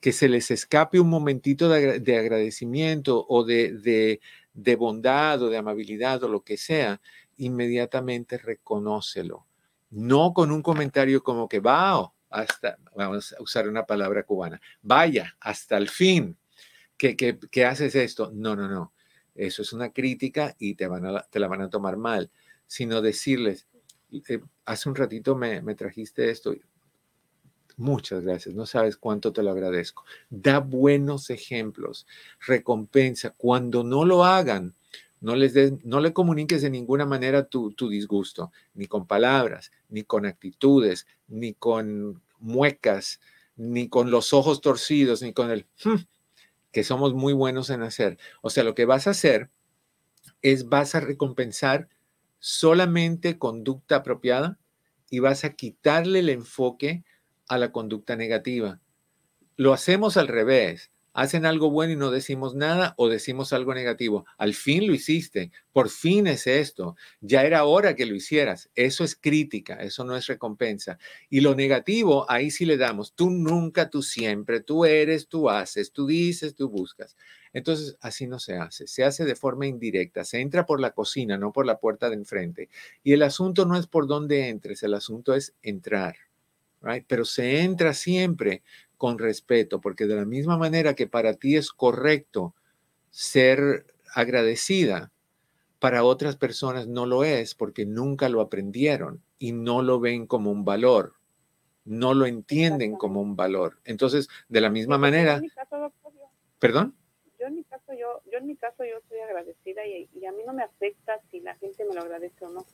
que 0.00 0.12
se 0.12 0.28
les 0.28 0.52
escape 0.52 1.00
un 1.00 1.10
momentito 1.10 1.68
de, 1.68 2.16
agradecimiento 2.16 3.26
o 3.28 3.44
de, 3.44 4.20
de 4.52 4.76
bondad 4.76 5.42
o 5.42 5.50
de 5.50 5.56
amabilidad 5.56 6.22
o 6.22 6.28
lo 6.28 6.44
que 6.44 6.56
sea, 6.56 7.00
inmediatamente 7.38 8.38
reconócelo. 8.38 9.48
No 9.90 10.32
con 10.32 10.52
un 10.52 10.62
comentario 10.62 11.24
como 11.24 11.48
que 11.48 11.58
va 11.58 12.12
hasta, 12.30 12.78
vamos 12.94 13.34
a 13.38 13.42
usar 13.42 13.68
una 13.68 13.86
palabra 13.86 14.24
cubana, 14.24 14.60
vaya 14.82 15.36
hasta 15.40 15.76
el 15.76 15.88
fin 15.88 16.36
que, 16.96 17.16
que, 17.16 17.64
haces 17.64 17.94
esto. 17.94 18.30
No, 18.34 18.56
no, 18.56 18.68
no. 18.68 18.92
Eso 19.34 19.62
es 19.62 19.72
una 19.72 19.90
crítica 19.90 20.56
y 20.58 20.74
te, 20.74 20.86
van 20.86 21.06
a, 21.06 21.22
te 21.22 21.38
la 21.38 21.48
van 21.48 21.60
a 21.60 21.70
tomar 21.70 21.96
mal, 21.96 22.30
sino 22.66 23.02
decirles, 23.02 23.66
eh, 24.10 24.40
hace 24.64 24.88
un 24.88 24.94
ratito 24.94 25.36
me, 25.36 25.60
me 25.62 25.74
trajiste 25.74 26.30
esto, 26.30 26.54
Muchas 27.78 28.22
gracias, 28.22 28.54
no 28.54 28.64
sabes 28.64 28.96
cuánto 28.96 29.34
te 29.34 29.42
lo 29.42 29.50
agradezco. 29.50 30.04
Da 30.30 30.60
buenos 30.60 31.28
ejemplos, 31.28 32.06
recompensa. 32.40 33.34
Cuando 33.36 33.84
no 33.84 34.06
lo 34.06 34.24
hagan, 34.24 34.74
no, 35.26 35.34
les 35.34 35.52
no 35.84 35.98
le 35.98 36.12
comuniques 36.12 36.62
de 36.62 36.70
ninguna 36.70 37.04
manera 37.04 37.48
tu, 37.48 37.72
tu 37.72 37.88
disgusto, 37.88 38.52
ni 38.74 38.86
con 38.86 39.08
palabras, 39.08 39.72
ni 39.88 40.04
con 40.04 40.24
actitudes, 40.24 41.08
ni 41.26 41.52
con 41.52 42.22
muecas, 42.38 43.20
ni 43.56 43.88
con 43.88 44.12
los 44.12 44.32
ojos 44.32 44.60
torcidos, 44.60 45.22
ni 45.22 45.32
con 45.32 45.50
el 45.50 45.66
hmm", 45.84 45.96
que 46.70 46.84
somos 46.84 47.12
muy 47.12 47.32
buenos 47.32 47.70
en 47.70 47.82
hacer. 47.82 48.18
O 48.40 48.50
sea, 48.50 48.62
lo 48.62 48.76
que 48.76 48.84
vas 48.84 49.08
a 49.08 49.10
hacer 49.10 49.50
es 50.42 50.68
vas 50.68 50.94
a 50.94 51.00
recompensar 51.00 51.88
solamente 52.38 53.36
conducta 53.36 53.96
apropiada 53.96 54.60
y 55.10 55.18
vas 55.18 55.44
a 55.44 55.54
quitarle 55.54 56.20
el 56.20 56.28
enfoque 56.28 57.02
a 57.48 57.58
la 57.58 57.72
conducta 57.72 58.14
negativa. 58.14 58.80
Lo 59.56 59.72
hacemos 59.72 60.16
al 60.16 60.28
revés. 60.28 60.92
Hacen 61.16 61.46
algo 61.46 61.70
bueno 61.70 61.94
y 61.94 61.96
no 61.96 62.10
decimos 62.10 62.54
nada 62.54 62.92
o 62.98 63.08
decimos 63.08 63.54
algo 63.54 63.72
negativo. 63.72 64.26
Al 64.36 64.52
fin 64.52 64.86
lo 64.86 64.92
hiciste. 64.92 65.50
Por 65.72 65.88
fin 65.88 66.26
es 66.26 66.46
esto. 66.46 66.94
Ya 67.22 67.44
era 67.44 67.64
hora 67.64 67.96
que 67.96 68.04
lo 68.04 68.14
hicieras. 68.14 68.68
Eso 68.74 69.02
es 69.02 69.16
crítica. 69.16 69.76
Eso 69.76 70.04
no 70.04 70.14
es 70.14 70.26
recompensa. 70.26 70.98
Y 71.30 71.40
lo 71.40 71.54
negativo, 71.54 72.30
ahí 72.30 72.50
sí 72.50 72.66
le 72.66 72.76
damos. 72.76 73.14
Tú 73.14 73.30
nunca, 73.30 73.88
tú 73.88 74.02
siempre. 74.02 74.60
Tú 74.60 74.84
eres, 74.84 75.26
tú 75.26 75.48
haces, 75.48 75.90
tú 75.90 76.06
dices, 76.06 76.54
tú 76.54 76.68
buscas. 76.68 77.16
Entonces, 77.54 77.96
así 78.02 78.26
no 78.26 78.38
se 78.38 78.56
hace. 78.58 78.86
Se 78.86 79.02
hace 79.02 79.24
de 79.24 79.36
forma 79.36 79.66
indirecta. 79.66 80.22
Se 80.22 80.40
entra 80.40 80.66
por 80.66 80.80
la 80.80 80.90
cocina, 80.90 81.38
no 81.38 81.50
por 81.50 81.64
la 81.64 81.78
puerta 81.78 82.10
de 82.10 82.16
enfrente. 82.16 82.68
Y 83.02 83.14
el 83.14 83.22
asunto 83.22 83.64
no 83.64 83.78
es 83.78 83.86
por 83.86 84.06
dónde 84.06 84.48
entres, 84.50 84.82
el 84.82 84.92
asunto 84.92 85.34
es 85.34 85.54
entrar. 85.62 86.25
Pero 87.06 87.24
se 87.24 87.62
entra 87.62 87.94
siempre 87.94 88.62
con 88.96 89.18
respeto, 89.18 89.80
porque 89.80 90.06
de 90.06 90.16
la 90.16 90.24
misma 90.24 90.56
manera 90.56 90.94
que 90.94 91.06
para 91.06 91.34
ti 91.34 91.56
es 91.56 91.70
correcto 91.70 92.54
ser 93.10 93.86
agradecida, 94.14 95.10
para 95.78 96.04
otras 96.04 96.36
personas 96.36 96.86
no 96.86 97.06
lo 97.06 97.24
es 97.24 97.54
porque 97.54 97.84
nunca 97.84 98.28
lo 98.28 98.40
aprendieron 98.40 99.22
y 99.38 99.52
no 99.52 99.82
lo 99.82 100.00
ven 100.00 100.26
como 100.26 100.50
un 100.50 100.64
valor, 100.64 101.14
no 101.84 102.14
lo 102.14 102.26
entienden 102.26 102.96
como 102.96 103.20
un 103.20 103.36
valor. 103.36 103.78
Entonces, 103.84 104.28
de 104.48 104.60
la 104.60 104.70
misma 104.70 104.98
manera... 104.98 105.40
¿Perdón? 106.58 106.94
Yo 107.38 107.46
en 107.46 107.56
mi 107.56 107.64
caso, 107.64 107.92
yo, 107.92 108.22
yo 108.32 108.38
en 108.38 108.46
mi 108.46 108.56
caso, 108.56 108.84
yo 108.84 108.96
estoy 108.96 109.18
agradecida 109.18 109.86
y, 109.86 110.08
a 110.24 110.32
mí 110.32 110.42
no 110.46 110.54
me 110.54 110.62
afecta 110.62 111.20
si 111.30 111.40
la 111.40 111.54
gente 111.56 111.84
me 111.84 111.94
lo 111.94 112.00
agradece 112.00 112.44
o 112.46 112.48
no. 112.48 112.64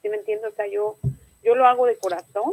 ¿Sí 0.00 0.08
me 0.08 0.18
entiendo? 0.18 0.48
O 0.48 0.52
sea, 0.52 0.68
yo, 0.68 0.96
yo 1.42 1.56
lo 1.56 1.66
hago 1.66 1.86
de 1.86 1.98
corazón 1.98 2.52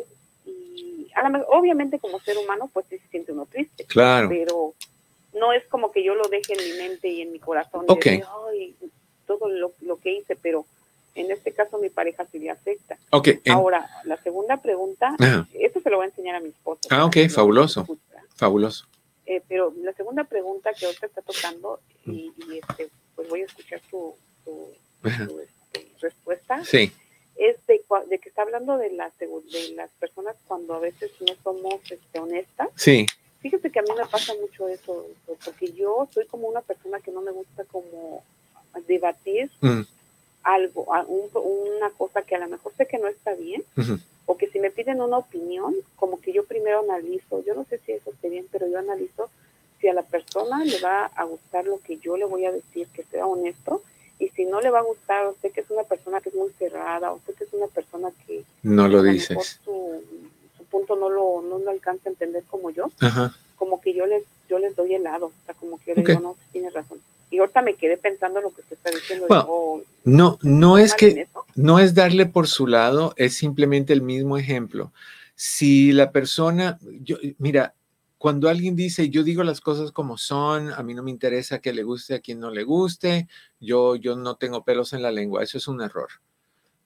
y 0.76 1.08
a 1.16 1.28
la, 1.28 1.46
obviamente 1.50 2.00
como 2.00 2.20
ser 2.20 2.38
humano, 2.38 2.70
pues 2.74 2.86
sí 2.90 2.98
se 2.98 3.08
siente 3.08 3.32
uno 3.32 3.46
triste. 3.46 3.86
Claro. 3.86 4.30
Pero 4.30 4.74
no 5.34 5.54
es 5.54 5.66
como 5.68 5.92
que 5.92 6.04
yo 6.04 6.16
lo 6.16 6.28
deje 6.28 6.54
en 6.54 6.72
mi 6.72 6.78
mente 6.78 7.08
y 7.08 7.22
en 7.22 7.32
mi 7.32 7.40
corazón. 7.40 7.86
Ok 7.88 8.08
todo 9.26 9.50
lo, 9.50 9.74
lo, 9.82 9.98
que 9.98 10.14
hice, 10.14 10.36
pero 10.36 10.66
en 11.16 11.32
este 11.32 11.52
caso 11.52 11.78
mi 11.78 11.90
pareja 11.90 12.26
sí 12.32 12.40
le 12.40 12.50
afecta. 12.50 12.98
Okay, 13.10 13.42
Ahora, 13.50 13.88
la 14.04 14.18
segunda 14.18 14.58
pregunta, 14.58 15.16
esto 15.54 15.82
se 15.82 15.90
lo 15.90 15.98
voy 15.98 16.06
a 16.06 16.10
enseñar 16.10 16.36
a 16.36 16.40
mi 16.40 16.50
esposo. 16.50 16.82
Ah, 16.90 17.06
ok, 17.06 17.18
fabuloso. 17.30 17.86
Fabuloso. 18.36 18.88
Eh, 19.26 19.42
pero 19.48 19.74
la 19.82 19.94
segunda 19.94 20.24
pregunta 20.24 20.72
que 20.78 20.86
ahorita 20.86 21.08
está 21.08 21.22
tocando, 21.22 21.80
y, 22.06 22.32
este, 22.54 22.90
pues 23.16 23.30
voy 23.30 23.42
a 23.42 23.46
escuchar 23.46 23.82
su, 23.90 24.16
su, 24.44 24.72
este, 25.04 25.92
respuesta. 26.00 26.64
Sí. 26.64 26.92
Es 27.36 27.58
de, 27.68 27.82
de, 28.10 28.20
que 28.20 28.30
está 28.30 28.44
hablando 28.44 28.78
de, 28.78 28.92
la, 28.92 29.12
de 29.20 29.72
las 29.76 29.90
personas 29.92 30.36
cuando 30.48 30.74
a 30.74 30.80
veces 30.80 31.12
no 31.20 31.34
somos 31.44 31.80
este, 31.92 32.20
honestas. 32.20 32.70
Sí. 32.76 33.06
Fíjese 33.42 33.72
que 33.72 33.80
a 33.80 33.84
mí 33.84 33.90
me 33.96 34.06
pasa 34.08 34.34
mucho 34.42 34.68
eso, 34.68 35.06
porque 35.44 35.72
yo 35.72 36.08
soy 36.12 36.26
como 36.26 36.48
una 36.48 36.62
persona 36.62 37.00
que 37.00 37.12
no 37.12 37.22
me 37.22 37.32
gusta 37.32 37.64
como 37.66 38.24
debatir 38.88 39.52
mm. 39.62 39.82
algo, 40.44 40.88
una 41.44 41.92
cosa 41.92 42.24
que 42.24 42.36
a 42.36 42.40
lo 42.40 42.48
mejor 42.48 42.74
sé 42.76 42.88
que 42.88 42.98
no 42.98 43.08
está 43.08 43.36
bien, 43.36 43.64
o 44.26 44.38
que 44.38 44.48
si 44.48 44.60
me 44.60 44.72
piden 44.72 45.02
una 45.02 45.20
opinión, 45.20 45.76
como 45.96 46.20
que 46.20 46.34
yo 46.34 46.46
primero 46.46 46.80
analizo, 46.80 47.44
yo 47.46 47.54
no 47.54 47.66
sé 47.66 47.80
si 47.86 47.92
eso 47.92 48.10
esté 48.10 48.30
bien, 48.30 48.48
pero 48.52 48.68
yo 48.68 48.80
analizo 48.80 49.30
si 49.80 49.88
a 49.88 49.94
la 49.94 50.04
persona 50.04 50.64
le 50.64 50.80
va 50.80 51.06
a 51.06 51.24
gustar 51.26 51.66
lo 51.66 51.80
que 51.80 51.98
yo 51.98 52.18
le 52.18 52.26
voy 52.26 52.46
a 52.46 52.52
decir, 52.52 52.88
que 52.88 53.04
sea 53.04 53.28
honesto, 53.28 53.84
y 54.20 54.30
si 54.30 54.46
no 54.46 54.62
le 54.62 54.70
va 54.70 54.80
a 54.80 54.84
gustar, 54.84 55.26
o 55.26 55.36
sé 55.42 55.52
que 55.52 55.62
es 55.62 55.70
una 55.70 55.84
persona 55.84 56.22
que 56.22 56.30
es 56.30 56.36
muy 56.36 56.52
cerrada, 56.58 57.12
o 57.12 57.20
sé 57.26 57.34
que 57.34 57.44
es 57.44 57.54
una 57.54 57.68
persona 57.68 58.10
que... 58.26 58.44
No 58.64 58.88
lo 58.88 59.04
dices. 59.04 59.60
Su, 59.64 60.02
punto 60.72 60.96
no 60.96 61.10
lo, 61.10 61.42
no 61.42 61.60
lo 61.60 61.70
alcanza 61.70 62.10
a 62.10 62.12
entender 62.12 62.44
como 62.50 62.70
yo, 62.70 62.92
como 63.56 63.80
que 63.80 63.94
yo 63.94 64.06
les, 64.06 64.24
yo 64.50 64.60
les 64.60 64.76
doy 64.76 64.96
helado, 64.96 65.28
o 65.28 65.32
sea, 65.46 65.56
como 65.56 65.80
que 65.80 65.94
yo 65.96 66.04
digo, 66.04 66.20
no, 66.20 66.36
tienes 66.52 66.74
razón 66.74 67.00
y 67.36 67.40
ahorita 67.40 67.62
me 67.62 67.76
quedé 67.76 67.98
pensando 67.98 68.40
lo 68.42 68.52
que 68.54 68.62
usted 68.62 68.78
está 68.78 68.92
diciendo. 68.92 69.28
Oh, 69.30 69.82
no, 70.06 70.40
no 70.42 70.78
es 70.78 70.94
que, 70.94 71.28
no 71.56 71.80
es 71.80 71.94
darle 71.94 72.26
por 72.26 72.48
su 72.48 72.66
lado, 72.66 73.14
es 73.18 73.36
simplemente 73.36 73.94
el 73.94 74.02
mismo 74.02 74.38
ejemplo. 74.38 74.92
Si 75.36 75.92
la 75.92 76.12
persona, 76.12 76.80
yo, 77.04 77.18
mira, 77.38 77.75
cuando 78.26 78.50
alguien 78.50 78.76
dice, 78.76 79.12
yo 79.12 79.24
digo 79.24 79.44
las 79.44 79.62
cosas 79.62 79.92
como 79.92 80.18
son, 80.18 80.74
a 80.74 80.82
mí 80.82 80.96
no 80.96 81.04
me 81.04 81.12
interesa 81.12 81.60
que 81.60 81.74
le 81.74 81.84
guste 81.84 82.16
a 82.16 82.22
quien 82.22 82.40
no 82.40 82.50
le 82.50 82.64
guste, 82.64 83.28
yo, 83.60 83.96
yo 83.96 84.16
no 84.16 84.36
tengo 84.38 84.66
pelos 84.66 84.94
en 84.94 85.04
la 85.04 85.12
lengua, 85.12 85.44
eso 85.44 85.60
es 85.60 85.68
un 85.68 85.80
error. 85.80 86.10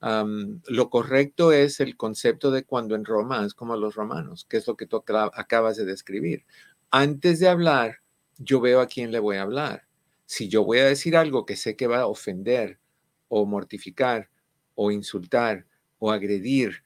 lo 0.02 0.90
correcto 0.90 1.54
es 1.54 1.80
el 1.80 1.96
concepto 1.96 2.52
de 2.52 2.66
cuando 2.66 2.94
en 2.94 3.06
Roma 3.06 3.46
es 3.46 3.54
como 3.54 3.78
los 3.78 3.96
romanos, 3.96 4.46
que 4.50 4.58
es 4.58 4.68
lo 4.68 4.76
que 4.76 4.86
tú 4.86 4.98
acabas 4.98 5.78
de 5.78 5.86
describir. 5.86 6.44
Antes 6.92 7.40
de 7.40 7.48
hablar, 7.48 8.00
yo 8.38 8.60
veo 8.60 8.82
a 8.82 8.88
quién 8.88 9.10
le 9.14 9.20
voy 9.20 9.38
a 9.38 9.44
hablar 9.44 9.88
si 10.26 10.50
yo 10.50 10.66
voy 10.66 10.80
a 10.80 10.86
decir 10.88 11.16
algo 11.16 11.46
que 11.46 11.56
sé 11.56 11.78
que 11.78 11.88
va 11.88 12.02
a 12.02 12.08
ofender 12.08 12.80
o 13.30 13.46
mortificar 13.46 14.30
o 14.76 14.92
insultar 14.92 15.66
o 16.00 16.12
agredir 16.12 16.84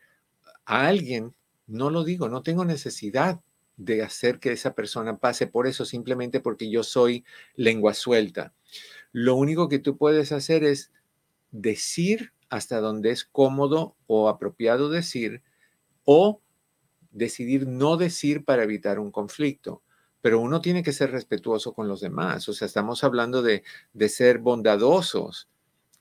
a 0.64 0.86
alguien, 0.86 1.36
no 1.66 1.89
lo 1.89 2.04
digo, 2.04 2.30
no 2.30 2.43
tengo 2.43 2.66
necesidad 2.66 3.41
de 3.78 4.03
hacer 4.03 4.39
que 4.39 4.51
esa 4.51 4.74
persona 4.76 5.17
pase 5.17 5.47
por 5.47 5.67
eso 5.67 5.86
simplemente 5.86 6.39
porque 6.39 6.69
yo 6.69 6.84
soy 6.84 7.26
lengua 7.55 7.93
suelta. 7.93 8.53
Lo 9.11 9.36
único 9.36 9.69
que 9.69 9.80
tú 9.80 9.97
puedes 9.97 10.32
hacer 10.32 10.63
es 10.63 10.91
decir 11.51 12.34
hasta 12.49 12.80
donde 12.80 13.11
es 13.11 13.24
cómodo 13.24 13.95
o 14.07 14.30
apropiado 14.30 14.89
decir 14.89 15.41
o 16.05 16.41
decidir 17.11 17.67
no 17.67 17.97
decir 17.97 18.43
para 18.45 18.63
evitar 18.63 18.99
un 18.99 19.11
conflicto 19.11 19.82
pero 20.24 20.39
uno 20.39 20.61
tiene 20.61 20.84
que 20.84 20.93
ser 20.93 21.11
respetuoso 21.11 21.74
con 21.74 21.89
los 21.89 21.99
demás. 21.99 22.47
O 22.47 22.53
sea, 22.53 22.65
estamos 22.65 23.03
hablando 23.03 23.41
de, 23.41 23.61
ser 24.07 24.38
bondadosos 24.38 25.49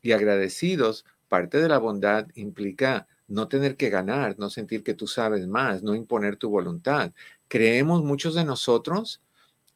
y 0.00 0.12
agradecidos. 0.12 1.04
Parte 1.26 1.58
de 1.58 1.68
la 1.68 1.78
bondad 1.78 2.28
implica 2.36 3.08
no 3.26 3.48
tener 3.48 3.76
que 3.76 3.90
ganar, 3.90 4.38
no 4.38 4.48
sentir 4.48 4.84
que 4.84 4.94
tú 4.94 5.08
sabes 5.08 5.48
más, 5.48 5.82
no 5.82 5.96
imponer 5.96 6.36
tu 6.36 6.50
voluntad. 6.50 7.12
Creemos 7.52 8.02
muchos 8.02 8.34
de 8.34 8.44
nosotros 8.44 9.20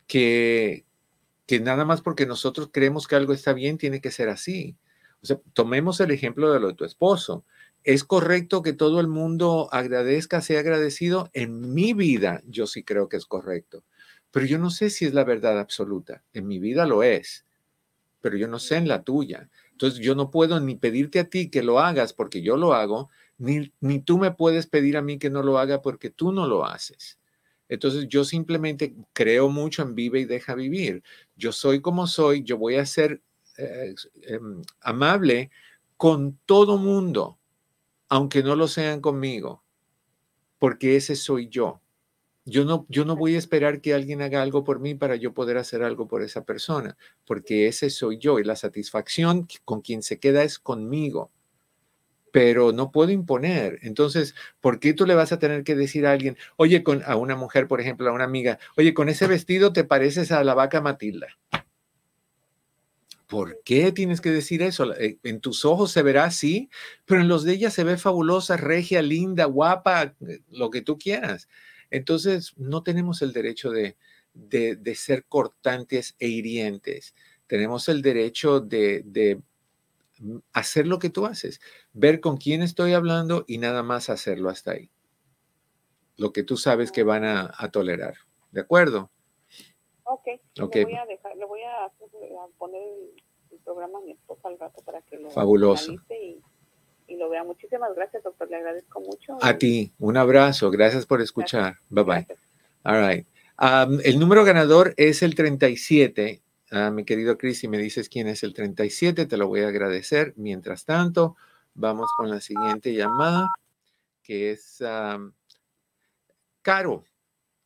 que, 0.07 0.87
que 1.47 1.61
nada 1.61 1.85
más 1.85 2.01
porque 2.01 2.24
nosotros 2.24 2.70
creemos 2.72 3.07
que 3.07 3.16
algo 3.16 3.35
está 3.35 3.53
bien, 3.53 3.77
tiene 3.77 4.01
que 4.01 4.11
ser 4.11 4.31
así. 4.31 4.77
O 5.22 5.27
sea, 5.27 5.39
tomemos 5.53 6.01
el 6.01 6.11
ejemplo 6.11 6.53
de 6.53 6.61
lo 6.61 6.68
de 6.68 6.74
tu 6.74 6.85
esposo. 6.85 7.45
¿Es 7.85 8.03
correcto 8.03 8.62
que 8.62 8.72
todo 8.72 9.01
el 9.01 9.09
mundo 9.09 9.68
agradezca, 9.72 10.41
sea 10.41 10.61
agradecido? 10.61 11.29
En 11.35 11.74
mi 11.74 11.93
vida, 11.93 12.43
yo 12.47 12.66
sí 12.66 12.83
creo 12.83 13.09
que 13.09 13.18
es 13.18 13.27
correcto 13.27 13.85
pero 14.37 14.45
yo 14.45 14.59
no 14.59 14.68
sé 14.68 14.91
si 14.91 15.07
es 15.07 15.14
la 15.14 15.24
verdad 15.24 15.59
absoluta. 15.59 16.22
En 16.35 16.47
mi 16.47 16.59
vida 16.59 16.85
lo 16.85 17.03
es, 17.03 17.47
pero 18.20 18.37
yo 18.37 18.49
no 18.49 18.59
sé 18.59 18.77
en 18.77 18.87
la 18.87 19.03
tuya. 19.03 19.49
Entonces 19.72 19.99
yo 20.01 20.14
no 20.14 20.31
puedo 20.31 20.61
ni 20.61 20.74
pedirte 20.74 21.20
a 21.20 21.31
ti 21.31 21.49
que 21.49 21.62
lo 21.62 21.79
hagas 21.79 22.12
porque 22.12 22.43
yo 22.43 22.59
lo 22.59 22.74
hago, 22.74 23.09
ni, 23.39 23.72
ni 23.81 23.99
tú 23.99 24.18
me 24.18 24.33
puedes 24.33 24.66
pedir 24.66 24.99
a 24.99 25.01
mí 25.01 25.18
que 25.18 25.31
no 25.31 25.43
lo 25.43 25.59
haga 25.59 25.81
porque 25.81 26.11
tú 26.11 26.33
no 26.33 26.47
lo 26.47 26.66
haces. 26.66 27.18
Entonces 27.68 28.06
yo 28.08 28.24
simplemente 28.24 28.94
creo 29.12 29.48
mucho 29.48 29.82
en 29.82 29.94
vive 29.94 30.20
y 30.20 30.24
deja 30.24 30.54
vivir. 30.54 31.02
Yo 31.36 31.52
soy 31.52 31.80
como 31.80 32.06
soy, 32.06 32.42
yo 32.42 32.58
voy 32.58 32.76
a 32.76 32.86
ser 32.86 33.20
eh, 33.58 33.94
em, 34.22 34.62
amable 34.80 35.50
con 35.96 36.38
todo 36.46 36.78
mundo, 36.78 37.38
aunque 38.08 38.42
no 38.42 38.54
lo 38.54 38.68
sean 38.68 39.00
conmigo, 39.00 39.64
porque 40.58 40.96
ese 40.96 41.16
soy 41.16 41.48
yo. 41.48 41.80
Yo 42.44 42.64
no, 42.64 42.86
yo 42.88 43.04
no 43.04 43.16
voy 43.16 43.34
a 43.34 43.38
esperar 43.38 43.80
que 43.80 43.92
alguien 43.92 44.22
haga 44.22 44.40
algo 44.40 44.62
por 44.62 44.78
mí 44.78 44.94
para 44.94 45.16
yo 45.16 45.34
poder 45.34 45.56
hacer 45.58 45.82
algo 45.82 46.06
por 46.06 46.22
esa 46.22 46.44
persona, 46.44 46.96
porque 47.26 47.66
ese 47.66 47.90
soy 47.90 48.18
yo 48.18 48.38
y 48.38 48.44
la 48.44 48.54
satisfacción 48.54 49.48
con 49.64 49.80
quien 49.80 50.02
se 50.02 50.20
queda 50.20 50.44
es 50.44 50.60
conmigo. 50.60 51.32
Pero 52.37 52.70
no 52.70 52.93
puedo 52.93 53.12
imponer. 53.12 53.78
Entonces, 53.80 54.34
¿por 54.61 54.78
qué 54.78 54.93
tú 54.93 55.07
le 55.07 55.14
vas 55.14 55.32
a 55.32 55.39
tener 55.39 55.64
que 55.64 55.74
decir 55.74 56.07
a 56.07 56.12
alguien, 56.12 56.37
oye, 56.57 56.82
con, 56.82 57.03
a 57.07 57.16
una 57.16 57.34
mujer, 57.34 57.66
por 57.66 57.80
ejemplo, 57.80 58.11
a 58.11 58.12
una 58.12 58.24
amiga, 58.24 58.59
oye, 58.76 58.93
con 58.93 59.09
ese 59.09 59.26
vestido 59.26 59.72
te 59.72 59.84
pareces 59.84 60.30
a 60.30 60.45
la 60.45 60.53
vaca 60.53 60.82
Matilda? 60.82 61.28
¿Por 63.26 63.62
qué 63.64 63.91
tienes 63.91 64.20
que 64.20 64.30
decir 64.30 64.61
eso? 64.61 64.95
Eh, 64.97 65.16
en 65.22 65.41
tus 65.41 65.64
ojos 65.64 65.93
se 65.93 66.03
verá 66.03 66.24
así, 66.24 66.68
pero 67.07 67.22
en 67.22 67.28
los 67.28 67.43
de 67.43 67.55
ella 67.55 67.70
se 67.70 67.84
ve 67.84 67.97
fabulosa, 67.97 68.59
regia, 68.59 69.01
linda, 69.01 69.47
guapa, 69.47 70.14
eh, 70.28 70.41
lo 70.51 70.68
que 70.68 70.82
tú 70.82 70.99
quieras. 70.99 71.49
Entonces, 71.89 72.53
no 72.59 72.82
tenemos 72.82 73.22
el 73.22 73.32
derecho 73.32 73.70
de, 73.70 73.97
ser 74.95 75.24
cortantes 75.24 76.14
e 76.18 76.28
hirientes. 76.28 77.14
Tenemos 77.47 77.89
el 77.89 78.03
derecho 78.03 78.61
de, 78.61 79.41
hacer 80.52 80.86
lo 80.86 80.98
que 80.98 81.10
tú 81.10 81.26
haces, 81.26 81.60
ver 81.92 82.20
con 82.20 82.36
quién 82.36 82.62
estoy 82.62 82.92
hablando 82.92 83.44
y 83.46 83.58
nada 83.58 83.82
más 83.82 84.10
hacerlo 84.10 84.50
hasta 84.50 84.72
ahí. 84.72 84.90
Lo 86.16 86.32
que 86.32 86.42
tú 86.42 86.56
sabes 86.56 86.92
que 86.92 87.02
van 87.02 87.24
a, 87.24 87.70
tolerar. 87.70 88.14
¿De 88.50 88.60
acuerdo? 88.60 89.10
Ok. 90.04 90.28
okay. 90.62 90.84
Voy 90.84 90.94
a, 90.94 91.04
dejar, 91.04 91.36
voy 91.46 91.60
a, 91.62 91.90
poner 92.56 92.82
el, 93.50 93.58
programa 93.64 93.98
a 93.98 94.02
mi 94.02 94.12
esposa 94.12 94.48
al 94.48 94.58
rato 94.58 94.80
para 94.82 95.02
que 95.02 95.18
lo 95.18 95.30
Fabuloso. 95.30 95.92
Y, 96.10 96.40
y 97.08 97.16
lo 97.16 97.28
vea. 97.28 97.44
Muchísimas 97.44 97.94
gracias, 97.94 98.22
doctor. 98.22 98.48
Le 98.48 98.56
agradezco 98.56 99.00
mucho. 99.00 99.36
A 99.42 99.58
ti, 99.58 99.92
un 99.98 100.16
abrazo. 100.16 100.70
Gracias 100.70 101.04
por 101.04 101.20
escuchar. 101.20 101.76
Bye 101.90 102.04
bye. 102.04 102.26
All 102.84 103.06
right. 103.06 103.26
el 104.04 104.18
número 104.18 104.44
ganador 104.44 104.94
es 104.96 105.22
el 105.22 105.34
37. 105.34 106.42
Uh, 106.72 106.90
mi 106.90 107.04
querido 107.04 107.38
Chris, 107.38 107.60
si 107.60 107.68
me 107.68 107.78
dices 107.78 108.08
quién 108.08 108.26
es 108.26 108.42
el 108.42 108.52
37, 108.52 109.26
te 109.26 109.36
lo 109.36 109.46
voy 109.46 109.60
a 109.60 109.68
agradecer. 109.68 110.34
Mientras 110.36 110.84
tanto, 110.84 111.36
vamos 111.74 112.10
con 112.16 112.28
la 112.28 112.40
siguiente 112.40 112.92
llamada, 112.92 113.50
que 114.22 114.50
es 114.50 114.82
Caro. 116.62 117.04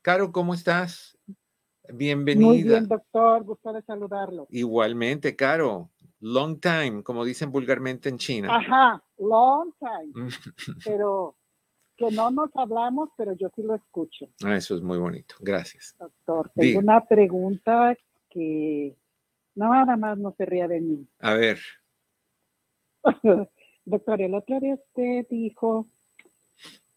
Caro, 0.03 0.33
¿cómo 0.33 0.53
estás? 0.53 1.17
Bienvenida. 1.93 2.47
Muy 2.47 2.63
bien, 2.63 2.87
doctor. 2.87 3.45
Gusto 3.45 3.73
de 3.73 3.83
saludarlo. 3.83 4.47
Igualmente, 4.51 5.35
Caro. 5.35 5.91
Long 6.21 6.61
time, 6.61 7.03
como 7.03 7.25
dicen 7.25 7.51
vulgarmente 7.51 8.11
en 8.11 8.19
China. 8.19 8.55
Ajá, 8.55 9.03
long 9.17 9.73
time. 9.79 10.31
pero 10.85 11.35
que 11.97 12.11
no 12.11 12.31
nos 12.31 12.51
hablamos, 12.55 13.09
pero 13.17 13.33
yo 13.35 13.49
sí 13.55 13.63
lo 13.63 13.75
escucho. 13.75 14.27
Ah, 14.45 14.57
eso 14.57 14.75
es 14.75 14.83
muy 14.83 14.99
bonito. 14.99 15.37
Gracias. 15.41 15.97
Doctor, 15.99 16.51
tengo 16.55 16.81
una 16.81 17.05
pregunta 17.07 17.97
que 18.31 18.97
nada 19.55 19.97
más 19.97 20.19
no 20.19 20.33
se 20.37 20.47
ría 20.47 20.69
de 20.69 20.81
mí. 20.81 21.07
A 21.19 21.35
ver. 21.35 21.59
Doctor, 23.85 24.23
el 24.23 24.35
otro 24.35 24.61
día 24.61 24.75
usted 24.75 25.27
dijo 25.29 25.89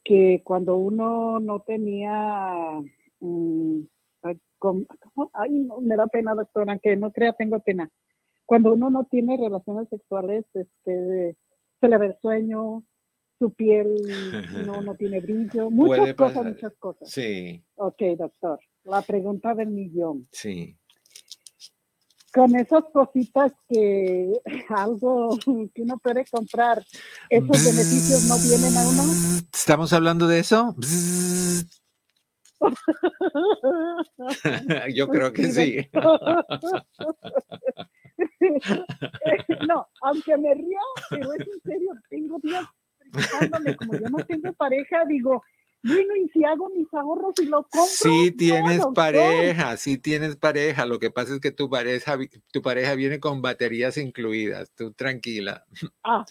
que 0.04 0.42
cuando 0.44 0.76
uno 0.78 1.40
no 1.40 1.62
tenía 1.62 2.82
mm, 3.20 3.82
Ay, 5.34 5.50
no, 5.52 5.82
me 5.82 5.96
da 5.96 6.08
pena, 6.08 6.34
doctora, 6.36 6.80
que 6.80 6.96
no 6.96 7.12
crea, 7.12 7.34
tengo 7.34 7.60
pena. 7.60 7.90
Cuando 8.46 8.74
uno 8.74 8.90
no 8.90 9.06
tiene 9.06 9.38
relaciones 9.38 9.90
sexuales, 9.90 10.46
este, 10.54 11.36
se 11.80 11.88
le 11.88 11.98
ve 11.98 12.08
el 12.08 12.18
sueño, 12.22 12.84
su 13.40 13.54
piel 13.54 13.96
no, 14.66 14.82
no 14.82 14.96
tiene 14.96 15.20
brillo, 15.20 15.70
muchas 15.72 16.14
cosas, 16.14 16.46
muchas 16.46 16.74
cosas. 16.78 17.10
Sí. 17.10 17.64
Ok, 17.76 18.02
doctor. 18.18 18.60
La 18.84 19.02
pregunta 19.02 19.54
del 19.54 19.70
millón. 19.70 20.28
Sí. 20.32 20.78
Con 22.34 22.56
esas 22.56 22.84
cositas 22.92 23.54
que 23.70 24.42
algo 24.70 25.38
que 25.74 25.82
uno 25.82 25.98
puede 26.00 26.26
comprar, 26.26 26.84
esos 27.30 27.66
beneficios 27.66 28.26
no 28.28 28.38
vienen 28.38 28.78
a 28.78 28.88
uno. 28.88 29.04
¿Estamos 29.54 29.94
hablando 29.94 30.28
de 30.28 30.40
eso? 30.40 30.76
Yo 34.96 35.08
creo 35.10 35.34
que 35.34 35.52
sí. 35.52 35.90
no, 39.68 39.90
aunque 40.02 40.38
me 40.38 40.54
río, 40.54 40.80
pero 41.10 41.34
es 41.34 41.42
en 41.42 41.62
serio, 41.64 41.92
tengo 42.10 42.40
días 42.40 42.64
como 43.78 43.94
yo 43.94 44.10
no 44.10 44.26
tengo 44.26 44.52
pareja, 44.54 45.06
digo, 45.08 45.44
bueno, 45.84 46.16
y 46.16 46.30
si 46.30 46.44
hago 46.44 46.70
mis 46.70 46.92
ahorros 46.94 47.36
y 47.40 47.46
lo 47.46 47.64
compro. 47.64 47.86
Sí 47.86 48.32
tienes 48.32 48.82
pareja, 48.96 49.78
sí 49.78 49.98
tienes 49.98 50.36
pareja. 50.36 50.86
Lo 50.86 51.00
que 51.00 51.12
pasa 51.12 51.34
es 51.36 51.40
que 51.40 51.52
tu 51.52 51.70
pareja, 51.70 52.18
tu 52.52 52.62
pareja 52.62 52.96
viene 52.96 53.20
con 53.20 53.42
baterías 53.42 53.98
incluidas. 53.98 54.72
Tú 54.76 54.92
tranquila. 54.94 55.66
Ah, 56.04 56.26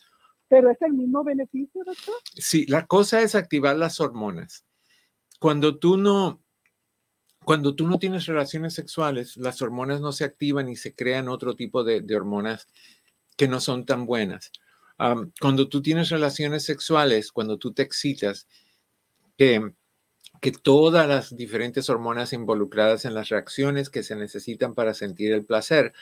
pero 0.49 0.71
es 0.71 0.83
el 0.83 0.93
mismo 0.93 1.25
beneficio, 1.25 1.83
doctor. 1.85 2.15
Sí, 2.37 2.67
la 2.67 2.87
cosa 2.87 3.23
es 3.23 3.35
activar 3.35 3.75
las 3.77 4.01
hormonas 4.01 4.67
cuando 5.43 5.77
tú 5.77 5.97
no, 5.97 6.41
cuando 7.45 7.75
tú 7.75 7.89
no 7.89 7.99
tienes 7.99 8.27
relaciones 8.27 8.75
sexuales, 8.75 9.37
las 9.37 9.61
hormonas 9.61 10.01
no 10.01 10.13
se 10.13 10.23
activan 10.23 10.69
y 10.69 10.77
se 10.77 10.95
crean 10.95 11.29
otro 11.29 11.57
tipo 11.57 11.83
de, 11.83 12.05
hormonas 12.15 12.69
que 13.37 13.49
no 13.49 13.59
son 13.59 13.85
tan 13.85 14.07
buenas. 14.07 14.53
cuando 15.41 15.69
tú 15.69 15.83
tienes 15.83 16.11
relaciones 16.11 16.65
sexuales, 16.65 17.33
cuando 17.33 17.59
tú 17.59 17.73
te 17.73 17.83
excitas, 17.83 18.47
que, 19.37 19.73
que 20.41 20.53
todas 20.53 21.09
las 21.09 21.37
diferentes 21.37 21.89
hormonas 21.89 22.33
involucradas 22.33 23.05
en 23.05 23.15
las 23.15 23.29
reacciones 23.29 23.91
que 23.91 24.03
se 24.03 24.17
necesitan 24.17 24.75
para 24.75 24.95
sentir 24.95 25.33
el 25.33 25.45
placer, 25.45 25.93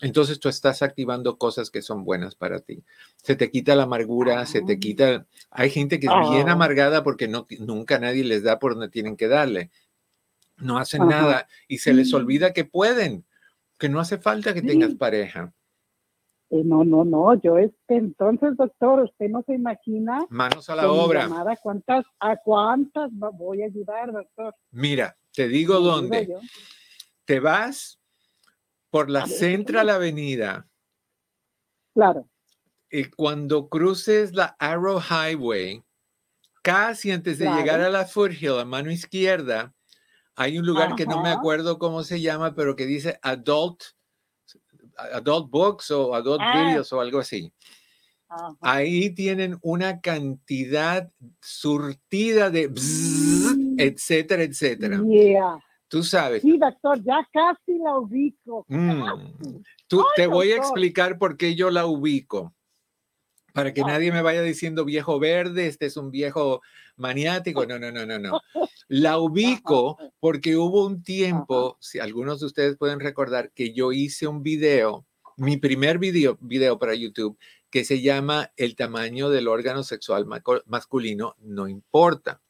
entonces 0.00 0.40
tú 0.40 0.48
estás 0.48 0.82
activando 0.82 1.38
cosas 1.38 1.70
que 1.70 1.82
son 1.82 2.04
buenas 2.04 2.34
para 2.34 2.60
ti. 2.60 2.82
Se 3.22 3.36
te 3.36 3.50
quita 3.50 3.76
la 3.76 3.84
amargura, 3.84 4.44
se 4.46 4.62
te 4.62 4.74
ah. 4.74 4.78
quita... 4.78 5.26
Hay 5.50 5.70
gente 5.70 6.00
que 6.00 6.06
es 6.06 6.30
bien 6.30 6.48
ah. 6.48 6.52
amargada 6.52 7.02
porque 7.04 7.28
no, 7.28 7.46
nunca 7.60 7.98
nadie 7.98 8.24
les 8.24 8.42
da 8.42 8.58
por 8.58 8.72
donde 8.72 8.88
tienen 8.88 9.16
que 9.16 9.28
darle. 9.28 9.70
No 10.56 10.78
hacen 10.78 11.06
nada 11.08 11.48
y 11.68 11.78
se 11.78 11.92
les 11.92 12.12
olvida 12.14 12.52
que 12.52 12.64
pueden, 12.64 13.24
que 13.78 13.88
no 13.88 14.00
hace 14.00 14.18
falta 14.18 14.54
que 14.54 14.62
tengas 14.62 14.94
pareja. 14.94 15.52
Eh, 16.50 16.62
no, 16.64 16.84
no, 16.84 17.04
no, 17.04 17.34
yo 17.40 17.58
es 17.58 17.72
que 17.88 17.96
entonces, 17.96 18.56
doctor, 18.56 19.04
usted 19.04 19.28
no 19.28 19.42
se 19.46 19.54
imagina. 19.54 20.24
Manos 20.28 20.68
a 20.68 20.76
la 20.76 20.90
obra. 20.90 21.28
¿cuántas, 21.62 22.04
¿A 22.20 22.36
cuántas 22.36 23.10
voy 23.12 23.62
a 23.62 23.66
ayudar, 23.66 24.12
doctor? 24.12 24.54
Mira, 24.70 25.16
te 25.32 25.48
digo 25.48 25.80
dónde. 25.80 26.36
Te 27.24 27.40
vas 27.40 27.98
por 28.90 29.10
la 29.10 29.26
Central 29.26 29.90
Avenida. 29.90 30.68
Claro. 31.94 32.28
Y 32.90 33.06
cuando 33.06 33.68
cruces 33.68 34.34
la 34.34 34.54
Arrow 34.58 35.00
Highway, 35.00 35.82
casi 36.62 37.10
antes 37.10 37.38
de 37.38 37.46
llegar 37.46 37.80
a 37.80 37.90
la 37.90 38.04
Foothill, 38.04 38.58
a 38.58 38.64
mano 38.64 38.90
izquierda, 38.90 39.74
hay 40.36 40.58
un 40.58 40.66
lugar 40.66 40.94
que 40.94 41.06
no 41.06 41.22
me 41.22 41.30
acuerdo 41.30 41.78
cómo 41.78 42.02
se 42.02 42.20
llama, 42.20 42.54
pero 42.54 42.76
que 42.76 42.86
dice 42.86 43.18
Adult, 43.22 43.82
adult 45.12 45.50
Books 45.50 45.90
o 45.90 46.14
Adult 46.14 46.40
ah. 46.42 46.64
Videos 46.64 46.92
o 46.92 47.00
algo 47.00 47.18
así. 47.18 47.52
Ahí 48.60 49.10
tienen 49.10 49.58
una 49.62 50.00
cantidad 50.00 51.10
surtida 51.40 52.50
de 52.50 52.70
etcétera, 53.78 54.42
etcétera. 54.42 55.00
Tú 55.88 56.02
sabes. 56.02 56.42
Sí, 56.42 56.58
doctor, 56.58 57.00
ya 57.04 57.28
casi 57.32 57.78
la 57.78 57.98
ubico. 57.98 58.64
Mm. 58.68 59.62
Tú, 59.86 60.02
te 60.16 60.26
voy 60.26 60.50
a 60.50 60.56
explicar 60.56 61.18
por 61.18 61.36
qué 61.36 61.54
yo 61.54 61.70
la 61.70 61.86
ubico. 61.86 62.52
Para 63.54 63.72
que 63.72 63.82
nadie 63.82 64.10
me 64.10 64.20
vaya 64.20 64.42
diciendo 64.42 64.84
viejo 64.84 65.20
verde, 65.20 65.68
este 65.68 65.86
es 65.86 65.96
un 65.96 66.10
viejo 66.10 66.60
maniático. 66.96 67.64
No, 67.68 67.78
no, 67.78 67.92
no, 67.92 68.04
no, 68.04 68.18
no. 68.18 68.40
La 68.88 69.18
ubico 69.18 69.96
porque 70.18 70.56
hubo 70.56 70.84
un 70.84 71.04
tiempo, 71.04 71.78
si 71.80 72.00
algunos 72.00 72.40
de 72.40 72.46
ustedes 72.46 72.76
pueden 72.76 72.98
recordar, 72.98 73.52
que 73.52 73.72
yo 73.72 73.92
hice 73.92 74.26
un 74.26 74.42
video, 74.42 75.06
mi 75.36 75.56
primer 75.56 75.98
video, 75.98 76.36
video 76.40 76.80
para 76.80 76.94
YouTube, 76.94 77.38
que 77.70 77.84
se 77.84 78.02
llama 78.02 78.50
El 78.56 78.74
tamaño 78.74 79.30
del 79.30 79.46
órgano 79.46 79.84
sexual 79.84 80.26
masculino 80.66 81.36
no 81.38 81.68
importa. 81.68 82.42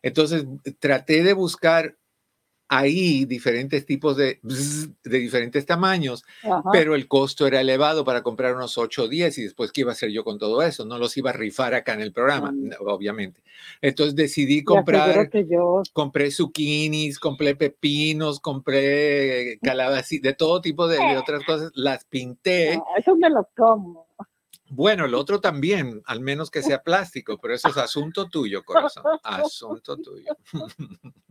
Entonces, 0.00 0.46
traté 0.78 1.24
de 1.24 1.32
buscar 1.32 1.96
ahí 2.70 3.24
diferentes 3.24 3.84
tipos 3.84 4.16
de, 4.16 4.38
de 4.42 5.18
diferentes 5.18 5.66
tamaños, 5.66 6.24
pero 6.72 6.94
el 6.94 7.08
costo 7.08 7.48
era 7.48 7.60
elevado 7.60 8.04
para 8.04 8.22
comprar 8.22 8.54
unos 8.54 8.78
8 8.78 9.02
o 9.02 9.08
10 9.08 9.38
y 9.38 9.42
después, 9.42 9.72
¿qué 9.72 9.80
iba 9.80 9.90
a 9.90 9.94
hacer 9.94 10.10
yo 10.10 10.22
con 10.22 10.38
todo 10.38 10.62
eso? 10.62 10.84
No 10.84 10.96
los 10.96 11.16
iba 11.16 11.30
a 11.30 11.32
rifar 11.32 11.74
acá 11.74 11.94
en 11.94 12.00
el 12.00 12.12
programa, 12.12 12.52
mm. 12.52 12.70
obviamente. 12.86 13.42
Entonces 13.82 14.14
decidí 14.14 14.62
comprar, 14.62 15.28
compré 15.92 16.30
zucchinis, 16.30 17.18
compré 17.18 17.56
pepinos, 17.56 18.38
compré 18.38 19.58
calabacín, 19.60 20.22
de 20.22 20.34
todo 20.34 20.60
tipo 20.60 20.86
de, 20.86 20.98
otras 21.18 21.44
cosas, 21.46 21.72
las 21.74 22.04
pinté. 22.04 22.80
eso 22.96 23.16
me 23.16 23.28
lo 23.30 23.48
como. 23.56 24.06
Bueno, 24.68 25.06
el 25.06 25.14
otro 25.14 25.40
también, 25.40 26.00
al 26.06 26.20
menos 26.20 26.48
que 26.52 26.62
sea 26.62 26.84
plástico, 26.84 27.36
pero 27.42 27.54
eso 27.54 27.68
es 27.68 27.76
asunto 27.76 28.28
tuyo, 28.28 28.62
corazón, 28.62 29.02
asunto 29.24 29.96
tuyo. 29.96 30.36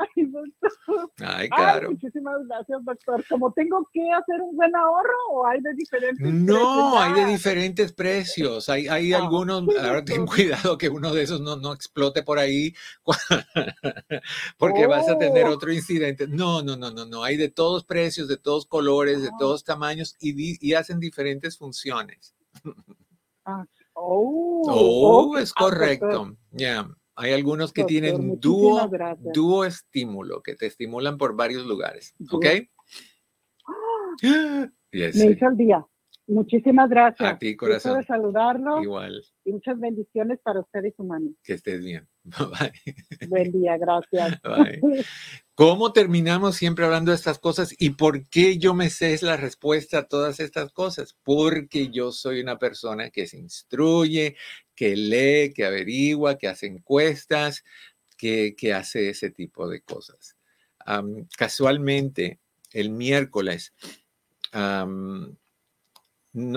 Ay, 0.16 0.26
doctor. 0.26 1.10
Ay, 1.18 1.48
claro. 1.48 1.90
muchísimas 1.90 2.36
gracias, 2.46 2.84
doctor. 2.84 3.24
¿Cómo 3.28 3.52
tengo 3.52 3.86
que 3.92 4.00
hacer 4.12 4.40
un 4.40 4.56
buen 4.56 4.74
ahorro 4.74 5.14
o 5.32 5.46
hay 5.46 5.60
de 5.60 5.74
diferentes 5.74 6.32
No, 6.32 6.98
hay 6.98 7.12
de 7.12 7.26
diferentes 7.26 7.92
precios. 7.92 8.68
Hay, 8.68 8.88
hay 8.88 9.12
ah, 9.12 9.18
algunos, 9.18 9.64
ahora 9.76 10.04
ten 10.04 10.26
cuidado 10.26 10.78
que 10.78 10.88
uno 10.88 11.12
de 11.12 11.22
esos 11.22 11.40
no, 11.40 11.56
no 11.56 11.72
explote 11.72 12.22
por 12.22 12.38
ahí 12.38 12.74
porque 14.58 14.86
vas 14.86 15.08
a 15.08 15.18
tener 15.18 15.46
oh. 15.46 15.54
otro 15.54 15.72
incidente. 15.72 16.26
No, 16.26 16.62
no, 16.62 16.76
no, 16.76 16.90
no, 16.90 17.04
no. 17.04 17.22
Hay 17.22 17.36
de 17.36 17.50
todos 17.50 17.84
precios, 17.84 18.28
de 18.28 18.38
todos 18.38 18.66
colores, 18.66 19.22
de 19.22 19.28
ah. 19.28 19.36
todos 19.38 19.64
tamaños 19.64 20.16
y, 20.20 20.66
y 20.66 20.74
hacen 20.74 21.00
diferentes 21.00 21.58
funciones. 21.58 22.34
Ah, 23.42 23.64
oh, 23.94 25.30
oh 25.32 25.38
es 25.38 25.52
correcto. 25.54 26.36
Ya. 26.50 26.86
Hay 27.20 27.32
algunos 27.32 27.72
que 27.72 27.84
tienen 27.84 28.40
dúo, 28.40 28.90
dúo 29.34 29.64
estímulo, 29.66 30.42
que 30.42 30.54
te 30.54 30.66
estimulan 30.66 31.18
por 31.18 31.36
varios 31.36 31.66
lugares. 31.66 32.14
¿Ok? 32.30 32.46
Me 34.92 35.30
hizo 35.30 35.46
el 35.48 35.56
día. 35.56 35.86
Muchísimas 36.30 36.88
gracias. 36.88 37.28
A 37.28 37.38
ti, 37.38 37.56
corazón. 37.56 37.98
de 37.98 38.04
saludarlo. 38.04 38.80
Igual. 38.80 39.20
Y 39.44 39.52
muchas 39.52 39.78
bendiciones 39.80 40.38
para 40.42 40.60
usted 40.60 40.84
y 40.84 40.92
su 40.92 41.02
mano. 41.02 41.30
Que 41.42 41.54
estés 41.54 41.84
bien. 41.84 42.08
Bye. 42.24 43.28
Buen 43.28 43.50
día, 43.50 43.76
gracias. 43.76 44.40
Bye. 44.42 44.80
¿Cómo 45.56 45.92
terminamos 45.92 46.54
siempre 46.54 46.84
hablando 46.84 47.10
de 47.10 47.16
estas 47.16 47.40
cosas 47.40 47.74
y 47.78 47.90
por 47.90 48.28
qué 48.28 48.58
yo 48.58 48.74
me 48.74 48.90
sé 48.90 49.18
la 49.22 49.36
respuesta 49.36 49.98
a 49.98 50.06
todas 50.06 50.38
estas 50.38 50.72
cosas? 50.72 51.18
Porque 51.24 51.88
yo 51.88 52.12
soy 52.12 52.40
una 52.40 52.58
persona 52.58 53.10
que 53.10 53.26
se 53.26 53.36
instruye, 53.36 54.36
que 54.80 54.96
lee, 54.96 55.52
que 55.52 55.66
averigua, 55.66 56.38
que 56.38 56.48
hace 56.48 56.64
encuestas, 56.64 57.64
que, 58.16 58.54
hace 58.74 59.10
ese 59.10 59.28
tipo 59.28 59.68
de 59.68 59.82
cosas. 59.82 60.38
casualmente, 61.36 62.40
el 62.72 62.88
miércoles, 62.88 63.74
no 64.54 65.36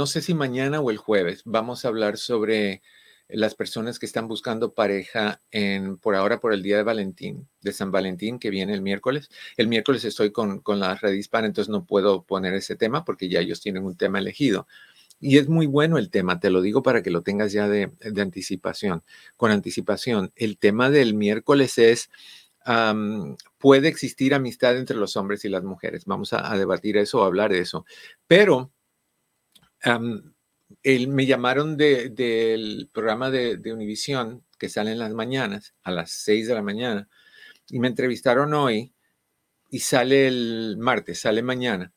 sé 0.05 0.21
si 0.21 0.34
mañana 0.34 0.80
o 0.80 0.89
el 0.89 0.95
jueves, 0.95 1.41
vamos 1.43 1.84
a 1.84 1.89
hablar 1.89 2.17
sobre 2.17 2.82
las 3.28 3.55
personas 3.55 3.99
que 3.99 4.05
están 4.05 4.30
buscando 4.30 4.74
pareja 4.74 5.41
en, 5.51 5.97
por 5.97 6.15
ahora 6.15 6.39
por 6.39 6.53
el 6.53 6.63
día 6.63 6.78
de 6.78 6.84
Valentín, 6.84 7.49
de 7.59 7.74
San 7.74 7.91
Valentín, 7.91 8.39
que 8.39 8.51
viene 8.51 8.74
el 8.74 8.82
miércoles. 8.82 9.30
El 9.57 9.67
miércoles 9.67 10.05
estoy 10.05 10.32
con, 10.32 10.61
con 10.61 10.80
la 10.80 10.95
red 10.95 11.11
entonces 11.11 11.67
no 11.67 11.86
puedo 11.86 12.24
poner 12.24 12.53
ese 12.53 12.78
tema 12.78 13.03
porque 13.03 13.28
ya 13.28 13.41
ellos 13.41 13.59
tienen 13.59 13.84
un 13.84 13.97
tema 13.97 14.19
elegido. 14.19 14.65
Y 15.26 15.38
es 15.38 15.47
muy 15.47 15.67
bueno 15.67 15.97
el 15.97 16.09
tema, 16.09 16.41
te 16.41 16.49
lo 16.49 16.61
digo 16.61 16.84
para 16.84 17.01
que 17.01 17.09
lo 17.09 17.21
tengas 17.21 17.53
ya 17.53 17.69
de, 17.69 17.93
de 18.01 18.21
anticipación, 18.21 19.03
con 19.38 19.51
anticipación. 19.51 20.34
El 20.36 20.57
tema 20.57 20.89
del 20.89 21.13
miércoles 21.13 21.78
es, 21.78 22.09
puede 23.57 23.88
existir 23.88 24.34
amistad 24.34 24.78
entre 24.78 24.97
los 24.97 25.15
hombres 25.15 25.45
y 25.45 25.49
las 25.49 25.63
mujeres. 25.63 26.03
Vamos 26.03 26.34
a, 26.34 26.57
debatir 26.57 26.97
eso 26.97 27.21
o 27.21 27.24
hablar 27.24 27.53
de 27.53 27.59
eso. 27.59 27.86
Pero 28.28 28.74
me 30.86 31.26
llamaron 31.26 31.78
del 31.78 32.89
programa 32.91 33.32
de, 33.32 33.55
de 33.55 33.71
Univisión 33.71 34.43
que 34.59 34.67
sale 34.67 34.91
en 34.91 34.99
las 34.99 35.13
mañanas, 35.13 35.74
a 35.84 35.91
las 35.91 36.11
6 36.11 36.49
de 36.49 36.53
la 36.53 36.61
mañana, 36.61 37.07
y 37.69 37.80
me 37.80 37.88
entrevistaron 37.88 38.53
hoy 38.53 38.93
y 39.69 39.80
sale 39.80 40.28
el 40.28 40.76
martes, 40.78 41.21
sale 41.21 41.41
mañana, 41.41 41.92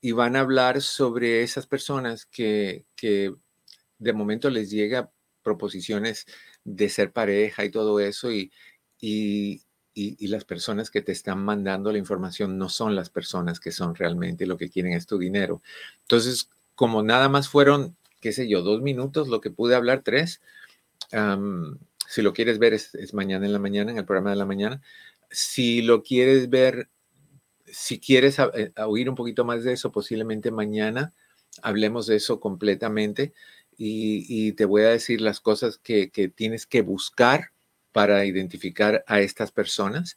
y 0.00 0.12
van 0.12 0.36
a 0.36 0.40
hablar 0.40 0.80
sobre 0.82 1.42
esas 1.42 1.66
personas 1.66 2.26
que, 2.26 2.84
que 2.96 3.34
de 3.98 4.12
momento 4.12 4.50
les 4.50 4.70
llega 4.70 5.10
proposiciones 5.42 6.26
de 6.64 6.88
ser 6.88 7.12
pareja 7.12 7.64
y 7.64 7.70
todo 7.70 8.00
eso, 8.00 8.30
y, 8.30 8.52
y, 9.00 9.62
y, 9.94 10.26
las 10.28 10.44
personas 10.44 10.90
que 10.90 11.02
te 11.02 11.12
están 11.12 11.44
mandando 11.44 11.90
la 11.90 11.98
información 11.98 12.58
no 12.58 12.68
son 12.68 12.94
las 12.94 13.10
personas 13.10 13.58
que 13.58 13.72
son 13.72 13.94
realmente 13.94 14.46
lo 14.46 14.56
que 14.56 14.70
quieren 14.70 14.92
es 14.92 15.06
tu 15.06 15.18
dinero. 15.18 15.62
Entonces, 16.02 16.50
como 16.74 17.02
nada 17.02 17.28
más 17.28 17.48
fueron 17.48 17.96
qué 18.20 18.32
sé 18.32 18.48
yo, 18.48 18.62
dos 18.62 18.82
minutos, 18.82 19.28
lo 19.28 19.40
que 19.40 19.50
pude 19.50 19.74
hablar, 19.74 20.02
tres. 20.04 20.40
si 22.08 22.22
lo 22.22 22.32
quieres 22.32 22.58
ver, 22.58 22.74
es, 22.74 23.14
mañana 23.14 23.46
en 23.46 23.52
la 23.52 23.58
mañana, 23.58 23.90
en 23.90 23.98
el 23.98 24.04
programa 24.04 24.30
de 24.30 24.36
la 24.36 24.46
mañana. 24.46 24.80
Si 25.30 25.82
lo 25.82 26.02
quieres 26.02 26.50
ver, 26.50 26.88
si 27.72 28.00
quieres 28.00 28.38
eh, 28.38 28.72
oír 28.84 29.08
un 29.08 29.14
poquito 29.14 29.44
más 29.44 29.64
de 29.64 29.72
eso, 29.72 29.92
posiblemente 29.92 30.50
mañana 30.50 31.12
hablemos 31.62 32.06
de 32.06 32.16
eso 32.16 32.40
completamente 32.40 33.32
y, 33.76 34.52
te 34.52 34.64
voy 34.64 34.82
a 34.82 34.88
decir 34.88 35.20
las 35.20 35.40
cosas 35.40 35.78
que, 35.78 36.10
que 36.10 36.28
tienes 36.28 36.66
que 36.66 36.82
buscar 36.82 37.52
para 37.92 38.24
identificar 38.24 39.04
a 39.06 39.20
estas 39.20 39.52
personas, 39.52 40.16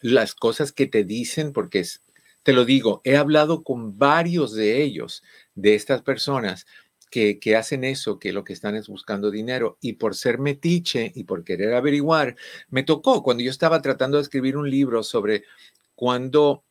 las 0.00 0.34
cosas 0.34 0.72
que 0.72 0.86
te 0.86 1.04
dicen, 1.04 1.52
porque 1.52 1.80
es, 1.80 2.02
te 2.42 2.54
lo 2.54 2.64
digo, 2.64 3.02
he 3.04 3.16
hablado 3.16 3.62
con 3.62 3.98
varios 3.98 4.54
de 4.54 4.82
ellos, 4.82 5.22
de 5.54 5.74
estas 5.74 6.02
personas, 6.02 6.66
que, 7.10 7.56
hacen 7.56 7.84
eso, 7.84 8.18
que 8.18 8.32
lo 8.32 8.44
que 8.44 8.52
están 8.52 8.76
es 8.76 8.88
buscando 8.88 9.30
dinero. 9.30 9.78
Y 9.80 9.94
por 9.94 10.14
ser 10.14 10.38
metiche 10.38 11.12
y 11.14 11.24
por 11.24 11.44
querer 11.44 11.74
averiguar, 11.74 12.36
me 12.68 12.82
tocó 12.82 13.22
cuando 13.22 13.42
yo 13.42 13.50
estaba 13.50 13.80
tratando 13.80 14.18
de 14.18 14.22
escribir 14.22 14.56
un 14.56 14.70
libro 14.70 15.02
sobre 15.02 15.44
cuando 15.94 16.64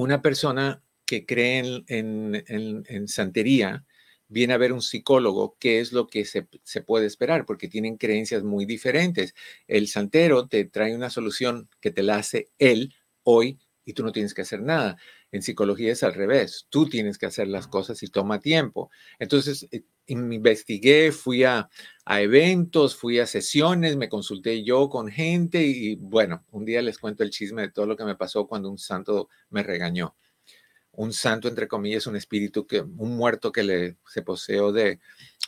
una 0.00 0.22
persona 0.22 0.82
que 1.04 1.26
cree 1.26 1.84
en, 1.88 3.08
santería 3.08 3.84
viene 4.28 4.54
a 4.54 4.58
ver 4.58 4.72
un 4.72 4.80
psicólogo, 4.80 5.56
qué 5.58 5.80
es 5.80 5.92
lo 5.92 6.06
que 6.06 6.24
se, 6.24 6.46
se, 6.62 6.82
puede 6.82 7.06
esperar, 7.06 7.44
porque 7.46 7.68
tienen 7.68 7.96
creencias 7.96 8.44
muy 8.44 8.64
diferentes. 8.64 9.34
El 9.66 9.88
santero 9.88 10.46
te 10.46 10.64
trae 10.64 10.94
una 10.94 11.10
solución 11.10 11.68
que 11.80 11.90
te 11.90 12.02
la 12.02 12.16
hace 12.16 12.48
él 12.58 12.94
hoy 13.24 13.58
y 13.84 13.92
tú 13.92 14.04
no 14.04 14.12
tienes 14.12 14.34
que 14.34 14.42
hacer 14.42 14.62
nada. 14.62 14.96
En 15.32 15.42
psicología 15.42 15.92
es 15.92 16.02
al 16.02 16.14
revés, 16.14 16.66
tú 16.70 16.88
tienes 16.88 17.18
que 17.18 17.26
hacer 17.26 17.48
las 17.48 17.66
cosas 17.66 18.02
y 18.02 18.08
toma 18.08 18.40
tiempo. 18.40 18.90
Entonces, 19.18 19.66
eh, 19.72 19.82
investigué, 20.10 21.12
fui 21.12 21.44
a, 21.44 21.68
eventos, 22.06 22.96
fui 22.96 23.20
a 23.20 23.26
sesiones, 23.26 23.96
me 23.96 24.08
consulté 24.08 24.64
yo 24.64 24.88
con 24.88 25.08
gente 25.08 25.62
y 25.62 25.96
bueno, 25.96 26.44
un 26.50 26.64
día 26.64 26.82
les 26.82 26.98
cuento 26.98 27.22
el 27.22 27.30
chisme 27.30 27.62
de 27.62 27.70
todo 27.70 27.86
lo 27.86 27.96
que 27.96 28.04
me 28.04 28.16
pasó 28.16 28.46
cuando 28.46 28.68
un 28.68 28.78
santo 28.78 29.28
me 29.50 29.62
regañó. 29.62 30.16
Un 30.92 31.12
santo, 31.12 31.48
entre 31.48 31.68
comillas, 31.68 32.06
un 32.06 32.16
espíritu, 32.16 32.66
que, 32.66 32.80
un 32.80 33.16
muerto 33.16 33.52
que 33.52 33.62
le, 33.62 33.96
se 34.06 34.22
poseó 34.22 34.72
de, 34.72 34.98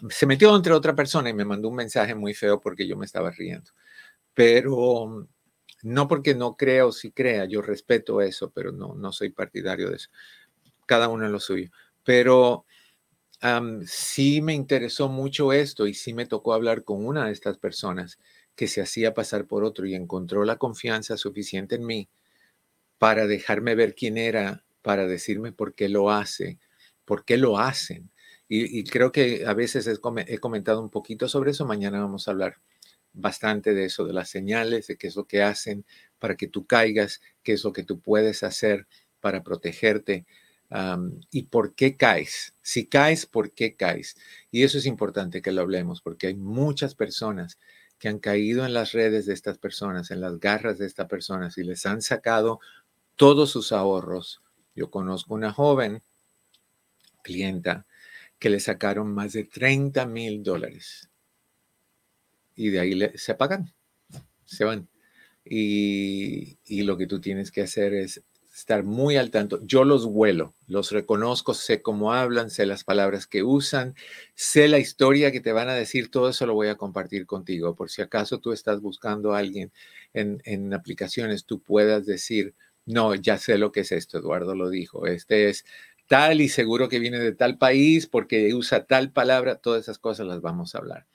se 0.09 0.27
metió 0.27 0.55
entre 0.55 0.73
otra 0.73 0.95
persona 0.95 1.31
y 1.31 1.35
me 1.35 1.45
mandó 1.45 1.69
un 1.69 1.77
mensaje 1.77 2.15
muy 2.15 2.33
feo 2.33 2.61
porque 2.61 2.87
yo 2.87 2.97
me 2.97 3.07
estaba 3.07 3.31
riendo. 3.31 3.73
Pero 4.35 5.29
no 5.83 6.09
porque 6.09 6.35
no 6.35 6.57
crea 6.57 6.87
o 6.87 6.93
sí 6.93 7.11
crea, 7.11 7.45
yo 7.47 7.61
respeto 7.61 8.21
eso, 8.21 8.51
pero 8.53 8.73
no, 8.73 8.95
no 8.95 9.13
soy 9.13 9.31
partidario 9.31 9.91
de 9.91 9.97
eso. 9.97 10.11
Cada 10.87 11.09
uno 11.09 11.27
en 11.27 11.33
lo 11.33 11.41
suyo. 11.41 11.71
Pero 12.05 12.65
sí 13.87 14.41
me 14.41 14.55
interesó 14.55 15.09
mucho 15.09 15.53
esto 15.53 15.87
y 15.87 15.95
sí 15.95 16.15
me 16.15 16.27
tocó 16.27 16.55
hablar 16.55 16.85
con 16.85 17.05
una 17.05 17.27
de 17.27 17.33
estas 17.33 17.59
personas 17.59 18.19
que 18.55 18.69
se 18.69 18.81
hacía 18.81 19.15
pasar 19.15 19.47
por 19.47 19.65
otro 19.65 19.87
y 19.87 19.95
encontró 19.95 20.45
la 20.45 20.57
confianza 20.57 21.17
suficiente 21.17 21.77
en 21.77 21.87
mí 21.87 22.09
para 22.99 23.27
dejarme 23.27 23.75
ver 23.75 23.95
quién 23.95 24.17
era, 24.17 24.65
para 24.83 25.07
decirme 25.07 25.53
por 25.53 25.75
qué 25.75 25.89
lo 25.89 26.11
hace, 26.11 26.59
por 27.05 27.25
qué 27.25 27.37
lo 27.37 27.59
hacen. 27.59 28.11
Y, 28.49 28.85
creo 28.85 29.13
que 29.13 29.47
a 29.47 29.55
veces 29.55 29.87
he 29.89 30.39
comentado 30.39 30.83
un 30.83 30.91
poquito 30.91 31.27
sobre 31.27 31.53
eso, 31.53 31.65
mañana 31.65 32.01
vamos 32.01 32.29
a 32.29 32.33
hablar 32.33 32.59
bastante 33.15 33.73
de 33.73 33.87
eso, 33.87 34.05
de 34.05 34.13
las 34.13 34.29
señales, 34.29 34.87
de 34.87 34.97
qué 34.97 35.07
es 35.07 35.17
lo 35.17 35.25
que 35.25 35.43
hacen 35.43 35.87
para 36.19 36.37
que 36.37 36.49
tú 36.49 36.67
caigas, 36.67 37.23
qué 37.43 37.55
es 37.55 37.65
lo 37.65 37.73
que 37.73 37.83
tú 37.83 38.01
puedes 38.01 38.43
hacer 38.43 38.87
para 39.21 39.43
protegerte 39.43 40.27
y 41.31 41.43
por 41.45 41.75
qué 41.75 41.97
caes. 41.97 42.55
Si 42.63 42.87
caes, 42.87 43.27
¿por 43.27 43.53
qué 43.53 43.75
caes? 43.77 44.17
Y 44.51 44.63
eso 44.63 44.79
es 44.79 44.87
importante 44.87 45.43
que 45.43 45.53
lo 45.53 45.63
hablemos 45.63 46.01
porque 46.01 46.29
hay 46.29 46.35
muchas 46.35 46.95
personas 46.95 47.59
que 47.99 48.09
han 48.09 48.19
caído 48.19 48.65
en 48.65 48.75
las 48.75 48.93
redes 48.93 49.27
de 49.27 49.35
estas 49.35 49.59
personas, 49.59 50.11
en 50.11 50.21
las 50.21 50.41
garras 50.41 50.79
de 50.79 50.87
estas 50.87 51.09
personas 51.09 51.59
y 51.59 51.65
les 51.65 51.87
han 51.87 52.03
sacado 52.03 52.61
todos 53.17 53.51
sus 53.51 53.73
ahorros. 53.73 54.43
Yo 54.75 54.91
conozco 54.91 55.35
una 55.35 55.53
joven 55.53 56.03
clienta 57.23 57.87
que 58.39 58.51
le 58.51 58.59
sacaron 58.59 59.13
más 59.15 59.35
de 59.35 59.45
30 59.45 60.07
mil 60.07 60.43
dólares 60.43 61.11
y 62.57 62.71
de 62.71 62.81
ahí 62.81 62.99
se 63.15 63.33
apagan, 63.33 63.73
se 64.45 64.65
van. 64.65 64.89
Y, 65.45 66.59
y, 66.65 66.83
lo 66.83 66.97
que 66.97 67.07
tú 67.07 67.21
tienes 67.21 67.51
que 67.51 67.63
hacer 67.63 67.95
es 67.95 68.23
estar 68.63 68.85
muy 68.85 69.17
al 69.17 69.31
tanto. 69.31 69.61
Yo 69.67 69.85
los 69.85 70.05
huelo, 70.05 70.55
los 70.69 70.93
reconozco, 70.93 71.53
sé 71.53 71.83
cómo 71.83 72.13
hablan, 72.13 72.49
sé 72.49 72.65
las 72.65 72.85
palabras 72.85 73.27
que 73.27 73.43
usan, 73.43 73.97
sé 74.37 74.69
la 74.69 74.79
historia 74.79 75.33
que 75.33 75.41
te 75.41 75.51
van 75.53 75.69
a 75.69 75.75
decir, 75.75 76.13
todo 76.13 76.29
eso 76.29 76.47
lo 76.47 76.55
voy 76.55 76.69
a 76.69 76.77
compartir 76.77 77.27
contigo. 77.27 77.75
Por 77.75 77.91
si 77.91 78.03
acaso 78.03 78.39
tú 78.39 78.53
estás 78.53 78.81
buscando 78.81 79.35
a 79.35 79.39
alguien 79.39 79.73
en, 80.15 80.41
en 80.45 80.73
aplicaciones, 80.75 81.45
tú 81.45 81.61
puedas 81.61 82.07
decir, 82.07 82.55
no, 82.87 83.17
ya 83.17 83.37
sé 83.37 83.59
lo 83.59 83.73
que 83.73 83.81
es 83.81 83.91
esto, 83.91 84.19
Eduardo 84.19 84.55
lo 84.55 84.71
dijo, 84.71 85.07
este 85.07 85.49
es 85.49 85.65
tal 86.13 86.43
y 86.43 86.51
seguro 86.51 86.91
que 86.91 86.99
viene 86.99 87.19
de 87.19 87.33
tal 87.33 87.57
país 87.57 88.07
porque 88.07 88.53
usa 88.55 88.85
tal 88.85 89.13
palabra, 89.13 89.57
todas 89.57 89.83
esas 89.83 89.99
cosas 89.99 90.27
las 90.27 90.43
vamos 90.43 90.75
a 90.75 90.79
hablar. 90.79 91.07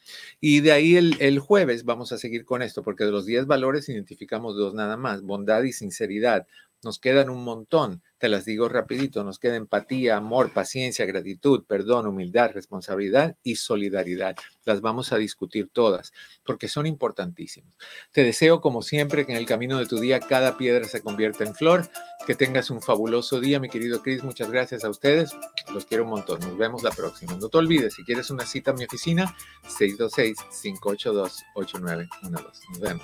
Y 0.42 0.62
de 0.62 0.72
ahí 0.72 0.96
el, 0.96 1.16
el, 1.20 1.40
jueves 1.40 1.86
vamos 1.86 2.12
a 2.12 2.18
seguir 2.18 2.46
con 2.46 2.64
esto, 2.64 2.82
porque 2.82 3.04
de 3.04 3.12
los 3.12 3.26
10 3.28 3.46
valores 3.46 3.88
identificamos 3.90 4.56
dos 4.56 4.74
nada 4.74 4.98
más, 4.98 5.22
bondad 5.22 5.62
y 5.64 5.72
sinceridad. 5.72 6.48
Nos 6.84 7.00
quedan 7.00 7.30
un 7.30 7.44
montón, 7.44 8.04
te 8.20 8.30
las 8.30 8.46
digo 8.46 8.70
rapidito, 8.70 9.24
nos 9.24 9.40
queda 9.40 9.56
empatía, 9.56 10.18
amor, 10.18 10.54
paciencia, 10.54 11.06
gratitud, 11.06 11.64
perdón, 11.66 12.08
humildad, 12.08 12.52
responsabilidad 12.54 13.36
y 13.44 13.56
solidaridad. 13.56 14.36
Las 14.64 14.82
vamos 14.82 15.12
a 15.12 15.18
discutir 15.18 15.70
todas 15.72 16.14
porque 16.44 16.68
son 16.68 16.86
importantísimas. 16.86 17.74
Te 18.12 18.24
deseo, 18.24 18.62
como 18.62 18.82
siempre, 18.82 19.26
que 19.26 19.32
en 19.32 19.38
el 19.38 19.46
camino 19.46 19.80
de 19.80 19.86
tu 19.86 20.00
día 20.00 20.20
cada 20.20 20.58
piedra 20.58 20.86
se 20.86 21.02
convierta 21.02 21.44
en 21.44 21.56
flor. 21.56 21.90
Que 22.26 22.36
tengas 22.36 22.70
un 22.70 22.82
fabuloso 22.82 23.40
día, 23.40 23.60
mi 23.60 23.70
querido 23.70 24.02
Chris. 24.02 24.24
Muchas 24.24 24.52
gracias 24.52 24.84
a 24.84 24.90
ustedes. 24.90 25.32
Los 25.74 25.86
quiero 25.86 26.04
un 26.04 26.10
montón. 26.10 26.40
Nos 26.42 26.58
vemos 26.58 26.84
la 26.84 26.92
próxima. 26.92 27.36
No 27.36 27.50
te 27.50 27.58
olvides, 27.58 27.94
si 27.94 28.04
quieres 28.04 28.30
una 28.30 28.46
cita 28.46 28.72
a 28.72 28.74
mi 28.74 28.86
oficina, 28.86 29.36
626-582-8912. 29.64 32.10
Nos 32.70 32.80
vemos. 32.80 33.04